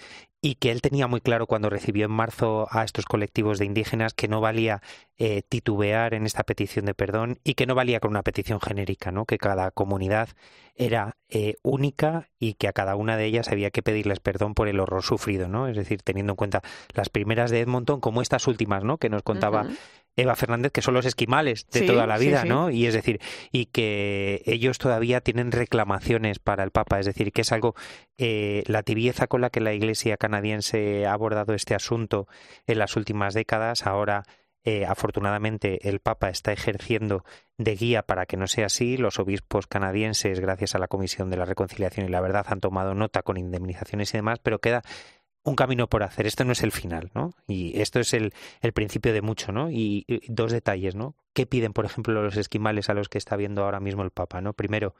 y 0.46 0.54
que 0.54 0.70
él 0.70 0.80
tenía 0.80 1.08
muy 1.08 1.20
claro 1.20 1.48
cuando 1.48 1.70
recibió 1.70 2.04
en 2.04 2.12
marzo 2.12 2.68
a 2.70 2.84
estos 2.84 3.04
colectivos 3.04 3.58
de 3.58 3.64
indígenas 3.64 4.14
que 4.14 4.28
no 4.28 4.40
valía 4.40 4.80
eh, 5.18 5.42
titubear 5.42 6.14
en 6.14 6.24
esta 6.24 6.44
petición 6.44 6.84
de 6.84 6.94
perdón 6.94 7.40
y 7.42 7.54
que 7.54 7.66
no 7.66 7.74
valía 7.74 7.98
con 7.98 8.10
una 8.10 8.22
petición 8.22 8.60
genérica, 8.60 9.10
¿no? 9.10 9.24
que 9.24 9.38
cada 9.38 9.72
comunidad 9.72 10.28
era 10.76 11.16
eh, 11.28 11.56
única 11.64 12.28
y 12.38 12.54
que 12.54 12.68
a 12.68 12.72
cada 12.72 12.94
una 12.94 13.16
de 13.16 13.24
ellas 13.24 13.48
había 13.48 13.72
que 13.72 13.82
pedirles 13.82 14.20
perdón 14.20 14.54
por 14.54 14.68
el 14.68 14.78
horror 14.78 15.02
sufrido, 15.02 15.48
¿no? 15.48 15.66
Es 15.66 15.76
decir, 15.76 16.02
teniendo 16.02 16.34
en 16.34 16.36
cuenta 16.36 16.62
las 16.94 17.08
primeras 17.08 17.50
de 17.50 17.62
Edmonton 17.62 18.00
como 18.00 18.22
estas 18.22 18.46
últimas, 18.46 18.84
¿no? 18.84 18.98
Que 18.98 19.08
nos 19.08 19.24
contaba 19.24 19.66
Eva 20.16 20.34
Fernández, 20.34 20.72
que 20.72 20.82
son 20.82 20.94
los 20.94 21.04
esquimales 21.04 21.66
de 21.70 21.82
toda 21.82 22.06
la 22.06 22.16
vida, 22.16 22.44
¿no? 22.44 22.70
Y 22.70 22.86
es 22.86 22.94
decir, 22.94 23.20
y 23.52 23.66
que 23.66 24.42
ellos 24.46 24.78
todavía 24.78 25.20
tienen 25.20 25.52
reclamaciones 25.52 26.38
para 26.38 26.64
el 26.64 26.70
Papa, 26.70 26.98
es 26.98 27.06
decir, 27.06 27.32
que 27.32 27.42
es 27.42 27.52
algo, 27.52 27.74
eh, 28.16 28.64
la 28.66 28.82
tibieza 28.82 29.26
con 29.26 29.42
la 29.42 29.50
que 29.50 29.60
la 29.60 29.74
Iglesia 29.74 30.16
canadiense 30.16 31.06
ha 31.06 31.12
abordado 31.12 31.54
este 31.54 31.74
asunto 31.74 32.26
en 32.66 32.78
las 32.78 32.96
últimas 32.96 33.34
décadas, 33.34 33.86
ahora 33.86 34.24
eh, 34.68 34.84
afortunadamente 34.84 35.88
el 35.88 36.00
Papa 36.00 36.28
está 36.28 36.52
ejerciendo 36.52 37.24
de 37.56 37.76
guía 37.76 38.02
para 38.02 38.26
que 38.26 38.36
no 38.36 38.48
sea 38.48 38.66
así. 38.66 38.96
Los 38.96 39.20
obispos 39.20 39.68
canadienses, 39.68 40.40
gracias 40.40 40.74
a 40.74 40.80
la 40.80 40.88
Comisión 40.88 41.30
de 41.30 41.36
la 41.36 41.44
Reconciliación 41.44 42.04
y 42.04 42.08
la 42.08 42.20
Verdad, 42.20 42.46
han 42.48 42.58
tomado 42.58 42.92
nota 42.92 43.22
con 43.22 43.36
indemnizaciones 43.36 44.12
y 44.12 44.18
demás, 44.18 44.40
pero 44.42 44.58
queda 44.58 44.82
un 45.46 45.54
camino 45.54 45.88
por 45.88 46.02
hacer. 46.02 46.26
Esto 46.26 46.44
no 46.44 46.52
es 46.52 46.62
el 46.64 46.72
final, 46.72 47.10
¿no? 47.14 47.32
Y 47.46 47.80
esto 47.80 48.00
es 48.00 48.12
el, 48.12 48.34
el 48.60 48.72
principio 48.72 49.12
de 49.12 49.22
mucho, 49.22 49.52
¿no? 49.52 49.70
Y, 49.70 50.04
dos 50.28 50.50
detalles, 50.50 50.96
¿no? 50.96 51.14
¿Qué 51.32 51.46
piden, 51.46 51.72
por 51.72 51.84
ejemplo, 51.84 52.20
los 52.20 52.36
esquimales 52.36 52.90
a 52.90 52.94
los 52.94 53.08
que 53.08 53.18
está 53.18 53.36
viendo 53.36 53.64
ahora 53.64 53.78
mismo 53.78 54.02
el 54.02 54.10
Papa, 54.10 54.40
¿no? 54.40 54.54
Primero, 54.54 54.96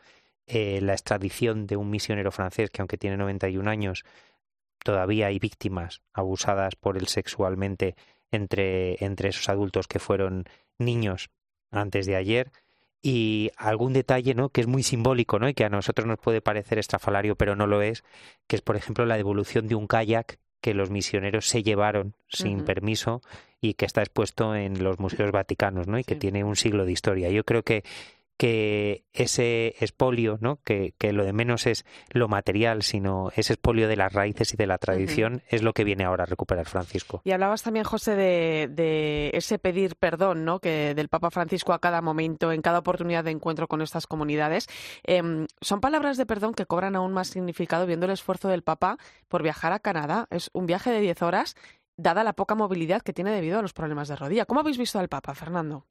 eh, 0.47 0.80
la 0.80 0.92
extradición 0.92 1.66
de 1.66 1.76
un 1.76 1.90
misionero 1.90 2.30
francés 2.30 2.70
que, 2.70 2.80
aunque 2.80 2.97
tiene 2.97 3.16
91 3.16 3.68
años, 3.68 4.05
todavía 4.84 5.26
hay 5.26 5.40
víctimas 5.40 6.01
abusadas 6.12 6.76
por 6.76 6.97
él 6.97 7.09
sexualmente 7.09 7.97
entre, 8.30 9.05
entre 9.05 9.30
esos 9.30 9.49
adultos 9.49 9.88
que 9.88 9.99
fueron 9.99 10.44
niños 10.78 11.30
antes 11.72 12.07
de 12.07 12.14
ayer 12.14 12.53
y 13.03 13.51
algún 13.57 13.92
detalle 13.92 14.34
¿no? 14.34 14.49
que 14.49 14.61
es 14.61 14.66
muy 14.66 14.82
simbólico 14.82 15.38
¿no? 15.38 15.49
y 15.49 15.55
que 15.55 15.64
a 15.64 15.68
nosotros 15.68 16.07
nos 16.07 16.18
puede 16.18 16.40
parecer 16.40 16.78
estrafalario, 16.78 17.36
pero 17.36 17.57
no 17.57 17.66
lo 17.66 17.82
es, 17.82 18.05
que 18.47 18.57
es, 18.57 18.62
por 18.62 18.76
ejemplo, 18.76 19.07
la 19.07 19.16
devolución 19.16 19.68
de 19.68 19.74
un 19.74 19.86
kayak 19.86 20.38
que 20.61 20.74
los 20.74 20.90
misioneros 20.90 21.47
se 21.47 21.62
llevaron 21.62 22.14
sin 22.28 22.64
permiso 22.64 23.22
y 23.61 23.74
que 23.74 23.84
está 23.84 24.01
expuesto 24.01 24.57
en 24.57 24.82
los 24.82 24.99
museos 24.99 25.30
vaticanos 25.30 25.86
¿no? 25.86 25.99
y 25.99 26.05
que 26.05 26.16
tiene 26.16 26.42
un 26.42 26.57
siglo 26.57 26.84
de 26.84 26.92
historia. 26.92 27.30
Yo 27.30 27.44
creo 27.44 27.62
que 27.62 27.84
que 28.37 29.05
ese 29.12 29.74
espolio, 29.80 30.39
¿no? 30.41 30.61
Que, 30.62 30.95
que, 30.99 31.12
lo 31.12 31.24
de 31.24 31.32
menos 31.32 31.66
es 31.66 31.84
lo 32.11 32.28
material, 32.28 32.82
sino 32.82 33.30
ese 33.34 33.55
espolio 33.55 33.89
de 33.89 33.97
las 33.97 34.12
raíces 34.12 34.53
y 34.53 34.57
de 34.57 34.66
la 34.66 34.78
tradición, 34.78 35.43
es 35.49 35.62
lo 35.62 35.72
que 35.72 35.84
viene 35.84 36.05
ahora 36.05 36.24
a 36.24 36.26
recuperar 36.26 36.66
Francisco. 36.66 37.22
Y 37.24 37.32
hablabas 37.32 37.62
también, 37.62 37.84
José, 37.84 38.14
de, 38.16 38.68
de, 38.70 39.30
ese 39.34 39.59
pedir 39.59 39.97
perdón, 39.97 40.45
¿no? 40.45 40.61
Que 40.61 40.95
del 40.95 41.09
Papa 41.09 41.30
Francisco 41.30 41.72
a 41.72 41.80
cada 41.80 42.03
momento, 42.03 42.53
en 42.53 42.62
cada 42.62 42.78
oportunidad 42.78 43.24
de 43.24 43.30
encuentro 43.30 43.68
con 43.68 43.80
estas 43.80 44.07
comunidades. 44.07 44.68
Em, 45.05 45.47
son 45.61 45.80
palabras 45.80 46.16
de 46.16 46.26
perdón 46.26 46.55
que 46.55 46.66
cobran 46.66 46.97
aún 46.97 47.12
más 47.12 47.28
significado 47.28 47.87
viendo 47.87 48.07
el 48.07 48.12
esfuerzo 48.12 48.49
del 48.49 48.62
Papa 48.62 48.99
por 49.28 49.43
viajar 49.43 49.72
a 49.72 49.78
Canadá. 49.78 50.26
Es 50.30 50.51
un 50.53 50.66
viaje 50.66 50.91
de 50.91 51.01
10 51.01 51.22
horas, 51.22 51.57
dada 51.97 52.24
la 52.24 52.34
poca 52.34 52.55
movilidad 52.55 53.03
que 53.03 53.12
tiene 53.12 53.30
debido 53.30 53.59
a 53.59 53.62
los 53.62 53.72
problemas 53.72 54.09
de 54.09 54.16
rodilla. 54.16 54.45
¿Cómo 54.45 54.61
habéis 54.61 54.78
visto 54.78 54.99
al 54.99 55.09
Papa, 55.09 55.34
Fernando? 55.34 55.87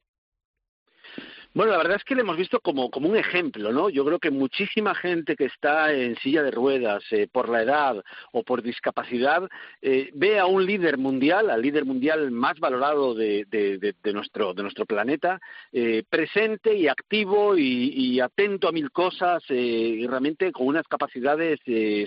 Bueno, 1.56 1.72
la 1.72 1.78
verdad 1.78 1.96
es 1.96 2.04
que 2.04 2.14
le 2.14 2.20
hemos 2.20 2.36
visto 2.36 2.60
como, 2.60 2.90
como 2.90 3.08
un 3.08 3.16
ejemplo, 3.16 3.72
¿no? 3.72 3.88
Yo 3.88 4.04
creo 4.04 4.18
que 4.18 4.30
muchísima 4.30 4.94
gente 4.94 5.36
que 5.36 5.46
está 5.46 5.90
en 5.90 6.14
silla 6.16 6.42
de 6.42 6.50
ruedas 6.50 7.02
eh, 7.12 7.28
por 7.32 7.48
la 7.48 7.62
edad 7.62 8.04
o 8.32 8.42
por 8.42 8.60
discapacidad 8.62 9.48
eh, 9.80 10.10
ve 10.12 10.38
a 10.38 10.44
un 10.44 10.66
líder 10.66 10.98
mundial, 10.98 11.48
al 11.48 11.62
líder 11.62 11.86
mundial 11.86 12.30
más 12.30 12.60
valorado 12.60 13.14
de, 13.14 13.46
de, 13.48 14.12
nuestro, 14.12 14.52
de 14.52 14.64
nuestro 14.64 14.84
planeta, 14.84 15.40
eh, 15.72 16.02
presente 16.10 16.74
y 16.74 16.88
activo 16.88 17.56
y, 17.56 18.20
atento 18.20 18.68
a 18.68 18.72
mil 18.72 18.90
cosas 18.90 19.42
y 19.48 20.06
realmente 20.06 20.52
con 20.52 20.66
unas 20.66 20.86
capacidades 20.86 21.58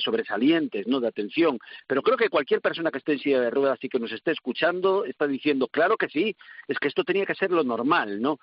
sobresalientes, 0.04 0.86
¿no? 0.86 1.00
De 1.00 1.08
atención. 1.08 1.58
Pero 1.88 2.04
creo 2.04 2.18
que 2.18 2.30
cualquier 2.30 2.62
persona 2.62 2.92
que 2.92 3.00
esté 3.00 3.14
en 3.14 3.20
silla 3.20 3.42
de 3.42 3.50
ruedas 3.50 3.80
y 3.82 3.90
que 3.90 4.00
nos 4.00 4.12
esté 4.12 4.32
escuchando 4.32 5.06
está 5.06 5.26
diciendo, 5.26 5.68
claro 5.68 5.98
que 5.98 6.10
sí, 6.10 6.36
es 6.68 6.78
que 6.78 6.88
esto 6.88 7.04
tenía 7.04 7.26
que 7.26 7.36
ser 7.36 7.50
lo 7.50 7.64
normal, 7.64 8.22
¿no? 8.22 8.40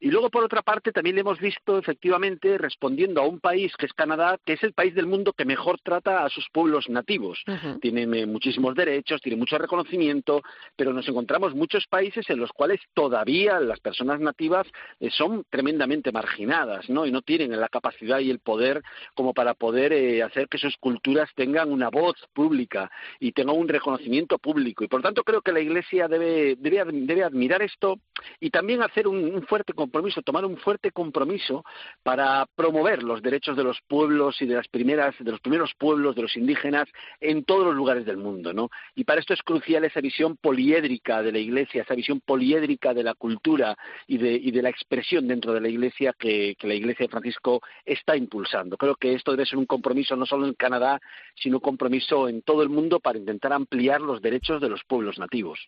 Y 0.00 0.10
luego, 0.10 0.30
por 0.30 0.49
otra 0.50 0.62
parte, 0.62 0.90
también 0.90 1.14
le 1.14 1.20
hemos 1.20 1.38
visto 1.38 1.78
efectivamente 1.78 2.58
respondiendo 2.58 3.20
a 3.20 3.26
un 3.26 3.38
país 3.38 3.72
que 3.76 3.86
es 3.86 3.92
Canadá, 3.92 4.36
que 4.44 4.54
es 4.54 4.62
el 4.64 4.72
país 4.72 4.96
del 4.96 5.06
mundo 5.06 5.32
que 5.32 5.44
mejor 5.44 5.78
trata 5.80 6.24
a 6.24 6.28
sus 6.28 6.48
pueblos 6.52 6.88
nativos. 6.88 7.40
Tienen 7.80 8.12
eh, 8.14 8.26
muchísimos 8.26 8.74
derechos, 8.74 9.20
tienen 9.22 9.38
mucho 9.38 9.58
reconocimiento, 9.58 10.42
pero 10.74 10.92
nos 10.92 11.06
encontramos 11.06 11.54
muchos 11.54 11.86
países 11.86 12.28
en 12.30 12.40
los 12.40 12.50
cuales 12.50 12.80
todavía 12.94 13.60
las 13.60 13.78
personas 13.78 14.18
nativas 14.18 14.66
eh, 14.98 15.08
son 15.12 15.44
tremendamente 15.48 16.10
marginadas, 16.10 16.90
¿no? 16.90 17.06
Y 17.06 17.12
no 17.12 17.22
tienen 17.22 17.58
la 17.60 17.68
capacidad 17.68 18.18
y 18.18 18.30
el 18.30 18.40
poder 18.40 18.82
como 19.14 19.32
para 19.32 19.54
poder 19.54 19.92
eh, 19.92 20.24
hacer 20.24 20.48
que 20.48 20.58
sus 20.58 20.76
culturas 20.78 21.30
tengan 21.36 21.70
una 21.70 21.90
voz 21.90 22.16
pública 22.32 22.90
y 23.20 23.30
tengan 23.30 23.56
un 23.56 23.68
reconocimiento 23.68 24.38
público. 24.38 24.82
Y 24.82 24.88
por 24.88 25.00
tanto 25.00 25.22
creo 25.22 25.42
que 25.42 25.52
la 25.52 25.60
Iglesia 25.60 26.08
debe, 26.08 26.56
debe, 26.56 26.84
debe 26.90 27.22
admirar 27.22 27.62
esto 27.62 28.00
y 28.40 28.50
también 28.50 28.82
hacer 28.82 29.06
un, 29.06 29.42
fuerte 29.46 29.72
compromiso, 29.72 30.22
tomar 30.30 30.44
un 30.44 30.58
fuerte 30.58 30.92
compromiso 30.92 31.64
para 32.04 32.46
promover 32.54 33.02
los 33.02 33.20
derechos 33.20 33.56
de 33.56 33.64
los 33.64 33.80
pueblos 33.88 34.40
y 34.40 34.46
de 34.46 34.54
las 34.54 34.68
primeras, 34.68 35.12
de 35.18 35.28
los 35.28 35.40
primeros 35.40 35.74
pueblos, 35.76 36.14
de 36.14 36.22
los 36.22 36.36
indígenas 36.36 36.88
en 37.20 37.42
todos 37.42 37.66
los 37.66 37.74
lugares 37.74 38.06
del 38.06 38.16
mundo, 38.16 38.52
¿no? 38.52 38.70
Y 38.94 39.02
para 39.02 39.18
esto 39.18 39.34
es 39.34 39.42
crucial 39.42 39.82
esa 39.84 40.00
visión 40.00 40.36
poliédrica 40.36 41.20
de 41.20 41.32
la 41.32 41.40
Iglesia, 41.40 41.82
esa 41.82 41.96
visión 41.96 42.20
poliédrica 42.20 42.94
de 42.94 43.02
la 43.02 43.14
cultura 43.14 43.76
y 44.06 44.18
de, 44.18 44.34
y 44.34 44.52
de 44.52 44.62
la 44.62 44.68
expresión 44.68 45.26
dentro 45.26 45.52
de 45.52 45.62
la 45.62 45.68
Iglesia 45.68 46.14
que, 46.16 46.56
la 46.60 46.74
Iglesia 46.74 47.06
de 47.06 47.10
Francisco 47.10 47.60
está 47.84 48.16
impulsando. 48.16 48.76
Creo 48.76 48.94
que 48.94 49.14
esto 49.14 49.32
debe 49.32 49.46
ser 49.46 49.58
un 49.58 49.66
compromiso 49.66 50.14
no 50.14 50.26
solo 50.26 50.46
en 50.46 50.54
Canadá, 50.54 51.00
sino 51.34 51.56
un 51.56 51.62
compromiso 51.62 52.28
en 52.28 52.42
todo 52.42 52.62
el 52.62 52.68
mundo 52.68 53.00
para 53.00 53.18
intentar 53.18 53.52
ampliar 53.52 54.00
los 54.00 54.22
derechos 54.22 54.60
de 54.60 54.68
los 54.68 54.84
pueblos 54.84 55.18
nativos. 55.18 55.58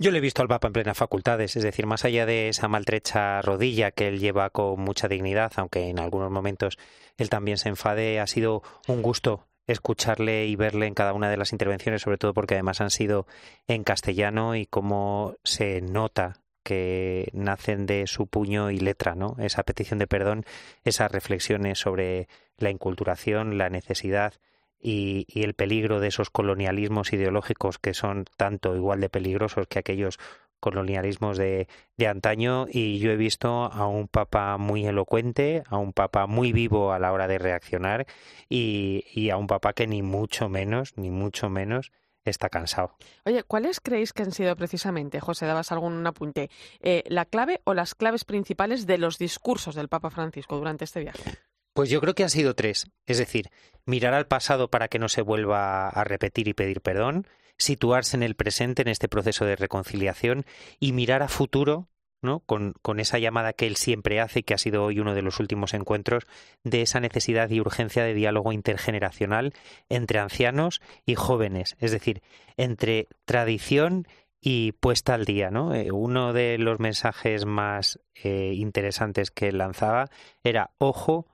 Yo 0.00 0.12
le 0.12 0.18
he 0.18 0.20
visto 0.20 0.42
al 0.42 0.48
Papa 0.48 0.68
en 0.68 0.72
plenas 0.72 0.96
facultades, 0.96 1.56
es 1.56 1.64
decir, 1.64 1.84
más 1.86 2.04
allá 2.04 2.24
de 2.24 2.48
esa 2.48 2.68
maltrecha 2.68 3.42
rodilla 3.42 3.90
que 3.90 4.06
él 4.06 4.20
lleva 4.20 4.50
con 4.50 4.78
mucha 4.80 5.08
dignidad, 5.08 5.50
aunque 5.56 5.88
en 5.88 5.98
algunos 5.98 6.30
momentos 6.30 6.78
él 7.16 7.28
también 7.28 7.58
se 7.58 7.68
enfade, 7.68 8.20
ha 8.20 8.28
sido 8.28 8.62
un 8.86 9.02
gusto 9.02 9.48
escucharle 9.66 10.46
y 10.46 10.54
verle 10.54 10.86
en 10.86 10.94
cada 10.94 11.14
una 11.14 11.28
de 11.28 11.36
las 11.36 11.50
intervenciones, 11.50 12.02
sobre 12.02 12.16
todo 12.16 12.32
porque 12.32 12.54
además 12.54 12.80
han 12.80 12.90
sido 12.90 13.26
en 13.66 13.82
castellano 13.82 14.54
y 14.54 14.66
cómo 14.66 15.34
se 15.42 15.80
nota 15.80 16.36
que 16.62 17.28
nacen 17.32 17.86
de 17.86 18.06
su 18.06 18.28
puño 18.28 18.70
y 18.70 18.78
letra, 18.78 19.16
¿no? 19.16 19.34
Esa 19.40 19.64
petición 19.64 19.98
de 19.98 20.06
perdón, 20.06 20.44
esas 20.84 21.10
reflexiones 21.10 21.80
sobre 21.80 22.28
la 22.56 22.70
inculturación, 22.70 23.58
la 23.58 23.68
necesidad 23.68 24.34
y, 24.80 25.26
el 25.34 25.54
peligro 25.54 26.00
de 26.00 26.08
esos 26.08 26.30
colonialismos 26.30 27.12
ideológicos 27.12 27.78
que 27.78 27.94
son 27.94 28.24
tanto 28.36 28.76
igual 28.76 29.00
de 29.00 29.08
peligrosos 29.08 29.66
que 29.68 29.78
aquellos 29.78 30.18
colonialismos 30.60 31.38
de, 31.38 31.68
de, 31.96 32.06
antaño 32.08 32.66
y 32.68 32.98
yo 32.98 33.12
he 33.12 33.16
visto 33.16 33.64
a 33.64 33.86
un 33.86 34.08
papa 34.08 34.58
muy 34.58 34.84
elocuente, 34.86 35.62
a 35.68 35.76
un 35.76 35.92
papa 35.92 36.26
muy 36.26 36.52
vivo 36.52 36.92
a 36.92 36.98
la 36.98 37.12
hora 37.12 37.28
de 37.28 37.38
reaccionar 37.38 38.06
y, 38.48 39.04
y 39.14 39.30
a 39.30 39.36
un 39.36 39.46
papa 39.46 39.72
que 39.72 39.86
ni 39.86 40.02
mucho 40.02 40.48
menos, 40.48 40.94
ni 40.96 41.10
mucho 41.10 41.48
menos 41.48 41.92
está 42.28 42.48
cansado. 42.48 42.96
Oye, 43.24 43.42
¿cuáles 43.42 43.80
creéis 43.80 44.12
que 44.12 44.22
han 44.22 44.32
sido 44.32 44.54
precisamente, 44.56 45.20
José, 45.20 45.46
dabas 45.46 45.72
algún 45.72 46.06
apunte, 46.06 46.50
eh, 46.80 47.04
la 47.06 47.24
clave 47.24 47.60
o 47.64 47.74
las 47.74 47.94
claves 47.94 48.24
principales 48.24 48.86
de 48.86 48.98
los 48.98 49.18
discursos 49.18 49.74
del 49.74 49.88
Papa 49.88 50.10
Francisco 50.10 50.56
durante 50.56 50.84
este 50.84 51.00
viaje? 51.00 51.38
Pues 51.78 51.90
yo 51.90 52.00
creo 52.00 52.16
que 52.16 52.24
han 52.24 52.30
sido 52.30 52.56
tres. 52.56 52.90
Es 53.06 53.18
decir, 53.18 53.50
mirar 53.86 54.12
al 54.12 54.26
pasado 54.26 54.68
para 54.68 54.88
que 54.88 54.98
no 54.98 55.08
se 55.08 55.22
vuelva 55.22 55.88
a 55.88 56.02
repetir 56.02 56.48
y 56.48 56.52
pedir 56.52 56.80
perdón, 56.80 57.28
situarse 57.56 58.16
en 58.16 58.24
el 58.24 58.34
presente 58.34 58.82
en 58.82 58.88
este 58.88 59.06
proceso 59.06 59.44
de 59.44 59.54
reconciliación 59.54 60.44
y 60.80 60.90
mirar 60.90 61.22
a 61.22 61.28
futuro 61.28 61.86
¿no? 62.20 62.40
Con, 62.40 62.74
con, 62.82 62.98
esa 62.98 63.20
llamada 63.20 63.52
que 63.52 63.68
él 63.68 63.76
siempre 63.76 64.18
hace 64.18 64.40
y 64.40 64.42
que 64.42 64.54
ha 64.54 64.58
sido 64.58 64.82
hoy 64.82 64.98
uno 64.98 65.14
de 65.14 65.22
los 65.22 65.38
últimos 65.38 65.72
encuentros 65.72 66.24
de 66.64 66.82
esa 66.82 66.98
necesidad 66.98 67.48
y 67.48 67.60
urgencia 67.60 68.02
de 68.02 68.12
diálogo 68.12 68.50
intergeneracional 68.50 69.54
entre 69.88 70.18
ancianos 70.18 70.80
y 71.06 71.14
jóvenes, 71.14 71.76
es 71.78 71.92
decir, 71.92 72.22
entre 72.56 73.06
tradición 73.24 74.08
y 74.40 74.72
puesta 74.72 75.14
al 75.14 75.26
día, 75.26 75.52
¿no? 75.52 75.76
Eh, 75.76 75.92
uno 75.92 76.32
de 76.32 76.58
los 76.58 76.80
mensajes 76.80 77.46
más 77.46 78.00
eh, 78.16 78.50
interesantes 78.56 79.30
que 79.30 79.52
lanzaba 79.52 80.10
era 80.42 80.72
ojo 80.78 81.28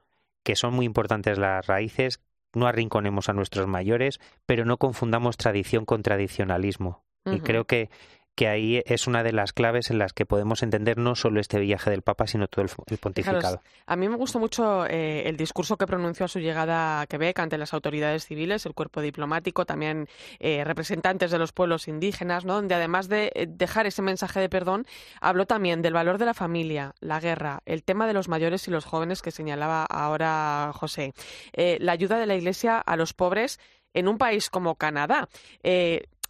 que 0.45 0.55
son 0.55 0.75
muy 0.75 0.87
importantes 0.87 1.39
las 1.39 1.67
raíces, 1.67 2.21
no 2.55 2.69
arrinconemos 2.69 3.29
a 3.29 3.33
nuestros 3.33 3.67
mayores, 3.67 4.21
pero 4.47 4.65
no 4.65 4.77
confundamos 4.77 5.37
tradición 5.37 5.85
con 5.85 6.03
tradicionalismo. 6.03 7.03
Y 7.27 7.41
creo 7.41 7.65
que 7.65 7.89
que 8.35 8.49
ahí 8.49 8.83
es 8.87 9.07
una 9.07 9.23
de 9.23 9.33
las 9.33 9.53
claves 9.53 9.91
en 9.91 9.99
las 9.99 10.13
que 10.13 10.27
podemos 10.27 10.63
entender 10.63 10.99
no 10.99 11.15
solo 11.15 11.41
este 11.41 11.61
viaje 11.61 11.91
del 11.91 12.03
Papa, 12.03 12.27
sino 12.27 12.49
todo 12.49 12.65
el, 12.65 12.99
pontificado. 12.99 13.63
a 13.87 13.97
mí 13.97 14.09
me 14.09 14.17
gustó 14.17 14.41
mucho 14.41 14.87
eh, 14.87 15.29
el 15.29 15.37
discurso 15.37 15.77
que 15.77 15.87
pronunció 15.87 16.27
a 16.27 16.29
su 16.29 16.41
llegada 16.41 17.03
a 17.03 17.07
Quebec 17.07 17.39
ante 17.39 17.59
las 17.59 17.73
autoridades 17.75 18.27
civiles, 18.27 18.67
el 18.67 18.75
cuerpo 18.75 19.01
diplomático, 19.01 19.67
también 19.67 20.09
eh, 20.41 20.65
representantes 20.65 21.31
de 21.31 21.39
los 21.39 21.53
pueblos 21.53 21.87
indígenas, 21.87 22.45
¿no? 22.45 22.55
donde 22.55 22.75
además 22.75 23.09
de 23.09 23.31
eh, 23.35 23.47
dejar 23.49 23.87
ese 23.87 24.03
mensaje 24.03 24.41
de 24.41 24.49
perdón, 24.49 24.87
habló 25.21 25.47
también 25.47 25.81
del 25.83 25.93
valor 25.93 26.19
de 26.19 26.25
la 26.25 26.35
familia, 26.35 26.95
la 27.01 27.21
guerra, 27.21 27.63
el 27.67 27.85
tema 27.85 28.07
de 28.07 28.15
los 28.15 28.29
mayores 28.29 28.67
y 28.67 28.71
los 28.71 28.85
jóvenes 28.85 29.23
que 29.23 29.31
señalaba 29.31 29.85
ahora 29.85 30.73
José, 30.75 31.15
la 31.55 31.93
ayuda 31.93 32.19
de 32.19 32.27
la 32.27 32.35
Iglesia 32.35 32.79
a 32.79 32.97
los 32.97 33.13
pobres 33.13 33.61
en 33.93 34.09
un 34.09 34.19
país 34.19 34.51
como 34.51 34.75
Canadá 34.75 35.29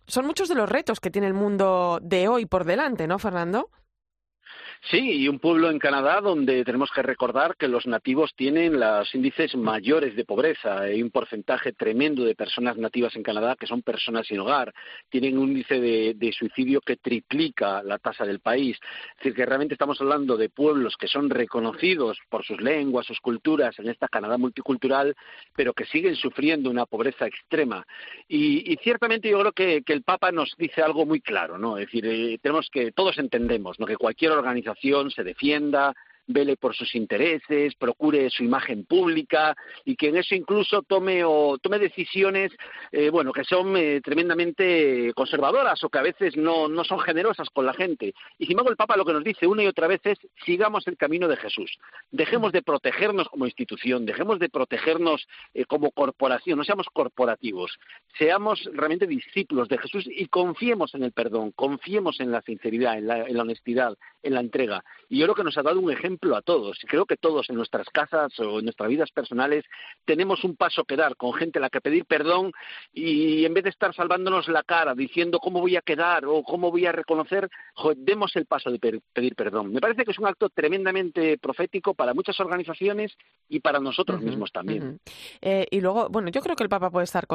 son 0.07 0.27
muchos 0.27 0.49
de 0.49 0.55
los 0.55 0.69
retos 0.69 1.01
que 1.01 1.11
tiene 1.11 1.27
el 1.27 1.35
mundo 1.35 1.99
de 2.03 2.29
hoy 2.29 2.47
por 2.47 2.65
delante, 2.65 3.07
¿no, 3.07 3.19
Fernando? 3.19 3.71
Sí, 4.91 4.99
y 4.99 5.29
un 5.29 5.39
pueblo 5.39 5.71
en 5.71 5.79
Canadá 5.79 6.21
donde 6.21 6.63
tenemos 6.63 6.91
que 6.91 7.01
recordar 7.01 7.57
que 7.57 7.69
los 7.69 7.87
nativos 7.87 8.35
tienen 8.37 8.79
los 8.79 9.15
índices 9.15 9.57
mayores 9.57 10.15
de 10.15 10.27
pobreza. 10.27 10.81
Hay 10.81 11.03
un 11.03 11.11
porcentaje 11.11 11.73
tremendo 11.73 12.23
de 12.23 12.35
personas 12.35 12.77
nativas 12.77 13.17
en 13.17 13.23
Canadá 13.23 13.57
que 13.59 13.67
son 13.67 13.81
personas 13.81 14.27
sin 14.27 14.41
hogar. 14.41 14.75
Tienen 15.09 15.39
un 15.39 15.53
índice 15.53 15.81
de, 15.81 16.33
suicidio 16.39 16.83
que 16.83 16.97
triplica 16.97 17.83
la 17.83 17.99
tasa 17.99 18.27
del 18.27 18.41
país. 18.41 18.77
Es 19.13 19.17
decir, 19.17 19.35
que 19.35 19.47
realmente 19.47 19.73
estamos 19.73 19.99
hablando 20.03 20.37
de 20.37 20.51
pueblos 20.51 20.97
que 20.99 21.09
son 21.09 21.31
reconocidos 21.31 22.19
por 22.29 22.45
sus 22.45 22.61
lenguas, 22.61 23.07
sus 23.07 23.21
culturas 23.21 23.79
en 23.79 23.89
esta 23.89 24.09
Canadá 24.09 24.37
multicultural, 24.37 25.17
pero 25.57 25.73
que 25.73 25.87
siguen 25.87 26.15
sufriendo 26.15 26.69
una 26.69 26.85
pobreza 26.85 27.27
extrema. 27.27 27.87
Y, 28.29 28.77
ciertamente 28.83 29.31
yo 29.31 29.41
creo 29.41 29.53
que, 29.53 29.83
el 29.95 30.03
Papa 30.03 30.31
nos 30.31 30.55
dice 30.59 30.83
algo 30.83 31.07
muy 31.07 31.21
claro, 31.23 31.57
¿no? 31.57 31.79
Es 31.79 31.87
decir, 31.87 32.05
eh, 32.07 32.39
tenemos 32.43 32.69
que, 32.71 32.93
todos 32.93 33.17
entendemos, 33.17 33.81
¿no? 33.81 33.87
Que 33.87 33.97
cualquier 33.97 34.33
organización 34.33 34.74
se 35.11 35.25
defienda, 35.25 35.95
vele 36.27 36.57
por 36.57 36.75
sus 36.75 36.95
intereses, 36.95 37.75
procure 37.75 38.31
su 38.31 38.45
imagen 38.45 38.85
pública 38.85 39.57
y 39.85 39.97
que 39.97 40.09
en 40.09 40.17
eso 40.17 40.35
incluso 40.35 40.83
tome 40.83 41.23
o 41.25 41.59
tome 41.59 41.79
decisiones 41.79 42.53
eh, 42.93 43.11
bueno 43.11 43.33
que 43.33 43.45
son 43.45 43.77
eh, 43.77 44.01
tremendamente 44.03 45.13
conservadoras 45.15 45.83
o 45.85 45.89
que 45.89 45.99
a 45.99 46.03
veces 46.03 46.37
no, 46.37 46.69
no 46.69 46.85
son 46.85 47.01
generosas 47.01 47.49
con 47.51 47.67
la 47.67 47.75
gente. 47.75 48.15
Y 48.39 48.45
sin 48.47 48.53
embargo 48.53 48.71
el 48.71 48.77
Papa 48.77 48.97
lo 48.97 49.05
que 49.05 49.13
nos 49.13 49.25
dice 49.25 49.47
una 49.47 49.63
y 49.63 49.67
otra 49.67 49.87
vez 49.87 50.01
es 50.05 50.19
sigamos 50.45 50.87
el 50.87 50.97
camino 50.97 51.29
de 51.29 51.37
Jesús. 51.37 51.79
Dejemos 52.11 52.53
de 52.53 52.63
protegernos 52.63 53.29
como 53.29 53.47
institución, 53.47 54.07
dejemos 54.07 54.39
de 54.39 54.49
protegernos 54.49 55.27
eh, 55.53 55.65
como 55.65 55.91
corporación, 55.91 56.59
no 56.59 56.65
seamos 56.65 56.87
corporativos, 56.93 57.79
seamos 58.19 58.69
realmente 58.73 59.07
discípulos 59.07 59.69
de 59.69 59.79
Jesús 59.79 60.05
y 60.07 60.27
confiemos 60.27 60.95
en 60.95 61.05
el 61.05 61.13
perdón, 61.13 61.53
confiemos 61.53 62.21
en 62.21 62.31
la 62.31 62.43
sinceridad, 62.43 62.99
en 62.99 63.07
la, 63.07 63.25
en 63.27 63.37
la 63.37 63.43
honestidad, 63.43 63.97
en 64.23 64.35
la 64.35 64.41
entrega. 64.41 64.85
Y 65.09 65.19
yo 65.19 65.27
creo 65.27 65.35
que 65.35 65.45
nos 65.45 65.59
ha 65.59 65.63
dado 65.63 65.81
un 65.81 65.91
ejemplo 65.91 66.14
a 66.37 66.43
todos. 66.43 66.79
Y 66.83 66.87
creo 66.87 67.07
que 67.07 67.17
todos 67.17 67.49
en 67.51 67.57
nuestras 67.57 67.89
casas 67.89 68.39
o 68.41 68.59
en 68.59 68.65
nuestras 68.65 68.89
vidas 68.89 69.11
personales 69.11 69.65
tenemos 70.05 70.45
un 70.45 70.57
paso 70.57 70.85
que 70.85 70.97
dar 70.97 71.17
con 71.17 71.35
gente 71.35 71.59
a 71.59 71.63
la 71.63 71.71
que 71.71 71.81
pedir 71.81 72.05
perdón 72.05 72.53
y 72.93 73.45
en 73.45 73.55
vez 73.55 73.65
de 73.65 73.71
estar 73.71 73.95
salvándonos 73.95 74.49
la 74.49 74.63
cara 74.63 74.95
diciendo 74.95 75.39
cómo 75.39 75.61
voy 75.61 75.77
a 75.77 75.83
quedar 75.83 76.25
o 76.27 76.43
cómo 76.43 76.71
voy 76.71 76.87
a 76.87 76.93
reconocer, 76.93 77.49
demos 77.97 78.35
el 78.37 78.47
paso 78.47 78.71
de 78.71 78.79
pedir 78.79 79.35
perdón. 79.35 79.73
Me 79.73 79.81
parece 79.81 80.05
que 80.05 80.11
es 80.11 80.19
un 80.19 80.27
acto 80.27 80.49
tremendamente 80.49 81.39
profético 81.39 81.95
para 81.95 82.15
muchas 82.15 82.39
organizaciones 82.41 83.17
y 83.49 83.61
para 83.61 83.81
nosotros 83.81 84.21
mismos 84.21 84.53
también. 84.53 85.01
Eh, 85.41 85.67
y 85.71 85.81
luego, 85.81 86.09
bueno, 86.09 86.31
yo 86.31 86.41
creo 86.41 86.57
que 86.57 86.63
el 86.63 86.69
Papa 86.69 86.91
puede 86.91 87.05
estar 87.05 87.27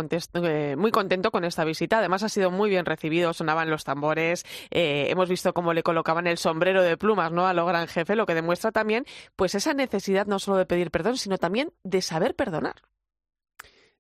eh, 0.43 0.75
muy 0.77 0.91
contento 0.91 1.31
con 1.31 1.43
esta 1.43 1.63
visita. 1.63 1.99
Además, 1.99 2.23
ha 2.23 2.29
sido 2.29 2.51
muy 2.51 2.69
bien 2.69 2.85
recibido, 2.85 3.33
sonaban 3.33 3.69
los 3.69 3.83
tambores, 3.83 4.45
eh, 4.71 5.07
hemos 5.09 5.29
visto 5.29 5.53
cómo 5.53 5.73
le 5.73 5.83
colocaban 5.83 6.27
el 6.27 6.37
sombrero 6.37 6.81
de 6.83 6.97
plumas 6.97 7.31
¿no? 7.31 7.47
a 7.47 7.53
lo 7.53 7.65
gran 7.65 7.87
jefe, 7.87 8.15
lo 8.15 8.25
que 8.25 8.35
demuestra 8.35 8.68
también 8.71 9.05
pues 9.35 9.55
esa 9.55 9.73
necesidad 9.73 10.27
no 10.27 10.39
solo 10.39 10.57
de 10.57 10.65
pedir 10.65 10.91
perdón, 10.91 11.17
sino 11.17 11.37
también 11.37 11.71
de 11.83 12.01
saber 12.01 12.35
perdonar. 12.35 12.75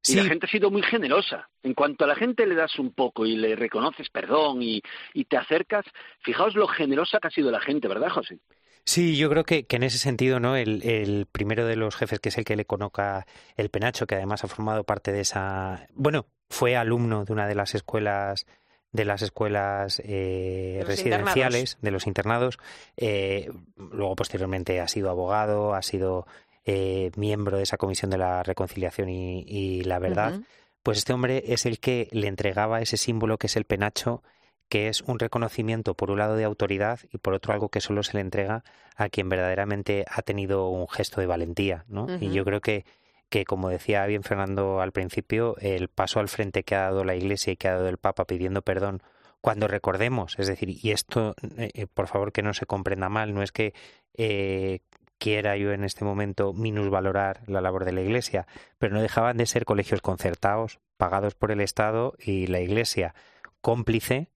Y 0.07 0.15
la 0.15 0.23
gente 0.23 0.45
ha 0.45 0.49
sido 0.49 0.71
muy 0.71 0.81
generosa. 0.81 1.49
En 1.61 1.73
cuanto 1.73 2.05
a 2.05 2.07
la 2.07 2.15
gente 2.15 2.47
le 2.47 2.55
das 2.55 2.79
un 2.79 2.93
poco 2.93 3.25
y 3.25 3.35
le 3.35 3.55
reconoces 3.55 4.09
perdón 4.09 4.61
y, 4.61 4.81
te 5.27 5.37
acercas, 5.37 5.85
fijaos 6.21 6.55
lo 6.55 6.67
generosa 6.67 7.19
que 7.19 7.27
ha 7.27 7.31
sido 7.31 7.51
la 7.51 7.59
gente, 7.59 7.87
¿verdad, 7.87 8.09
José? 8.09 8.39
Sí, 8.85 9.17
yo 9.17 9.29
creo 9.29 9.43
que, 9.43 9.65
en 9.69 9.83
ese 9.83 9.97
sentido, 9.97 10.39
¿no? 10.39 10.55
El, 10.55 10.81
el, 10.83 11.27
primero 11.29 11.65
de 11.65 11.75
los 11.75 11.95
jefes, 11.95 12.19
que 12.19 12.29
es 12.29 12.37
el 12.37 12.45
que 12.45 12.55
le 12.55 12.65
conoca 12.65 13.27
el 13.57 13.69
penacho, 13.69 14.07
que 14.07 14.15
además 14.15 14.43
ha 14.43 14.47
formado 14.47 14.85
parte 14.85 15.11
de 15.11 15.19
esa. 15.19 15.87
Bueno, 15.93 16.27
fue 16.49 16.75
alumno 16.75 17.25
de 17.25 17.33
una 17.33 17.45
de 17.45 17.55
las 17.55 17.75
escuelas 17.75 18.45
de 18.91 19.05
las 19.05 19.21
escuelas 19.21 20.01
eh, 20.03 20.83
residenciales, 20.85 21.77
de 21.81 21.91
los 21.91 22.07
internados. 22.07 22.57
Eh, 22.97 23.51
luego, 23.75 24.15
posteriormente, 24.15 24.79
ha 24.79 24.87
sido 24.87 25.09
abogado, 25.09 25.75
ha 25.75 25.81
sido 25.81 26.25
eh, 26.65 27.11
miembro 27.15 27.57
de 27.57 27.63
esa 27.63 27.77
comisión 27.77 28.11
de 28.11 28.17
la 28.17 28.43
reconciliación 28.43 29.09
y, 29.09 29.81
la 29.83 29.99
verdad. 29.99 30.41
Pues 30.83 30.97
este 30.97 31.13
hombre 31.13 31.43
es 31.47 31.65
el 31.65 31.79
que 31.79 32.07
le 32.11 32.27
entregaba 32.27 32.81
ese 32.81 32.97
símbolo 32.97 33.37
que 33.37 33.47
es 33.47 33.55
el 33.57 33.65
penacho, 33.65 34.23
que 34.69 34.87
es 34.87 35.01
un 35.01 35.19
reconocimiento, 35.19 35.93
por 35.93 36.11
un 36.11 36.19
lado, 36.19 36.35
de 36.35 36.43
autoridad 36.43 36.99
y 37.11 37.17
por 37.17 37.33
otro, 37.33 37.53
algo 37.53 37.69
que 37.69 37.81
solo 37.81 38.03
se 38.03 38.13
le 38.13 38.21
entrega 38.21 38.63
a 38.95 39.09
quien 39.09 39.29
verdaderamente 39.29 40.05
ha 40.09 40.21
tenido 40.21 40.69
un 40.69 40.87
gesto 40.87 41.21
de 41.21 41.27
valentía. 41.27 41.85
¿no? 41.87 42.07
Y 42.19 42.31
yo 42.31 42.45
creo 42.45 42.61
que 42.61 42.85
que, 43.29 43.45
como 43.45 43.69
decía 43.69 44.05
bien 44.05 44.23
Fernando 44.23 44.81
al 44.81 44.91
principio, 44.91 45.55
el 45.59 45.87
paso 45.87 46.19
al 46.19 46.27
frente 46.29 46.63
que 46.63 46.75
ha 46.75 46.81
dado 46.81 47.03
la 47.03 47.15
Iglesia 47.15 47.53
y 47.53 47.57
que 47.57 47.67
ha 47.67 47.75
dado 47.75 47.87
el 47.87 47.97
Papa 47.97 48.25
pidiendo 48.25 48.61
perdón, 48.61 49.01
cuando 49.41 49.67
recordemos, 49.67 50.37
es 50.37 50.47
decir, 50.47 50.69
y 50.69 50.91
esto, 50.91 51.35
eh, 51.57 51.71
eh, 51.73 51.87
por 51.87 52.07
favor, 52.07 52.31
que 52.31 52.41
no 52.41 52.53
se 52.53 52.65
comprenda 52.65 53.09
mal, 53.09 53.33
no 53.33 53.41
es 53.41 53.51
que 53.51 53.73
eh, 54.15 54.81
quiera 55.17 55.55
yo 55.57 55.71
en 55.71 55.83
este 55.83 56.03
momento 56.03 56.53
minusvalorar 56.53 57.41
la 57.47 57.61
labor 57.61 57.85
de 57.85 57.93
la 57.93 58.01
Iglesia, 58.01 58.47
pero 58.77 58.93
no 58.93 59.01
dejaban 59.01 59.37
de 59.37 59.45
ser 59.45 59.65
colegios 59.65 60.01
concertados, 60.01 60.79
pagados 60.97 61.35
por 61.35 61.51
el 61.51 61.61
Estado 61.61 62.15
y 62.19 62.47
la 62.47 62.59
Iglesia 62.59 63.13
cómplice, 63.61 64.29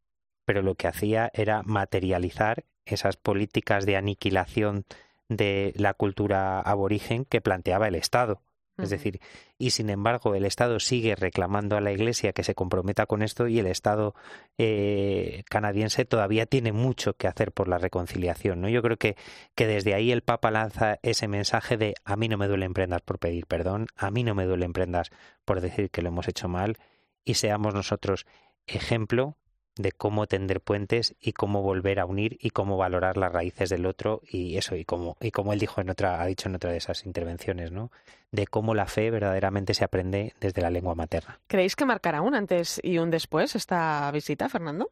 pero 0.45 0.61
lo 0.61 0.75
que 0.75 0.87
hacía 0.87 1.31
era 1.33 1.63
materializar 1.63 2.65
esas 2.85 3.17
políticas 3.17 3.85
de 3.85 3.95
aniquilación 3.95 4.85
de 5.29 5.73
la 5.77 5.93
cultura 5.93 6.59
aborigen 6.59 7.25
que 7.25 7.41
planteaba 7.41 7.87
el 7.87 7.95
Estado. 7.95 8.41
Es 8.77 8.89
decir, 8.89 9.19
y 9.59 9.69
sin 9.69 9.91
embargo 9.91 10.33
el 10.33 10.45
Estado 10.45 10.79
sigue 10.79 11.15
reclamando 11.15 11.77
a 11.77 11.81
la 11.81 11.91
Iglesia 11.91 12.33
que 12.33 12.43
se 12.43 12.55
comprometa 12.55 13.05
con 13.05 13.21
esto 13.21 13.47
y 13.47 13.59
el 13.59 13.67
Estado 13.67 14.15
eh, 14.57 15.43
canadiense 15.47 16.05
todavía 16.05 16.47
tiene 16.47 16.71
mucho 16.71 17.13
que 17.13 17.27
hacer 17.27 17.51
por 17.51 17.67
la 17.67 17.77
reconciliación. 17.77 18.61
¿no? 18.61 18.69
Yo 18.69 18.81
creo 18.81 18.97
que, 18.97 19.15
que 19.53 19.67
desde 19.67 19.93
ahí 19.93 20.11
el 20.11 20.23
Papa 20.23 20.49
lanza 20.49 20.97
ese 21.03 21.27
mensaje 21.27 21.77
de 21.77 21.93
a 22.03 22.15
mí 22.15 22.27
no 22.27 22.37
me 22.37 22.47
duelen 22.47 22.73
prendas 22.73 23.01
por 23.01 23.19
pedir 23.19 23.45
perdón, 23.45 23.87
a 23.95 24.09
mí 24.09 24.23
no 24.23 24.33
me 24.33 24.45
duelen 24.45 24.73
prendas 24.73 25.11
por 25.45 25.61
decir 25.61 25.91
que 25.91 26.01
lo 26.01 26.09
hemos 26.09 26.27
hecho 26.27 26.47
mal 26.47 26.77
y 27.23 27.35
seamos 27.35 27.75
nosotros 27.75 28.25
ejemplo 28.65 29.37
de 29.75 29.91
cómo 29.91 30.27
tender 30.27 30.61
puentes 30.61 31.15
y 31.19 31.33
cómo 31.33 31.61
volver 31.61 31.99
a 31.99 32.05
unir 32.05 32.37
y 32.41 32.51
cómo 32.51 32.77
valorar 32.77 33.17
las 33.17 33.31
raíces 33.31 33.69
del 33.69 33.85
otro 33.85 34.21
y 34.27 34.57
eso 34.57 34.75
y 34.75 34.85
como 34.85 35.17
y 35.19 35.31
como 35.31 35.53
él 35.53 35.59
dijo 35.59 35.81
en 35.81 35.89
otra 35.89 36.21
ha 36.21 36.25
dicho 36.25 36.49
en 36.49 36.55
otra 36.55 36.71
de 36.71 36.77
esas 36.77 37.05
intervenciones, 37.05 37.71
¿no? 37.71 37.91
De 38.31 38.47
cómo 38.47 38.75
la 38.75 38.85
fe 38.85 39.09
verdaderamente 39.11 39.73
se 39.73 39.83
aprende 39.83 40.33
desde 40.39 40.61
la 40.61 40.69
lengua 40.69 40.95
materna. 40.95 41.39
¿Creéis 41.47 41.75
que 41.75 41.85
marcará 41.85 42.21
un 42.21 42.35
antes 42.35 42.79
y 42.83 42.97
un 42.97 43.09
después 43.11 43.55
esta 43.55 44.09
visita, 44.11 44.49
Fernando? 44.49 44.91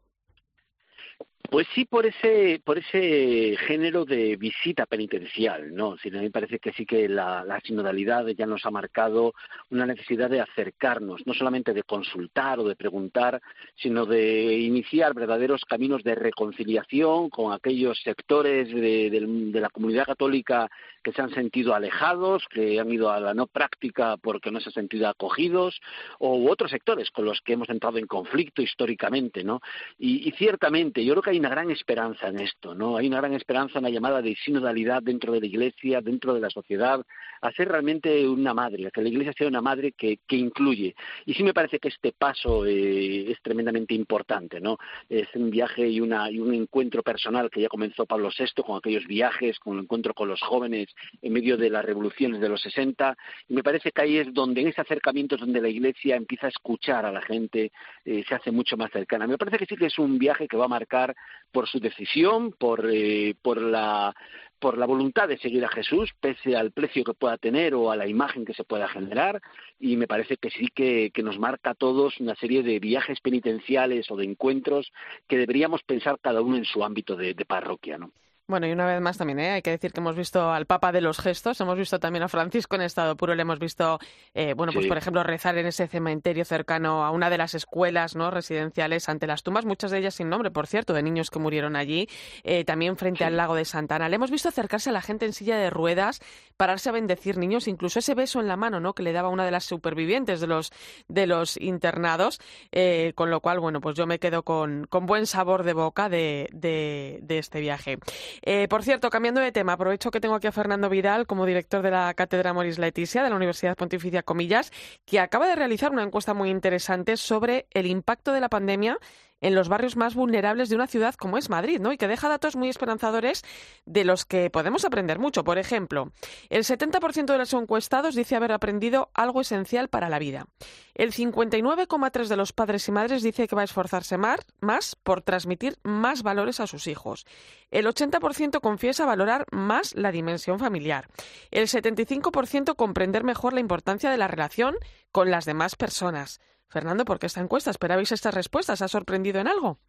Pues 1.52 1.68
sí, 1.76 1.84
por 1.84 2.06
ese, 2.06 2.62
por 2.64 2.78
ese 2.78 3.58
género 3.68 4.06
de 4.06 4.38
visita 4.38 4.86
penitencial, 4.86 5.76
¿no? 5.76 5.98
Si 5.98 6.08
a 6.08 6.22
mí 6.22 6.30
parece 6.30 6.60
que 6.60 6.72
sí 6.72 6.86
que 6.86 7.10
la, 7.10 7.44
la, 7.44 7.60
sinodalidad 7.60 8.26
ya 8.28 8.46
nos 8.46 8.66
ha 8.66 8.72
marcado 8.72 9.34
una 9.70 9.86
necesidad 9.86 10.30
de 10.30 10.40
acercarnos, 10.40 11.28
no 11.28 11.34
solamente 11.34 11.74
de 11.74 11.84
consultar 11.84 12.58
o 12.60 12.64
de 12.64 12.78
preguntar, 12.78 13.42
sino 13.76 14.06
de 14.06 14.60
iniciar 14.60 15.14
verdaderos 15.14 15.66
caminos 15.66 16.04
de 16.04 16.16
reconciliación 16.16 17.30
con 17.30 17.52
aquellos 17.52 18.02
sectores 18.02 18.74
de, 18.74 19.10
de 19.10 19.60
la 19.60 19.70
comunidad 19.70 20.06
católica 20.06 20.70
que 21.04 21.12
se 21.12 21.22
han 21.22 21.34
sentido 21.34 21.76
alejados, 21.76 22.46
que 22.50 22.80
han 22.80 22.90
ido 22.94 23.12
a 23.12 23.20
la 23.20 23.34
no 23.34 23.48
práctica 23.48 24.16
porque 24.16 24.52
no 24.52 24.62
se 24.62 24.70
han 24.70 24.74
sentido 24.74 25.10
acogidos, 25.10 25.82
o 26.18 26.50
otros 26.50 26.72
sectores 26.72 27.12
con 27.12 27.26
los 27.26 27.42
que 27.42 27.54
hemos 27.54 27.68
entrado 27.68 27.98
en 27.98 28.08
conflicto 28.08 28.62
históricamente, 28.62 29.44
¿no? 29.44 29.60
Y 30.00 30.32
ciertamente, 30.38 31.04
yo 31.04 31.12
creo 31.14 31.24
que 31.24 31.30
hay 31.32 31.41
una 31.42 31.50
gran 31.50 31.72
esperanza 31.72 32.28
en 32.28 32.40
esto, 32.40 32.76
¿no? 32.76 32.98
Hay 32.98 33.08
una 33.08 33.18
gran 33.18 33.34
esperanza 33.34 33.80
en 33.80 33.86
la 33.86 33.90
llamada 33.90 34.22
de 34.22 34.36
sinodalidad 34.36 35.02
dentro 35.02 35.34
de 35.34 35.40
la 35.40 35.48
Iglesia, 35.48 36.00
dentro 36.00 36.36
de 36.36 36.40
la 36.40 36.52
sociedad, 36.52 37.04
a 37.42 37.52
ser 37.52 37.68
realmente 37.68 38.28
una 38.28 38.54
madre, 38.54 38.86
a 38.86 38.92
que 38.92 39.02
la 39.02 39.10
Iglesia 39.10 39.34
sea 39.36 39.48
una 39.48 39.60
madre 39.60 39.94
que, 39.94 40.20
que 40.28 40.36
incluye. 40.36 40.96
Y 41.26 41.34
sí 41.34 41.42
me 41.44 41.52
parece 41.54 41.80
que 41.80 41.88
este 41.88 42.12
paso 42.12 42.64
eh, 42.68 43.32
es 43.32 43.42
tremendamente 43.42 43.96
importante, 43.96 44.62
¿no? 44.62 44.78
Es 45.10 45.28
un 45.34 45.50
viaje 45.50 45.88
y, 45.88 46.00
una, 46.00 46.30
y 46.30 46.40
un 46.40 46.54
encuentro 46.54 47.02
personal 47.02 47.50
que 47.50 47.62
ya 47.62 47.70
comenzó 47.70 48.06
Pablo 48.06 48.30
VI 48.38 48.62
con 48.64 48.78
aquellos 48.78 49.08
viajes, 49.08 49.58
con 49.58 49.78
el 49.78 49.84
encuentro 49.86 50.14
con 50.14 50.28
los 50.28 50.42
jóvenes 50.42 50.90
en 51.24 51.34
medio 51.34 51.58
de 51.58 51.72
las 51.72 51.84
revoluciones 51.84 52.40
de 52.40 52.50
los 52.50 52.62
60. 52.62 53.18
Y 53.50 53.56
me 53.56 53.64
parece 53.64 53.92
que 53.92 54.02
ahí 54.04 54.18
es 54.18 54.32
donde, 54.32 54.62
en 54.62 54.68
ese 54.68 54.82
acercamiento, 54.82 55.36
es 55.36 55.42
donde 55.42 55.60
la 55.60 55.70
Iglesia 55.70 56.16
empieza 56.18 56.46
a 56.46 56.50
escuchar 56.50 57.04
a 57.04 57.12
la 57.12 57.22
gente, 57.24 57.72
eh, 58.06 58.24
se 58.28 58.36
hace 58.36 58.52
mucho 58.52 58.78
más 58.78 58.92
cercana. 58.92 59.26
Me 59.26 59.40
parece 59.40 59.58
que 59.58 59.66
sí 59.66 59.76
que 59.76 59.88
es 59.88 59.98
un 59.98 60.20
viaje 60.20 60.48
que 60.48 60.58
va 60.58 60.66
a 60.66 60.68
marcar 60.68 61.16
por 61.52 61.68
su 61.68 61.80
decisión, 61.80 62.52
por, 62.52 62.90
eh, 62.92 63.36
por 63.42 63.62
la 63.62 64.14
por 64.62 64.78
la 64.78 64.86
voluntad 64.86 65.28
de 65.28 65.40
seguir 65.40 65.66
a 65.66 65.70
Jesús, 65.70 66.12
pese 66.20 66.56
al 66.56 66.72
precio 66.72 67.04
que 67.04 67.16
pueda 67.16 67.36
tener 67.40 67.74
o 67.74 67.90
a 67.90 67.96
la 67.96 68.08
imagen 68.08 68.46
que 68.46 68.54
se 68.54 68.64
pueda 68.64 68.88
generar, 68.88 69.42
y 69.80 69.98
me 69.98 70.06
parece 70.06 70.38
que 70.38 70.52
sí 70.52 70.68
que, 70.68 71.12
nos 71.24 71.40
marca 71.40 71.72
a 71.72 71.74
todos 71.74 72.20
una 72.20 72.36
serie 72.36 72.62
de 72.62 72.78
viajes 72.78 73.20
penitenciales 73.22 74.12
o 74.12 74.16
de 74.16 74.26
encuentros 74.26 74.94
que 75.28 75.40
deberíamos 75.40 75.82
pensar 75.82 76.20
cada 76.22 76.44
uno 76.44 76.58
en 76.58 76.66
su 76.66 76.84
ámbito 76.84 77.16
de, 77.16 77.34
de 77.34 77.46
parroquia, 77.46 77.98
¿no? 77.98 78.12
Bueno, 78.52 78.68
y 78.68 78.74
una 78.74 78.86
vez 78.86 79.00
más 79.00 79.18
también, 79.18 79.40
¿eh? 79.40 79.52
hay 79.52 79.62
que 79.62 79.70
decir 79.70 79.94
que 79.94 80.02
hemos 80.02 80.18
visto 80.18 80.52
al 80.52 80.66
Papa 80.66 80.92
de 80.92 81.00
los 81.00 81.20
gestos, 81.20 81.62
hemos 81.62 81.78
visto 81.78 82.00
también 82.02 82.24
a 82.24 82.28
Francisco 82.28 82.76
en 82.76 82.82
estado 82.82 83.16
puro, 83.16 83.34
le 83.34 83.44
hemos 83.44 83.60
visto, 83.60 83.98
eh, 84.34 84.56
bueno, 84.56 84.74
pues 84.74 84.88
por 84.88 84.98
ejemplo, 84.98 85.24
rezar 85.24 85.58
en 85.58 85.68
ese 85.68 85.88
cementerio 85.88 86.44
cercano 86.44 87.06
a 87.06 87.12
una 87.12 87.30
de 87.30 87.38
las 87.38 87.56
escuelas 87.56 88.18
no 88.18 88.30
residenciales 88.30 89.08
ante 89.08 89.26
las 89.26 89.44
tumbas, 89.44 89.64
muchas 89.64 89.92
de 89.92 90.00
ellas 90.00 90.16
sin 90.16 90.28
nombre, 90.28 90.52
por 90.52 90.68
cierto, 90.68 90.92
de 90.92 91.02
niños 91.02 91.30
que 91.30 91.40
murieron 91.40 91.78
allí, 91.78 92.10
eh, 92.44 92.66
también 92.66 92.98
frente 92.98 93.24
al 93.24 93.38
lago 93.38 93.56
de 93.56 93.64
Santana. 93.64 94.10
Le 94.10 94.18
hemos 94.18 94.32
visto 94.32 94.50
acercarse 94.50 94.90
a 94.90 94.94
la 94.94 95.02
gente 95.02 95.26
en 95.26 95.32
silla 95.32 95.56
de 95.56 95.70
ruedas, 95.70 96.20
pararse 96.58 96.90
a 96.90 96.92
bendecir 96.92 97.38
niños, 97.38 97.70
incluso 97.70 98.00
ese 98.00 98.16
beso 98.16 98.42
en 98.42 98.50
la 98.50 98.58
mano, 98.58 98.82
¿no? 98.82 98.92
Que 98.94 99.04
le 99.04 99.14
daba 99.14 99.30
una 99.30 99.46
de 99.46 99.52
las 99.52 99.64
supervivientes 99.64 100.42
de 100.42 100.48
los 100.48 100.74
de 101.08 101.26
los 101.26 101.56
internados, 101.56 102.42
eh, 102.74 103.14
con 103.16 103.30
lo 103.30 103.40
cual, 103.40 103.62
bueno, 103.62 103.80
pues 103.80 103.96
yo 103.96 104.06
me 104.08 104.20
quedo 104.20 104.44
con, 104.44 104.88
con 104.88 105.06
buen 105.06 105.26
sabor 105.26 105.64
de 105.64 105.72
boca 105.72 106.10
de, 106.10 106.50
de, 106.52 107.20
de 107.22 107.38
este 107.38 107.62
viaje. 107.62 107.98
Eh, 108.44 108.68
por 108.68 108.84
cierto, 108.84 109.10
cambiando 109.10 109.42
de 109.42 109.52
tema, 109.52 109.74
aprovecho 109.74 110.10
que 110.12 110.20
tengo 110.20 110.36
aquí 110.36 110.48
a 110.48 110.52
Fernando 110.52 110.90
Vidal 110.90 111.28
como 111.28 111.46
director 111.46 111.82
de 111.82 111.92
la 111.92 112.14
Cátedra 112.14 112.54
Moris 112.54 112.80
Leticia 112.80 113.24
de 113.24 113.30
la 113.30 113.36
Universidad 113.36 113.76
Pontificia 113.78 114.24
Comillas, 114.24 114.72
que 115.06 115.20
acaba 115.20 115.48
de 115.48 115.56
realizar 115.56 115.92
una 115.92 116.04
encuesta 116.04 116.34
muy 116.34 116.50
interesante 116.50 117.18
sobre 117.18 117.68
el 117.72 117.86
impacto 117.86 118.34
de 118.34 118.42
la 118.42 118.50
pandemia 118.50 118.98
en 119.42 119.56
los 119.56 119.68
barrios 119.68 119.98
más 119.98 120.16
vulnerables 120.16 120.70
de 120.70 120.76
una 120.76 120.88
ciudad 120.88 121.16
como 121.16 121.38
es 121.38 121.50
Madrid, 121.50 121.80
¿no? 121.82 121.92
Y 121.92 121.98
que 121.98 122.08
deja 122.08 122.30
datos 122.30 122.56
muy 122.56 122.70
esperanzadores 122.70 123.44
de 123.86 124.06
los 124.06 124.26
que 124.26 124.50
podemos 124.50 124.86
aprender 124.86 125.20
mucho. 125.20 125.44
Por 125.44 125.58
ejemplo, 125.58 126.12
el 126.50 126.64
70% 126.64 127.26
de 127.26 127.38
los 127.38 127.54
encuestados 127.54 128.16
dice 128.16 128.36
haber 128.36 128.52
aprendido 128.52 129.10
algo 129.14 129.42
esencial 129.42 129.90
para 129.90 130.10
la 130.10 130.20
vida. 130.20 130.46
El 130.94 131.12
59,3% 131.12 132.28
de 132.28 132.38
los 132.38 132.54
padres 132.54 132.88
y 132.88 132.92
madres 132.92 133.24
dice 133.24 133.48
que 133.48 133.56
va 133.56 133.62
a 133.62 133.66
esforzarse 133.66 134.18
más, 134.18 134.96
por 135.04 135.22
transmitir 135.22 135.78
más 135.84 136.22
valores 136.22 136.60
a 136.60 136.68
sus 136.68 136.88
hijos. 136.88 137.26
El 137.72 137.88
80% 137.88 138.62
confiesa 138.62 139.06
valorar 139.06 139.46
más 139.52 139.96
la 139.96 140.12
dimensión 140.12 140.60
familiar. 140.60 141.08
El 141.50 141.68
75% 141.68 142.76
comprender 142.76 143.24
mejor 143.24 143.54
la 143.54 143.60
importancia 143.60 144.12
de 144.12 144.18
la 144.18 144.28
relación 144.28 144.76
con 145.12 145.32
las 145.32 145.46
demás 145.46 145.76
personas. 145.76 146.40
Fernando, 146.72 147.04
¿por 147.04 147.20
qué 147.20 147.26
esta 147.28 147.42
encuesta? 147.42 147.70
¿Esperabais 147.70 148.14
estas 148.14 148.34
respuestas? 148.34 148.82
¿Ha 148.82 148.88
sorprendido 148.88 149.42
en 149.42 149.48
algo? 149.50 149.80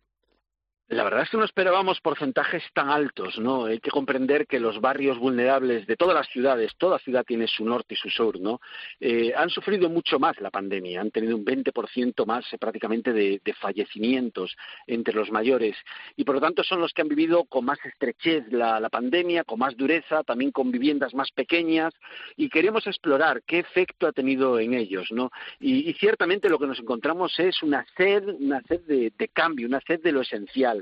La 0.89 1.05
verdad 1.05 1.23
es 1.23 1.31
que 1.31 1.39
no 1.39 1.45
esperábamos 1.45 2.03
porcentajes 2.03 2.63
tan 2.75 2.91
altos, 2.91 3.39
¿no? 3.39 3.65
Hay 3.65 3.81
que 3.81 3.91
comprender 3.91 4.47
que 4.47 4.61
los 4.61 4.79
barrios 4.79 5.19
vulnerables 5.19 5.87
de 5.87 5.97
todas 5.97 6.15
las 6.15 6.29
ciudades, 6.29 6.73
toda 6.77 6.99
ciudad 6.99 7.25
tiene 7.25 7.47
su 7.47 7.65
norte 7.65 7.95
y 7.95 7.97
su 7.97 8.11
sur, 8.11 8.39
¿no? 8.39 8.61
Eh, 9.01 9.33
han 9.35 9.49
sufrido 9.49 9.89
mucho 9.89 10.19
más 10.19 10.39
la 10.41 10.51
pandemia, 10.51 11.01
han 11.01 11.11
tenido 11.11 11.35
un 11.37 11.47
20% 11.47 12.27
más 12.27 12.45
eh, 12.53 12.59
prácticamente 12.59 13.15
de, 13.15 13.41
fallecimientos 13.59 14.55
entre 14.87 15.15
los 15.15 15.31
mayores 15.31 15.77
y 16.17 16.25
por 16.25 16.37
lo 16.37 16.41
tanto 16.41 16.65
son 16.65 16.81
los 16.81 16.93
que 16.93 17.03
han 17.03 17.09
vivido 17.09 17.45
con 17.45 17.65
más 17.65 17.79
estrechez 17.85 18.51
la, 18.51 18.89
pandemia, 18.91 19.45
con 19.45 19.61
más 19.61 19.77
dureza, 19.77 20.23
también 20.25 20.51
con 20.51 20.71
viviendas 20.71 21.15
más 21.15 21.31
pequeñas 21.31 21.95
y 22.37 22.49
queremos 22.49 22.87
explorar 22.87 23.43
qué 23.47 23.61
efecto 23.61 24.07
ha 24.07 24.13
tenido 24.13 24.59
en 24.59 24.75
ellos, 24.75 25.09
¿no? 25.11 25.31
Y, 25.61 25.89
y 25.89 25.95
ciertamente 25.95 26.51
lo 26.51 26.59
que 26.59 26.67
nos 26.67 26.81
encontramos 26.81 27.39
es 27.39 27.63
una 27.63 27.87
sed, 27.97 28.25
una 28.41 28.61
sed 28.63 28.81
de, 28.83 29.13
de 29.17 29.29
cambio, 29.29 29.67
una 29.67 29.81
sed 29.87 30.01
de 30.03 30.13
lo 30.13 30.23
esencial 30.23 30.82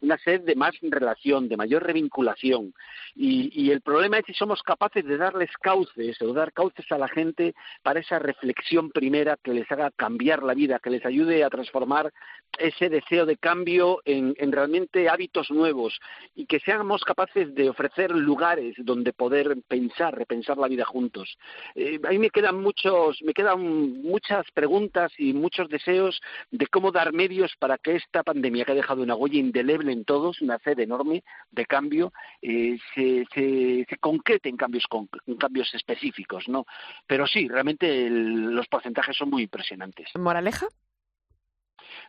una 0.00 0.18
sed 0.18 0.42
de 0.42 0.54
más 0.54 0.74
relación, 0.82 1.48
de 1.48 1.56
mayor 1.56 1.84
revinculación. 1.84 2.74
Y, 3.14 3.50
y 3.54 3.70
el 3.70 3.80
problema 3.80 4.18
es 4.18 4.26
si 4.26 4.34
somos 4.34 4.62
capaces 4.62 5.04
de 5.04 5.16
darles 5.16 5.50
cauces 5.60 6.20
o 6.22 6.32
dar 6.32 6.52
cauces 6.52 6.90
a 6.90 6.98
la 6.98 7.08
gente 7.08 7.54
para 7.82 8.00
esa 8.00 8.18
reflexión 8.18 8.90
primera 8.90 9.36
que 9.42 9.52
les 9.52 9.70
haga 9.70 9.90
cambiar 9.90 10.42
la 10.42 10.54
vida, 10.54 10.78
que 10.78 10.90
les 10.90 11.04
ayude 11.04 11.44
a 11.44 11.50
transformar 11.50 12.12
ese 12.58 12.88
deseo 12.88 13.26
de 13.26 13.36
cambio 13.36 14.00
en, 14.04 14.34
en 14.38 14.52
realmente 14.52 15.08
hábitos 15.08 15.50
nuevos 15.50 15.98
y 16.34 16.46
que 16.46 16.60
seamos 16.60 17.04
capaces 17.04 17.54
de 17.54 17.68
ofrecer 17.68 18.10
lugares 18.10 18.74
donde 18.78 19.12
poder 19.12 19.56
pensar, 19.68 20.16
repensar 20.16 20.58
la 20.58 20.68
vida 20.68 20.84
juntos. 20.84 21.38
Eh, 21.74 22.00
me 22.18 22.30
quedan 22.30 22.60
muchos, 22.60 23.20
me 23.22 23.32
quedan 23.32 24.02
muchas 24.02 24.46
preguntas 24.52 25.12
y 25.18 25.32
muchos 25.32 25.68
deseos 25.68 26.20
de 26.50 26.66
cómo 26.66 26.90
dar 26.90 27.12
medios 27.12 27.52
para 27.58 27.78
que 27.78 27.96
esta 27.96 28.22
pandemia 28.22 28.64
que 28.64 28.72
ha 28.72 28.76
dejado 28.76 29.02
una 29.02 29.14
huella 29.14 29.38
indeleble 29.38 29.87
en 29.92 30.04
todos, 30.04 30.40
una 30.40 30.58
sed 30.58 30.78
enorme 30.78 31.24
de 31.50 31.66
cambio, 31.66 32.12
eh, 32.42 32.78
se, 32.94 33.26
se, 33.32 33.86
se, 33.88 33.96
concrete 33.98 34.48
en 34.48 34.56
cambios, 34.56 34.84
en 35.26 35.36
cambios 35.36 35.72
específicos, 35.74 36.48
¿no? 36.48 36.66
Pero 37.06 37.26
sí, 37.26 37.48
realmente 37.48 38.06
el, 38.06 38.54
los 38.54 38.66
porcentajes 38.68 39.16
son 39.16 39.30
muy 39.30 39.42
impresionantes. 39.42 40.08
¿Moraleja? 40.16 40.66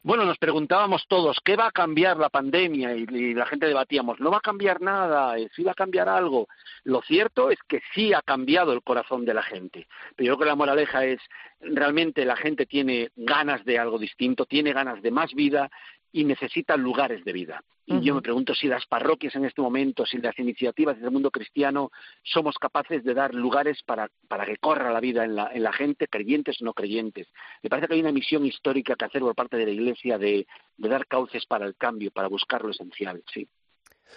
Bueno, 0.01 0.23
nos 0.23 0.37
preguntábamos 0.37 1.05
todos, 1.07 1.39
¿qué 1.43 1.55
va 1.55 1.67
a 1.67 1.71
cambiar 1.71 2.17
la 2.17 2.29
pandemia? 2.29 2.95
Y, 2.95 3.05
y, 3.09 3.33
la 3.33 3.45
gente 3.45 3.65
debatíamos, 3.65 4.19
no 4.19 4.31
va 4.31 4.37
a 4.37 4.41
cambiar 4.41 4.81
nada, 4.81 5.37
eh, 5.37 5.49
sí 5.53 5.63
va 5.63 5.71
a 5.71 5.75
cambiar 5.75 6.07
algo. 6.07 6.47
Lo 6.83 7.01
cierto 7.01 7.51
es 7.51 7.59
que 7.67 7.81
sí 7.93 8.13
ha 8.13 8.21
cambiado 8.21 8.71
el 8.71 8.81
corazón 8.81 9.25
de 9.25 9.33
la 9.33 9.43
gente. 9.43 9.87
Pero 10.15 10.27
yo 10.27 10.35
creo 10.35 10.45
que 10.45 10.49
la 10.49 10.55
moraleja 10.55 11.05
es, 11.05 11.19
realmente 11.59 12.23
la 12.23 12.37
gente 12.37 12.65
tiene 12.65 13.11
ganas 13.15 13.65
de 13.65 13.77
algo 13.77 13.97
distinto, 13.99 14.45
tiene 14.45 14.73
ganas 14.73 15.01
de 15.01 15.11
más 15.11 15.33
vida 15.33 15.69
y 16.11 16.23
necesita 16.23 16.75
lugares 16.77 17.23
de 17.23 17.33
vida. 17.33 17.63
Y 17.85 17.93
uh 17.93 17.95
-huh. 17.97 18.01
yo 18.01 18.15
me 18.15 18.21
pregunto 18.21 18.53
si 18.53 18.67
las 18.67 18.85
parroquias 18.85 19.35
en 19.35 19.45
este 19.45 19.61
momento, 19.61 20.05
si 20.05 20.17
las 20.19 20.37
iniciativas 20.37 20.99
del 20.99 21.11
mundo 21.11 21.31
cristiano 21.31 21.91
somos 22.23 22.55
capaces 22.57 23.03
de 23.03 23.13
dar 23.13 23.33
lugares 23.33 23.81
para, 23.83 24.09
para 24.27 24.45
que 24.45 24.57
corra 24.57 24.91
la 24.91 24.99
vida 24.99 25.25
en 25.25 25.35
la, 25.35 25.49
en 25.51 25.63
la 25.63 25.73
gente, 25.73 26.07
creyentes 26.07 26.61
o 26.61 26.65
no 26.65 26.73
creyentes. 26.73 27.27
Me 27.63 27.69
parece 27.69 27.87
que 27.87 27.95
hay 27.95 28.01
una 28.01 28.11
misión 28.11 28.45
histórica 28.45 28.95
que 28.95 29.05
hacer 29.05 29.21
por 29.21 29.35
parte 29.35 29.57
de 29.57 29.65
la 29.65 29.71
Iglesia 29.71 30.17
de, 30.17 30.45
de 30.77 30.89
dar 30.89 31.07
cauces 31.07 31.45
para 31.47 31.65
el 31.65 31.75
cambio, 31.75 32.11
para 32.11 32.27
buscar 32.27 32.63
lo 32.63 32.69
esencial, 32.69 33.23
sí. 33.33 33.47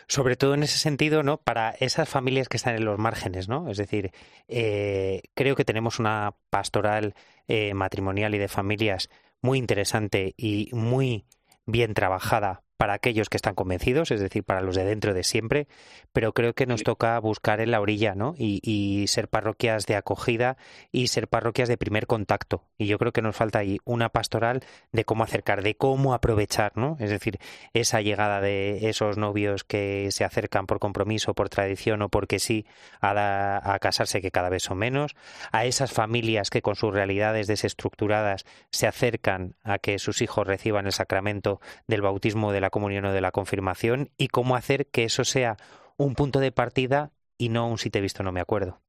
Sobre 0.07 0.37
todo 0.37 0.55
en 0.55 0.63
ese 0.63 0.79
sentido, 0.79 1.23
¿no? 1.23 1.39
Para 1.39 1.71
esas 1.71 2.09
familias 2.09 2.49
que 2.49 2.57
están 2.57 2.77
en 2.77 2.85
los 2.85 2.99
márgenes, 2.99 3.49
¿no? 3.49 3.69
Es 3.69 3.77
decir, 3.77 4.11
eh, 4.49 5.23
creo 5.35 5.55
que 5.55 5.65
tenemos 5.65 5.99
una 5.99 6.35
pastoral 6.51 7.15
eh, 7.47 7.75
matrimonial 7.75 8.35
y 8.35 8.39
de 8.39 8.49
familias 8.49 9.11
muy 9.43 9.59
interesante 9.59 10.35
y 10.37 10.71
muy 10.73 11.25
bien 11.67 11.95
trabajada 11.95 12.62
para 12.77 12.95
aquellos 12.95 13.29
que 13.29 13.37
están 13.37 13.55
convencidos, 13.55 14.11
es 14.11 14.21
decir, 14.21 14.43
para 14.45 14.61
los 14.61 14.75
de 14.75 14.85
dentro 14.85 15.15
de 15.15 15.23
siempre, 15.23 15.69
pero 16.13 16.33
creo 16.33 16.55
que 16.55 16.67
nos 16.67 16.83
toca 16.83 17.19
buscar 17.21 17.61
en 17.61 17.71
la 17.71 17.81
orilla, 17.81 18.15
¿no? 18.15 18.35
Y, 18.37 18.61
y, 18.63 19.07
ser 19.07 19.29
parroquias 19.29 19.87
de 19.87 19.97
acogida 19.97 20.57
y 20.91 21.09
ser 21.09 21.29
parroquias 21.29 21.69
de 21.69 21.77
primer 21.77 22.07
contacto. 22.07 22.65
Y 22.79 22.87
yo 22.87 22.99
creo 22.99 23.13
que 23.13 23.23
nos 23.23 23.37
falta 23.37 23.61
ahí 23.61 23.79
una 23.85 24.09
pastoral 24.09 24.65
de 24.91 25.05
cómo 25.05 25.23
acercar, 25.23 25.63
de 25.63 25.77
cómo 25.77 26.15
aprovechar, 26.15 26.73
¿no? 26.75 26.97
Es 26.99 27.11
decir, 27.11 27.39
esa 27.73 28.01
llegada 28.01 28.41
de 28.41 28.89
esos 28.89 29.17
novios 29.17 29.65
que 29.65 30.09
se 30.11 30.25
acercan 30.25 30.67
por 30.67 30.81
compromiso, 30.81 31.35
por 31.35 31.49
tradición 31.49 32.03
o 32.03 32.09
porque 32.09 32.39
sí 32.39 32.67
a, 33.01 33.15
la, 33.15 33.61
a 33.63 33.79
casarse, 33.79 34.21
que 34.21 34.31
cada 34.31 34.49
vez 34.49 34.65
son 34.65 34.79
menos, 34.79 35.15
a 35.53 35.65
esas 35.67 35.93
familias 35.93 36.51
que 36.51 36.63
con 36.63 36.75
sus 36.75 36.93
realidades 36.93 37.47
desestructuradas 37.47 38.45
se 38.71 38.87
acercan 38.87 39.55
a 39.63 39.79
que 39.79 39.99
sus 39.99 40.23
hijos 40.23 40.47
reciban 40.47 40.87
el 40.87 40.93
sacramento 40.93 41.61
del 41.87 42.03
bautismo 42.03 42.53
de 42.53 42.61
la 42.63 42.71
comunión 42.71 43.05
o 43.05 43.13
de 43.13 43.21
la 43.21 43.33
confirmación 43.33 44.11
y 44.17 44.29
cómo 44.29 44.57
hacer 44.57 44.87
que 44.87 45.05
eso 45.05 45.25
sea 45.25 45.59
un 45.99 46.15
punto 46.15 46.41
de 46.41 46.53
partida 46.53 47.13
y 47.37 47.51
no 47.51 47.69
un 47.69 47.77
si 47.77 47.91
te 47.91 47.99
he 47.99 48.03
visto 48.03 48.23
no 48.23 48.33
me 48.33 48.41
acuerdo. 48.41 48.81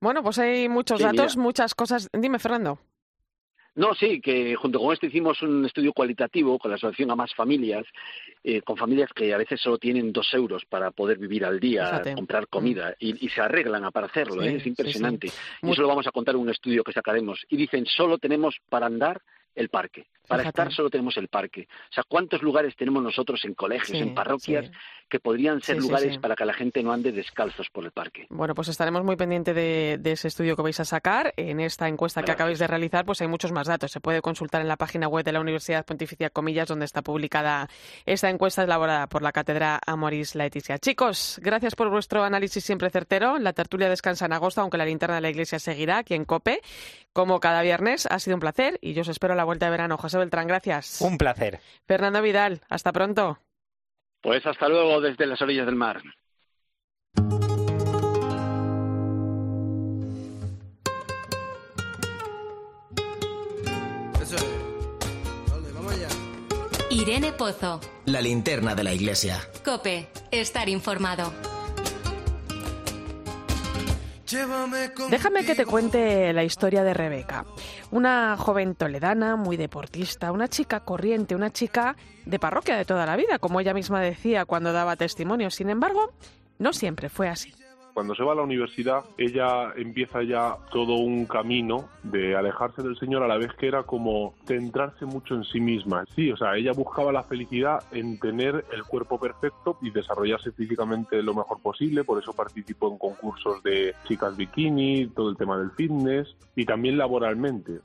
Bueno, 0.00 0.22
pues 0.24 0.38
hay 0.40 0.68
muchos 0.68 0.98
sí, 0.98 1.04
datos, 1.04 1.36
mira. 1.36 1.42
muchas 1.44 1.74
cosas. 1.76 2.08
Dime, 2.12 2.40
Fernando. 2.40 2.80
No, 3.74 3.94
sí, 3.94 4.20
que 4.20 4.54
junto 4.54 4.78
con 4.78 4.92
esto 4.92 5.06
hicimos 5.06 5.40
un 5.42 5.64
estudio 5.64 5.92
cualitativo 5.92 6.58
con 6.58 6.70
la 6.70 6.76
asociación 6.76 7.10
a 7.10 7.16
más 7.16 7.34
familias, 7.34 7.86
eh, 8.44 8.60
con 8.60 8.76
familias 8.76 9.10
que 9.14 9.32
a 9.32 9.38
veces 9.38 9.60
solo 9.60 9.78
tienen 9.78 10.12
dos 10.12 10.32
euros 10.34 10.64
para 10.66 10.90
poder 10.90 11.18
vivir 11.18 11.44
al 11.44 11.58
día, 11.58 11.86
Fíjate. 11.86 12.14
comprar 12.14 12.48
comida, 12.48 12.90
mm. 12.90 12.94
y, 12.98 13.26
y, 13.26 13.28
se 13.30 13.40
arreglan 13.40 13.90
para 13.90 14.08
hacerlo, 14.08 14.42
sí, 14.42 14.48
¿eh? 14.48 14.56
es 14.56 14.66
impresionante. 14.66 15.28
Sí, 15.28 15.36
sí. 15.36 15.66
Y 15.66 15.70
eso 15.70 15.82
lo 15.82 15.88
vamos 15.88 16.06
a 16.06 16.10
contar 16.10 16.34
en 16.34 16.42
un 16.42 16.50
estudio 16.50 16.84
que 16.84 16.92
sacaremos. 16.92 17.44
Y 17.48 17.56
dicen, 17.56 17.86
solo 17.86 18.18
tenemos 18.18 18.56
para 18.68 18.86
andar 18.86 19.22
el 19.54 19.68
parque. 19.68 20.06
Para 20.26 20.44
Fíjate. 20.44 20.62
estar 20.62 20.72
solo 20.72 20.88
tenemos 20.88 21.16
el 21.16 21.28
parque. 21.28 21.66
O 21.90 21.92
sea, 21.92 22.04
¿cuántos 22.08 22.42
lugares 22.42 22.76
tenemos 22.76 23.02
nosotros 23.02 23.44
en 23.44 23.54
colegios, 23.54 23.98
sí, 23.98 23.98
en 23.98 24.14
parroquias, 24.14 24.66
sí. 24.66 24.72
que 25.08 25.18
podrían 25.18 25.60
ser 25.60 25.76
sí, 25.76 25.82
lugares 25.82 26.16
para 26.18 26.36
que 26.36 26.44
la 26.44 26.54
gente 26.54 26.82
no 26.82 26.92
ande 26.92 27.12
descalzos 27.12 27.68
por 27.70 27.84
el 27.84 27.90
parque? 27.90 28.26
Bueno, 28.30 28.54
pues 28.54 28.68
estaremos 28.68 29.04
muy 29.04 29.16
pendientes 29.16 29.54
de, 29.54 29.98
de 30.00 30.12
ese 30.12 30.28
estudio 30.28 30.56
que 30.56 30.62
vais 30.62 30.78
a 30.78 30.84
sacar. 30.84 31.34
En 31.36 31.60
esta 31.60 31.88
encuesta 31.88 32.20
Gracias. 32.20 32.36
que 32.36 32.40
acabáis 32.40 32.58
de 32.60 32.66
realizar, 32.66 33.04
pues 33.04 33.20
hay 33.20 33.28
muchos 33.28 33.52
más 33.52 33.61
datos. 33.66 33.90
Se 33.90 34.00
puede 34.00 34.22
consultar 34.22 34.60
en 34.60 34.68
la 34.68 34.76
página 34.76 35.08
web 35.08 35.24
de 35.24 35.32
la 35.32 35.40
Universidad 35.40 35.84
Pontificia 35.84 36.30
Comillas, 36.30 36.68
donde 36.68 36.84
está 36.84 37.02
publicada 37.02 37.68
esta 38.06 38.30
encuesta 38.30 38.62
elaborada 38.62 39.06
por 39.08 39.22
la 39.22 39.32
Cátedra 39.32 39.80
Amoris 39.86 40.34
Laetitia. 40.34 40.78
Chicos, 40.78 41.40
gracias 41.42 41.74
por 41.74 41.90
vuestro 41.90 42.24
análisis 42.24 42.64
siempre 42.64 42.90
certero. 42.90 43.38
La 43.38 43.52
tertulia 43.52 43.88
descansa 43.88 44.26
en 44.26 44.32
agosto, 44.32 44.60
aunque 44.60 44.78
la 44.78 44.86
linterna 44.86 45.16
de 45.16 45.22
la 45.22 45.30
Iglesia 45.30 45.58
seguirá 45.58 45.98
aquí 45.98 46.14
en 46.14 46.24
COPE. 46.24 46.60
Como 47.12 47.40
cada 47.40 47.62
viernes, 47.62 48.06
ha 48.06 48.18
sido 48.18 48.36
un 48.36 48.40
placer 48.40 48.78
y 48.80 48.94
yo 48.94 49.02
os 49.02 49.08
espero 49.08 49.34
a 49.34 49.36
la 49.36 49.44
vuelta 49.44 49.66
de 49.66 49.70
verano. 49.70 49.96
José 49.98 50.18
Beltrán, 50.18 50.46
gracias. 50.46 51.00
Un 51.00 51.18
placer. 51.18 51.60
Fernando 51.86 52.22
Vidal, 52.22 52.60
hasta 52.68 52.92
pronto. 52.92 53.38
Pues 54.22 54.46
hasta 54.46 54.68
luego 54.68 55.00
desde 55.00 55.26
las 55.26 55.42
orillas 55.42 55.66
del 55.66 55.76
mar. 55.76 56.00
Irene 67.02 67.32
Pozo. 67.32 67.80
La 68.04 68.20
linterna 68.20 68.76
de 68.76 68.84
la 68.84 68.94
iglesia. 68.94 69.40
Cope, 69.64 70.08
estar 70.30 70.68
informado. 70.68 71.32
Déjame 75.10 75.44
que 75.44 75.56
te 75.56 75.66
cuente 75.66 76.32
la 76.32 76.44
historia 76.44 76.84
de 76.84 76.94
Rebeca, 76.94 77.44
una 77.90 78.36
joven 78.38 78.76
toledana, 78.76 79.34
muy 79.34 79.56
deportista, 79.56 80.30
una 80.30 80.46
chica 80.46 80.84
corriente, 80.84 81.34
una 81.34 81.50
chica 81.50 81.96
de 82.24 82.38
parroquia 82.38 82.76
de 82.76 82.84
toda 82.84 83.04
la 83.04 83.16
vida, 83.16 83.40
como 83.40 83.58
ella 83.58 83.74
misma 83.74 84.00
decía 84.00 84.44
cuando 84.44 84.72
daba 84.72 84.94
testimonio. 84.94 85.50
Sin 85.50 85.70
embargo, 85.70 86.12
no 86.60 86.72
siempre 86.72 87.08
fue 87.08 87.28
así. 87.28 87.52
Cuando 87.94 88.14
se 88.14 88.22
va 88.22 88.32
a 88.32 88.36
la 88.36 88.42
universidad, 88.42 89.04
ella 89.18 89.72
empieza 89.76 90.22
ya 90.22 90.56
todo 90.70 90.94
un 90.94 91.26
camino 91.26 91.88
de 92.02 92.34
alejarse 92.34 92.82
del 92.82 92.96
Señor 92.96 93.22
a 93.22 93.28
la 93.28 93.36
vez 93.36 93.52
que 93.54 93.68
era 93.68 93.82
como 93.82 94.34
centrarse 94.46 95.04
mucho 95.04 95.34
en 95.34 95.44
sí 95.44 95.60
misma. 95.60 96.04
Sí, 96.14 96.30
o 96.30 96.36
sea, 96.36 96.56
ella 96.56 96.72
buscaba 96.72 97.12
la 97.12 97.22
felicidad 97.22 97.84
en 97.92 98.18
tener 98.18 98.64
el 98.72 98.84
cuerpo 98.84 99.20
perfecto 99.20 99.78
y 99.82 99.90
desarrollarse 99.90 100.52
físicamente 100.52 101.22
lo 101.22 101.34
mejor 101.34 101.60
posible, 101.60 102.04
por 102.04 102.20
eso 102.20 102.32
participó 102.32 102.90
en 102.90 102.98
concursos 102.98 103.62
de 103.62 103.94
chicas 104.08 104.36
bikini, 104.36 105.08
todo 105.08 105.30
el 105.30 105.36
tema 105.36 105.58
del 105.58 105.70
fitness 105.72 106.34
y 106.56 106.64
también 106.64 106.96
laboralmente. 106.96 107.80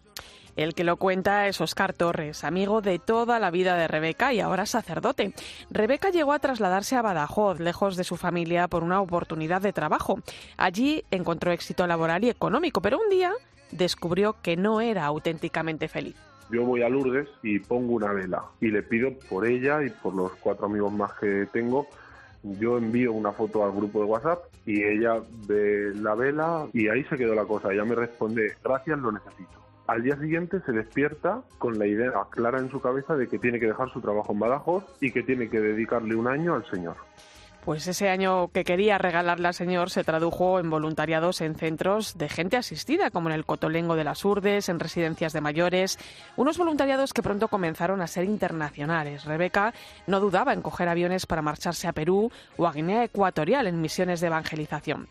El 0.57 0.73
que 0.73 0.83
lo 0.83 0.97
cuenta 0.97 1.47
es 1.47 1.61
Oscar 1.61 1.93
Torres, 1.93 2.43
amigo 2.43 2.81
de 2.81 2.97
toda 2.97 3.37
la 3.37 3.51
vida 3.51 3.77
de 3.77 3.87
Rebeca 3.87 4.33
y 4.33 4.39
ahora 4.39 4.65
sacerdote. 4.65 5.33
Rebeca 5.69 6.09
llegó 6.09 6.33
a 6.33 6.39
trasladarse 6.39 6.95
a 6.95 7.03
Badajoz, 7.03 7.59
lejos 7.59 7.95
de 7.95 8.03
su 8.03 8.17
familia, 8.17 8.67
por 8.67 8.83
una 8.83 8.99
oportunidad 8.99 9.61
de 9.61 9.71
trabajo. 9.71 10.19
Allí 10.57 11.03
encontró 11.11 11.51
éxito 11.51 11.85
laboral 11.85 12.23
y 12.23 12.29
económico, 12.29 12.81
pero 12.81 12.99
un 12.99 13.09
día 13.09 13.31
descubrió 13.71 14.35
que 14.41 14.57
no 14.57 14.81
era 14.81 15.05
auténticamente 15.05 15.87
feliz. 15.87 16.15
Yo 16.49 16.65
voy 16.65 16.81
a 16.81 16.89
Lourdes 16.89 17.27
y 17.43 17.59
pongo 17.59 17.93
una 17.93 18.11
vela 18.11 18.43
y 18.59 18.71
le 18.71 18.81
pido 18.81 19.11
por 19.29 19.45
ella 19.45 19.83
y 19.83 19.91
por 19.91 20.15
los 20.15 20.31
cuatro 20.37 20.65
amigos 20.65 20.91
más 20.91 21.11
que 21.19 21.47
tengo 21.53 21.87
yo 22.43 22.77
envío 22.77 23.13
una 23.13 23.31
foto 23.31 23.63
al 23.63 23.71
grupo 23.71 23.99
de 23.99 24.05
WhatsApp 24.05 24.39
y 24.65 24.83
ella 24.83 25.21
ve 25.47 25.91
la 25.95 26.15
vela 26.15 26.67
y 26.73 26.87
ahí 26.87 27.03
se 27.05 27.17
quedó 27.17 27.35
la 27.35 27.45
cosa. 27.45 27.73
Ella 27.73 27.85
me 27.85 27.95
responde, 27.95 28.53
gracias, 28.63 28.97
lo 28.99 29.11
necesito. 29.11 29.66
Al 29.87 30.03
día 30.03 30.17
siguiente 30.17 30.59
se 30.65 30.73
despierta 30.73 31.41
con 31.57 31.79
la 31.79 31.87
idea 31.87 32.11
clara 32.29 32.59
en 32.59 32.69
su 32.69 32.81
cabeza 32.81 33.15
de 33.15 33.29
que 33.29 33.39
tiene 33.39 33.57
que 33.57 33.67
dejar 33.67 33.89
su 33.91 34.01
trabajo 34.01 34.33
en 34.33 34.39
Badajoz 34.39 34.83
y 34.99 35.11
que 35.11 35.23
tiene 35.23 35.49
que 35.49 35.61
dedicarle 35.61 36.13
un 36.13 36.27
año 36.27 36.55
al 36.55 36.69
Señor. 36.69 36.97
Pues 37.63 37.85
ese 37.87 38.07
año 38.07 38.49
que 38.49 38.63
quería 38.63 38.97
regalarle 38.97 39.47
al 39.47 39.53
Señor 39.53 39.89
se 39.89 40.05
tradujo 40.05 40.59
en 40.59 40.69
voluntariados 40.69 41.41
en 41.41 41.55
centros 41.55 42.17
de 42.17 42.29
gente 42.29 42.55
asistida, 42.55 43.11
como 43.11 43.27
en 43.29 43.35
el 43.35 43.45
Cotolengo 43.45 43.97
de 43.97 44.05
las 44.05 44.23
Urdes, 44.23 44.69
en 44.69 44.79
residencias 44.79 45.33
de 45.33 45.41
mayores, 45.41 45.99
unos 46.37 46.57
voluntariados 46.57 47.11
que 47.11 47.23
pronto 47.23 47.49
comenzaron 47.49 48.01
a 48.01 48.07
ser 48.07 48.23
internacionales. 48.23 49.25
Rebeca 49.25 49.73
no 50.05 50.21
dudaba 50.21 50.53
en 50.53 50.61
coger 50.61 50.87
aviones 50.87 51.25
para 51.25 51.41
marcharse 51.41 51.89
a 51.89 51.93
Perú 51.93 52.31
o 52.55 52.67
a 52.67 52.71
Guinea 52.71 53.03
Ecuatorial 53.03 53.67
en 53.67 53.81
misiones 53.81 54.21
de 54.21 54.27
evangelización. 54.27 55.09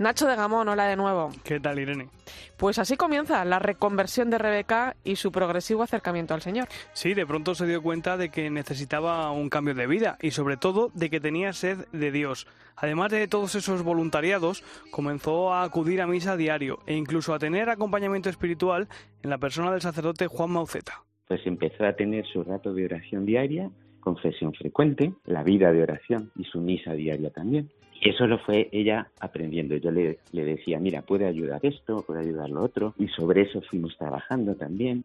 Nacho 0.00 0.26
de 0.26 0.34
Gamón, 0.34 0.66
hola 0.66 0.86
de 0.86 0.96
nuevo. 0.96 1.28
¿Qué 1.44 1.60
tal, 1.60 1.78
Irene? 1.78 2.08
Pues 2.56 2.78
así 2.78 2.96
comienza 2.96 3.44
la 3.44 3.58
reconversión 3.58 4.30
de 4.30 4.38
Rebeca 4.38 4.96
y 5.04 5.16
su 5.16 5.30
progresivo 5.30 5.82
acercamiento 5.82 6.32
al 6.32 6.40
Señor. 6.40 6.68
Sí, 6.94 7.12
de 7.12 7.26
pronto 7.26 7.54
se 7.54 7.66
dio 7.66 7.82
cuenta 7.82 8.16
de 8.16 8.30
que 8.30 8.48
necesitaba 8.48 9.30
un 9.30 9.50
cambio 9.50 9.74
de 9.74 9.86
vida 9.86 10.16
y 10.22 10.30
sobre 10.30 10.56
todo 10.56 10.90
de 10.94 11.10
que 11.10 11.20
tenía 11.20 11.52
sed 11.52 11.86
de 11.92 12.10
Dios. 12.12 12.46
Además 12.76 13.12
de 13.12 13.28
todos 13.28 13.54
esos 13.54 13.82
voluntariados, 13.82 14.64
comenzó 14.90 15.52
a 15.52 15.64
acudir 15.64 16.00
a 16.00 16.06
misa 16.06 16.32
a 16.32 16.36
diario 16.38 16.78
e 16.86 16.94
incluso 16.94 17.34
a 17.34 17.38
tener 17.38 17.68
acompañamiento 17.68 18.30
espiritual 18.30 18.88
en 19.22 19.28
la 19.28 19.36
persona 19.36 19.70
del 19.70 19.82
sacerdote 19.82 20.28
Juan 20.28 20.50
Mauceta. 20.50 21.02
Pues 21.28 21.42
empezó 21.44 21.84
a 21.84 21.92
tener 21.92 22.24
su 22.24 22.42
rato 22.42 22.72
de 22.72 22.86
oración 22.86 23.26
diaria, 23.26 23.70
confesión 24.00 24.54
frecuente, 24.54 25.12
la 25.26 25.42
vida 25.42 25.70
de 25.72 25.82
oración 25.82 26.32
y 26.36 26.44
su 26.44 26.58
misa 26.58 26.94
diaria 26.94 27.28
también. 27.28 27.70
Y 28.00 28.10
eso 28.10 28.26
lo 28.26 28.38
fue 28.38 28.68
ella 28.72 29.10
aprendiendo. 29.20 29.76
Yo 29.76 29.90
le, 29.90 30.18
le 30.32 30.44
decía, 30.44 30.78
mira, 30.78 31.02
puede 31.02 31.26
ayudar 31.26 31.60
esto, 31.62 32.02
puede 32.06 32.20
ayudar 32.20 32.48
lo 32.48 32.62
otro, 32.62 32.94
y 32.98 33.08
sobre 33.08 33.42
eso 33.42 33.60
fuimos 33.62 33.96
trabajando 33.98 34.54
también. 34.54 35.04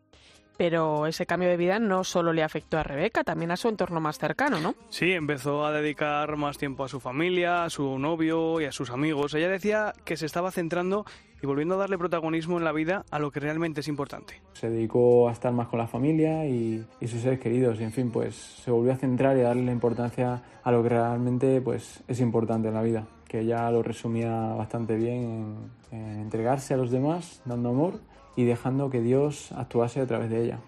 Pero 0.58 1.06
ese 1.06 1.26
cambio 1.26 1.50
de 1.50 1.58
vida 1.58 1.80
no 1.80 2.06
solo 2.06 2.32
le 2.32 2.42
afectó 2.42 2.78
a 2.78 2.84
Rebeca, 2.84 3.26
también 3.26 3.52
a 3.52 3.58
su 3.58 3.68
entorno 3.68 4.00
más 4.00 4.18
cercano, 4.18 4.62
¿no? 4.62 4.76
Sí, 4.90 5.12
empezó 5.12 5.66
a 5.66 5.74
dedicar 5.74 6.38
más 6.38 6.58
tiempo 6.58 6.86
a 6.86 6.88
su 6.88 7.02
familia, 7.02 7.66
a 7.66 7.70
su 7.70 8.00
novio 8.00 8.62
y 8.62 8.66
a 8.66 8.72
sus 8.72 8.90
amigos. 8.90 9.34
Ella 9.34 9.50
decía 9.50 9.94
que 10.06 10.16
se 10.16 10.26
estaba 10.26 10.52
centrando 10.52 11.06
y 11.46 11.48
volviendo 11.48 11.76
a 11.76 11.78
darle 11.78 12.00
protagonismo 12.00 12.58
en 12.58 12.64
la 12.64 12.72
vida 12.72 13.06
a 13.12 13.20
lo 13.20 13.30
que 13.30 13.40
realmente 13.40 13.82
es 13.82 13.88
importante. 13.88 14.42
Se 14.54 14.68
dedicó 14.68 15.30
a 15.30 15.32
estar 15.32 15.54
más 15.54 15.68
con 15.68 15.78
la 15.78 15.86
familia 15.86 16.48
y, 16.48 16.84
y 17.00 17.08
sus 17.08 17.22
seres 17.22 17.40
queridos 17.40 17.80
y 17.80 17.84
en 17.84 17.92
fin, 17.92 18.10
pues 18.10 18.36
se 18.36 18.72
volvió 18.72 18.92
a 18.94 18.96
centrar 18.96 19.38
y 19.38 19.42
a 19.42 19.44
darle 19.44 19.66
la 19.66 19.72
importancia 19.72 20.42
a 20.64 20.72
lo 20.72 20.82
que 20.82 20.90
realmente 20.90 21.62
pues, 21.62 22.04
es 22.08 22.20
importante 22.20 22.70
en 22.70 22.74
la 22.74 22.82
vida, 22.82 23.06
que 23.28 23.42
ella 23.42 23.70
lo 23.70 23.84
resumía 23.84 24.32
bastante 24.56 24.96
bien 24.96 25.70
en, 25.92 26.00
en 26.00 26.20
entregarse 26.22 26.74
a 26.74 26.78
los 26.78 26.90
demás, 26.90 27.44
dando 27.46 27.70
amor 27.70 28.00
y 28.36 28.46
dejando 28.46 28.90
que 28.90 29.02
Dios 29.02 29.52
actuase 29.52 30.02
a 30.02 30.08
través 30.08 30.32
de 30.32 30.46
ella. 30.46 30.60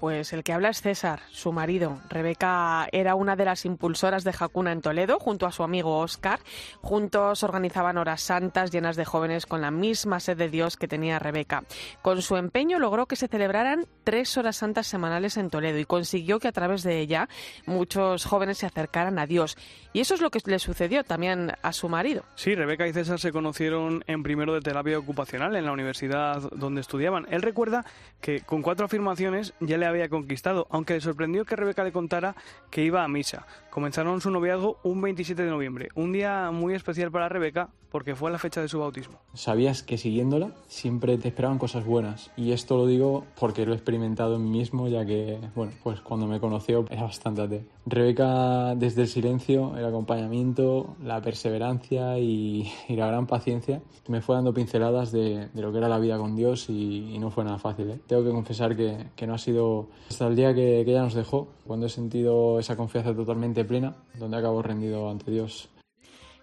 Pues 0.00 0.32
el 0.32 0.44
que 0.44 0.52
habla 0.52 0.68
es 0.68 0.80
César, 0.80 1.20
su 1.32 1.52
marido. 1.52 2.00
Rebeca 2.08 2.86
era 2.92 3.16
una 3.16 3.34
de 3.34 3.44
las 3.44 3.64
impulsoras 3.64 4.22
de 4.22 4.32
Jacuna 4.32 4.70
en 4.70 4.80
Toledo, 4.80 5.18
junto 5.18 5.44
a 5.44 5.50
su 5.50 5.64
amigo 5.64 5.98
Oscar. 5.98 6.38
Juntos 6.82 7.42
organizaban 7.42 7.98
horas 7.98 8.20
santas 8.20 8.70
llenas 8.70 8.94
de 8.94 9.04
jóvenes 9.04 9.44
con 9.44 9.60
la 9.60 9.72
misma 9.72 10.20
sed 10.20 10.36
de 10.36 10.50
Dios 10.50 10.76
que 10.76 10.86
tenía 10.86 11.18
Rebeca. 11.18 11.64
Con 12.00 12.22
su 12.22 12.36
empeño 12.36 12.78
logró 12.78 13.06
que 13.06 13.16
se 13.16 13.26
celebraran 13.26 13.86
tres 14.04 14.38
horas 14.38 14.56
santas 14.56 14.86
semanales 14.86 15.36
en 15.36 15.50
Toledo 15.50 15.80
y 15.80 15.84
consiguió 15.84 16.38
que 16.38 16.46
a 16.46 16.52
través 16.52 16.84
de 16.84 17.00
ella 17.00 17.28
muchos 17.66 18.24
jóvenes 18.24 18.58
se 18.58 18.66
acercaran 18.66 19.18
a 19.18 19.26
Dios. 19.26 19.56
Y 19.92 19.98
eso 20.00 20.14
es 20.14 20.20
lo 20.20 20.30
que 20.30 20.38
le 20.46 20.60
sucedió 20.60 21.02
también 21.02 21.52
a 21.60 21.72
su 21.72 21.88
marido. 21.88 22.22
Sí, 22.36 22.54
Rebeca 22.54 22.86
y 22.86 22.92
César 22.92 23.18
se 23.18 23.32
conocieron 23.32 24.04
en 24.06 24.22
primero 24.22 24.54
de 24.54 24.60
terapia 24.60 24.96
ocupacional 24.96 25.56
en 25.56 25.64
la 25.64 25.72
universidad 25.72 26.40
donde 26.52 26.82
estudiaban. 26.82 27.26
Él 27.30 27.42
recuerda 27.42 27.84
que 28.20 28.42
con 28.42 28.62
cuatro 28.62 28.86
afirmaciones 28.86 29.54
ya 29.58 29.76
le 29.76 29.87
había 29.88 30.08
conquistado, 30.08 30.66
aunque 30.70 30.94
le 30.94 31.00
sorprendió 31.00 31.44
que 31.44 31.56
Rebeca 31.56 31.84
le 31.84 31.92
contara 31.92 32.34
que 32.70 32.84
iba 32.84 33.02
a 33.02 33.08
misa. 33.08 33.46
Comenzaron 33.78 34.20
su 34.20 34.32
noviazgo 34.32 34.80
un 34.82 35.00
27 35.00 35.40
de 35.40 35.50
noviembre, 35.50 35.90
un 35.94 36.10
día 36.10 36.50
muy 36.50 36.74
especial 36.74 37.12
para 37.12 37.28
Rebeca 37.28 37.70
porque 37.90 38.14
fue 38.14 38.30
la 38.30 38.38
fecha 38.38 38.60
de 38.60 38.68
su 38.68 38.80
bautismo. 38.80 39.18
Sabías 39.34 39.82
que 39.82 39.96
siguiéndola 39.96 40.52
siempre 40.66 41.16
te 41.16 41.28
esperaban 41.28 41.58
cosas 41.58 41.84
buenas 41.86 42.30
y 42.36 42.52
esto 42.52 42.76
lo 42.76 42.86
digo 42.86 43.24
porque 43.38 43.64
lo 43.64 43.72
he 43.72 43.76
experimentado 43.76 44.36
en 44.36 44.44
mí 44.44 44.58
mismo 44.58 44.88
ya 44.88 45.06
que, 45.06 45.38
bueno, 45.54 45.72
pues 45.82 46.00
cuando 46.00 46.26
me 46.26 46.40
conoció 46.40 46.84
era 46.90 47.04
bastante 47.04 47.42
ateo. 47.42 47.62
Rebeca 47.86 48.74
desde 48.74 49.02
el 49.02 49.08
silencio, 49.08 49.76
el 49.76 49.84
acompañamiento, 49.84 50.96
la 51.02 51.20
perseverancia 51.22 52.18
y, 52.18 52.70
y, 52.88 52.96
la 52.96 53.06
gran 53.06 53.26
paciencia 53.26 53.80
me 54.08 54.20
fue 54.20 54.34
dando 54.34 54.52
pinceladas 54.52 55.12
de, 55.12 55.48
de, 55.48 55.62
lo 55.62 55.72
que 55.72 55.78
era 55.78 55.88
la 55.88 55.98
vida 55.98 56.18
con 56.18 56.36
Dios 56.36 56.68
y, 56.68 57.14
y 57.14 57.18
no 57.18 57.30
fue 57.30 57.44
nada 57.44 57.58
fácil. 57.58 57.90
¿eh? 57.90 58.00
Tengo 58.06 58.24
que 58.24 58.30
confesar 58.30 58.76
que, 58.76 59.06
que, 59.16 59.26
no 59.26 59.34
ha 59.34 59.38
sido 59.38 59.88
hasta 60.10 60.26
el 60.26 60.36
día 60.36 60.54
que, 60.54 60.82
que 60.84 60.90
ella 60.90 61.02
nos 61.02 61.14
dejó, 61.14 61.48
cuando 61.66 61.86
he 61.86 61.90
sentido 61.90 62.58
esa 62.58 62.76
confianza 62.76 63.14
totalmente 63.14 63.64
plena, 63.68 63.94
donde 64.14 64.38
acabo 64.38 64.62
rendido 64.62 65.08
ante 65.08 65.30
Dios. 65.30 65.70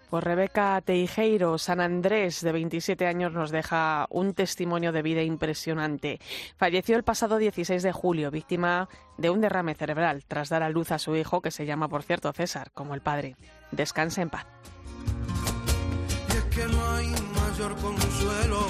Pues 0.08 0.22
Rebeca 0.22 0.80
Teijeiro 0.84 1.58
San 1.58 1.80
Andrés, 1.80 2.40
de 2.40 2.52
27 2.52 3.06
años, 3.06 3.32
nos 3.32 3.50
deja 3.50 4.06
un 4.08 4.34
testimonio 4.34 4.92
de 4.92 5.02
vida 5.02 5.22
impresionante. 5.22 6.20
Falleció 6.56 6.96
el 6.96 7.02
pasado 7.02 7.38
16 7.38 7.82
de 7.82 7.92
julio, 7.92 8.30
víctima 8.30 8.88
de 9.18 9.30
un 9.30 9.40
derrame 9.40 9.74
cerebral, 9.74 10.24
tras 10.28 10.48
dar 10.48 10.62
a 10.62 10.70
luz 10.70 10.92
a 10.92 11.00
su 11.00 11.16
hijo, 11.16 11.40
que 11.40 11.50
se 11.50 11.66
llama, 11.66 11.88
por 11.88 12.04
cierto, 12.04 12.32
César, 12.32 12.70
como 12.72 12.94
el 12.94 13.00
padre. 13.00 13.36
Descanse 13.72 14.22
en 14.22 14.30
paz. 14.30 14.46
Y 16.28 16.36
es 16.36 16.44
que 16.44 16.66
no 16.66 16.90
hay 16.92 17.08
mayor 17.08 17.74
consuelo 17.76 18.60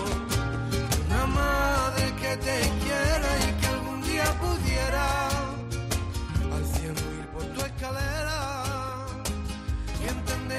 que 0.71 1.07
una 1.07 1.27
madre 1.27 2.13
que 2.19 2.37
te 2.39 2.61
quiera 2.81 3.29
y 3.41 3.61
que 3.61 3.67
algún 3.67 4.03
día 4.03 4.25
pudiera 4.41 5.29
al 6.51 6.65
cielo 6.65 7.15
ir 7.21 7.27
por 7.27 7.45
tu 7.45 7.61
escalera 7.61 8.46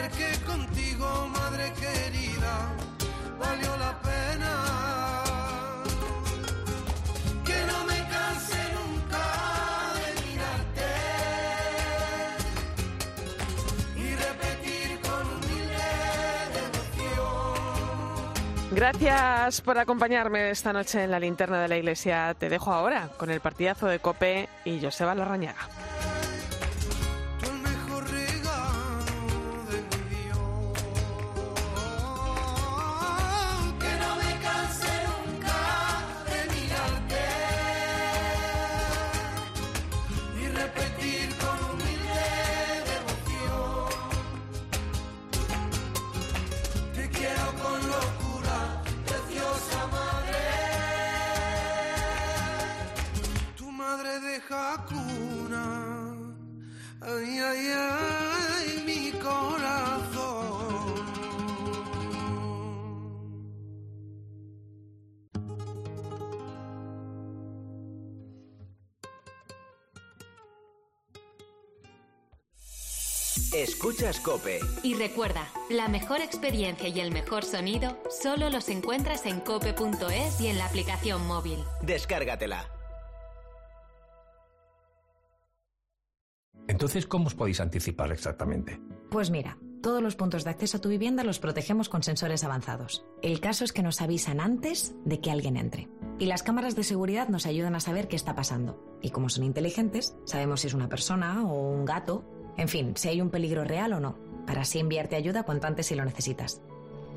que 0.09 0.45
contigo, 0.45 1.27
madre 1.29 1.73
querida, 1.73 2.73
valió 3.39 3.77
la 3.77 4.01
pena. 4.01 4.77
Gracias 18.77 19.61
por 19.61 19.79
acompañarme 19.79 20.51
esta 20.51 20.71
noche 20.71 21.03
en 21.03 21.09
la 21.09 21.19
linterna 21.19 21.59
de 21.59 21.67
la 21.67 21.77
iglesia. 21.77 22.35
Te 22.37 22.47
dejo 22.47 22.71
ahora 22.71 23.09
con 23.17 23.31
el 23.31 23.39
partidazo 23.39 23.87
de 23.87 23.97
Cope 23.97 24.49
y 24.65 24.79
Joseba 24.79 25.15
Larrañaga. 25.15 25.76
Escuchas 73.53 74.19
Cope. 74.19 74.59
Y 74.83 74.95
recuerda, 74.95 75.47
la 75.69 75.87
mejor 75.87 76.19
experiencia 76.19 76.89
y 76.89 76.99
el 76.99 77.11
mejor 77.11 77.45
sonido 77.45 77.97
solo 78.09 78.49
los 78.49 78.67
encuentras 78.67 79.25
en 79.25 79.39
cope.es 79.39 80.41
y 80.41 80.47
en 80.47 80.57
la 80.57 80.65
aplicación 80.65 81.25
móvil. 81.25 81.63
Descárgatela. 81.81 82.69
Entonces, 86.67 87.07
¿cómo 87.07 87.27
os 87.27 87.35
podéis 87.35 87.61
anticipar 87.61 88.11
exactamente? 88.11 88.81
Pues 89.09 89.29
mira, 89.31 89.57
todos 89.81 90.03
los 90.03 90.17
puntos 90.17 90.43
de 90.43 90.49
acceso 90.49 90.77
a 90.77 90.81
tu 90.81 90.89
vivienda 90.89 91.23
los 91.23 91.39
protegemos 91.39 91.87
con 91.87 92.03
sensores 92.03 92.43
avanzados. 92.43 93.05
El 93.21 93.39
caso 93.39 93.63
es 93.63 93.71
que 93.71 93.83
nos 93.83 94.01
avisan 94.01 94.41
antes 94.41 94.93
de 95.05 95.21
que 95.21 95.31
alguien 95.31 95.55
entre. 95.55 95.87
Y 96.19 96.25
las 96.25 96.43
cámaras 96.43 96.75
de 96.75 96.83
seguridad 96.83 97.29
nos 97.29 97.45
ayudan 97.45 97.75
a 97.75 97.79
saber 97.79 98.09
qué 98.09 98.17
está 98.17 98.35
pasando. 98.35 98.83
Y 99.01 99.11
como 99.11 99.29
son 99.29 99.45
inteligentes, 99.45 100.17
sabemos 100.25 100.61
si 100.61 100.67
es 100.67 100.73
una 100.73 100.89
persona 100.89 101.45
o 101.47 101.71
un 101.71 101.85
gato. 101.85 102.25
En 102.57 102.67
fin, 102.67 102.93
si 102.95 103.09
hay 103.09 103.21
un 103.21 103.29
peligro 103.29 103.63
real 103.63 103.93
o 103.93 103.99
no, 103.99 104.15
para 104.45 104.61
así 104.61 104.79
enviarte 104.79 105.15
ayuda 105.15 105.43
cuanto 105.43 105.67
antes 105.67 105.85
si 105.87 105.95
lo 105.95 106.03
necesitas. 106.03 106.61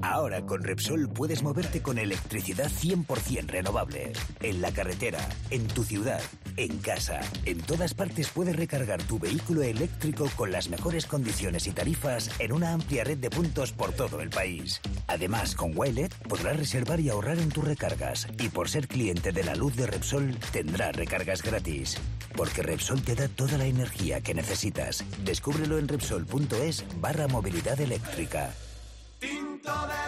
Ahora 0.01 0.41
con 0.45 0.63
Repsol 0.63 1.09
puedes 1.09 1.43
moverte 1.43 1.81
con 1.81 1.97
electricidad 1.97 2.69
100% 2.69 3.47
renovable. 3.47 4.13
En 4.41 4.61
la 4.61 4.71
carretera, 4.71 5.19
en 5.49 5.67
tu 5.67 5.83
ciudad, 5.83 6.21
en 6.57 6.77
casa, 6.79 7.21
en 7.45 7.59
todas 7.61 7.93
partes 7.93 8.29
puedes 8.29 8.55
recargar 8.55 9.01
tu 9.03 9.19
vehículo 9.19 9.61
eléctrico 9.61 10.29
con 10.35 10.51
las 10.51 10.69
mejores 10.69 11.05
condiciones 11.05 11.67
y 11.67 11.71
tarifas 11.71 12.29
en 12.39 12.53
una 12.53 12.73
amplia 12.73 13.03
red 13.03 13.17
de 13.17 13.29
puntos 13.29 13.71
por 13.71 13.91
todo 13.93 14.21
el 14.21 14.29
país. 14.29 14.81
Además, 15.07 15.55
con 15.55 15.77
Wilet 15.77 16.13
podrás 16.27 16.57
reservar 16.57 16.99
y 16.99 17.09
ahorrar 17.09 17.39
en 17.39 17.49
tus 17.49 17.63
recargas. 17.63 18.27
Y 18.39 18.49
por 18.49 18.69
ser 18.69 18.87
cliente 18.87 19.31
de 19.31 19.43
la 19.43 19.55
luz 19.55 19.75
de 19.75 19.87
Repsol, 19.87 20.35
tendrás 20.51 20.95
recargas 20.95 21.43
gratis. 21.43 21.97
Porque 22.35 22.63
Repsol 22.63 23.01
te 23.01 23.15
da 23.15 23.27
toda 23.27 23.57
la 23.57 23.65
energía 23.65 24.21
que 24.21 24.33
necesitas. 24.33 25.03
Descúbrelo 25.23 25.77
en 25.77 25.87
Repsol.es 25.87 26.85
barra 27.01 27.27
movilidad 27.27 27.79
eléctrica. 27.81 28.53
toda 29.69 29.98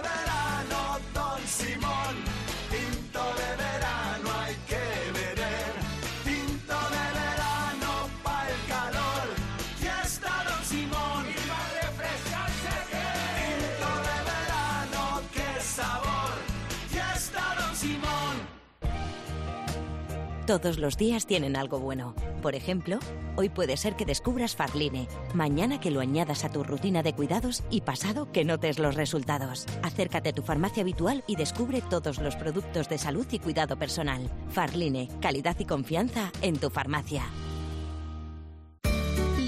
Todos 20.52 20.80
los 20.80 20.98
días 20.98 21.28
tienen 21.28 21.56
algo 21.56 21.80
bueno. 21.80 22.14
Por 22.42 22.56
ejemplo, 22.56 23.00
hoy 23.38 23.48
puede 23.48 23.78
ser 23.78 23.96
que 23.96 24.04
descubras 24.04 24.58
Farline, 24.58 25.08
mañana 25.34 25.80
que 25.80 25.92
lo 25.92 26.02
añadas 26.02 26.44
a 26.44 26.52
tu 26.52 26.62
rutina 26.62 27.04
de 27.04 27.14
cuidados 27.14 27.64
y 27.70 27.80
pasado 27.80 28.30
que 28.34 28.44
notes 28.44 28.78
los 28.78 28.96
resultados. 28.96 29.66
Acércate 29.82 30.28
a 30.28 30.34
tu 30.34 30.42
farmacia 30.42 30.84
habitual 30.84 31.24
y 31.26 31.38
descubre 31.38 31.82
todos 31.82 32.20
los 32.20 32.36
productos 32.36 32.90
de 32.90 32.98
salud 32.98 33.26
y 33.32 33.40
cuidado 33.40 33.78
personal. 33.78 34.30
Farline, 34.50 35.08
calidad 35.22 35.56
y 35.58 35.64
confianza 35.64 36.34
en 36.42 36.58
tu 36.58 36.70
farmacia. 36.70 37.24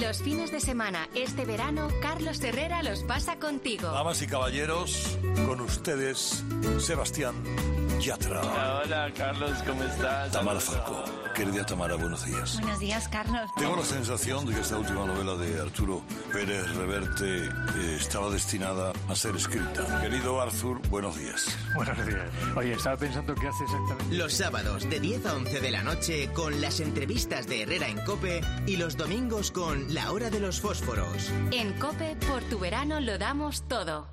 Los 0.04 0.22
fines 0.22 0.51
de 0.51 0.60
semana 0.60 1.08
este 1.16 1.45
verano, 1.45 1.88
Carlos 2.01 2.43
Herrera 2.43 2.84
los 2.84 3.04
pasa 3.04 3.39
contigo. 3.39 3.89
Damas 3.89 4.22
y 4.22 4.28
caballeros, 4.28 5.18
con 5.47 5.62
ustedes, 5.62 6.43
Sebastián 6.78 7.34
Yatra. 8.01 8.41
Hola, 8.84 9.14
Carlos, 9.16 9.64
¿cómo 9.66 9.82
estás? 9.84 10.32
Tamara 10.32 10.60
Falco. 10.60 11.06
Querida 11.34 11.66
Tamara, 11.66 11.95
buenos 11.95 12.26
días. 12.26 12.60
Buenos 12.60 12.80
días, 12.80 13.08
Carlos. 13.08 13.49
Tengo 13.58 13.76
la 13.76 13.84
sensación 13.84 14.45
de 14.45 14.54
que 14.54 14.62
esta 14.62 14.78
última 14.78 15.06
novela 15.06 15.36
de 15.36 15.62
Arturo 15.62 16.04
Pérez 16.32 16.70
Reverte 16.76 17.45
eh, 17.45 17.97
estaba 17.99 18.30
destinada 18.30 18.93
a 19.08 19.16
ser 19.16 19.36
escrita. 19.36 20.01
Querido 20.01 20.39
Arthur, 20.41 20.80
buenos 20.89 21.18
días. 21.18 21.58
Buenos 21.76 22.06
días. 22.06 22.30
Oye, 22.56 22.74
estaba 22.74 22.97
pensando 22.97 23.34
qué 23.34 23.47
hace 23.47 23.64
exactamente. 23.64 24.16
Los 24.16 24.34
sábados 24.34 24.89
de 24.89 24.99
10 24.99 25.26
a 25.26 25.34
11 25.36 25.60
de 25.60 25.72
la 25.72 25.82
noche 25.82 26.30
con 26.34 26.62
las 26.62 26.80
entrevistas 26.82 27.47
de 27.47 27.64
Herrera 27.64 27.88
en 27.88 27.99
Cope 28.01 28.41
y 28.68 28.76
los 28.78 28.95
domingos 28.95 29.51
con 29.51 29.93
La 29.94 30.12
Hora 30.12 30.32
de 30.32 30.39
los 30.39 30.60
Fósforos. 30.60 31.32
En 31.52 31.74
Cope, 31.74 32.16
por 32.28 32.41
tu 32.46 32.58
verano 32.58 33.00
lo 33.00 33.20
damos 33.20 33.68
todo. 33.68 34.12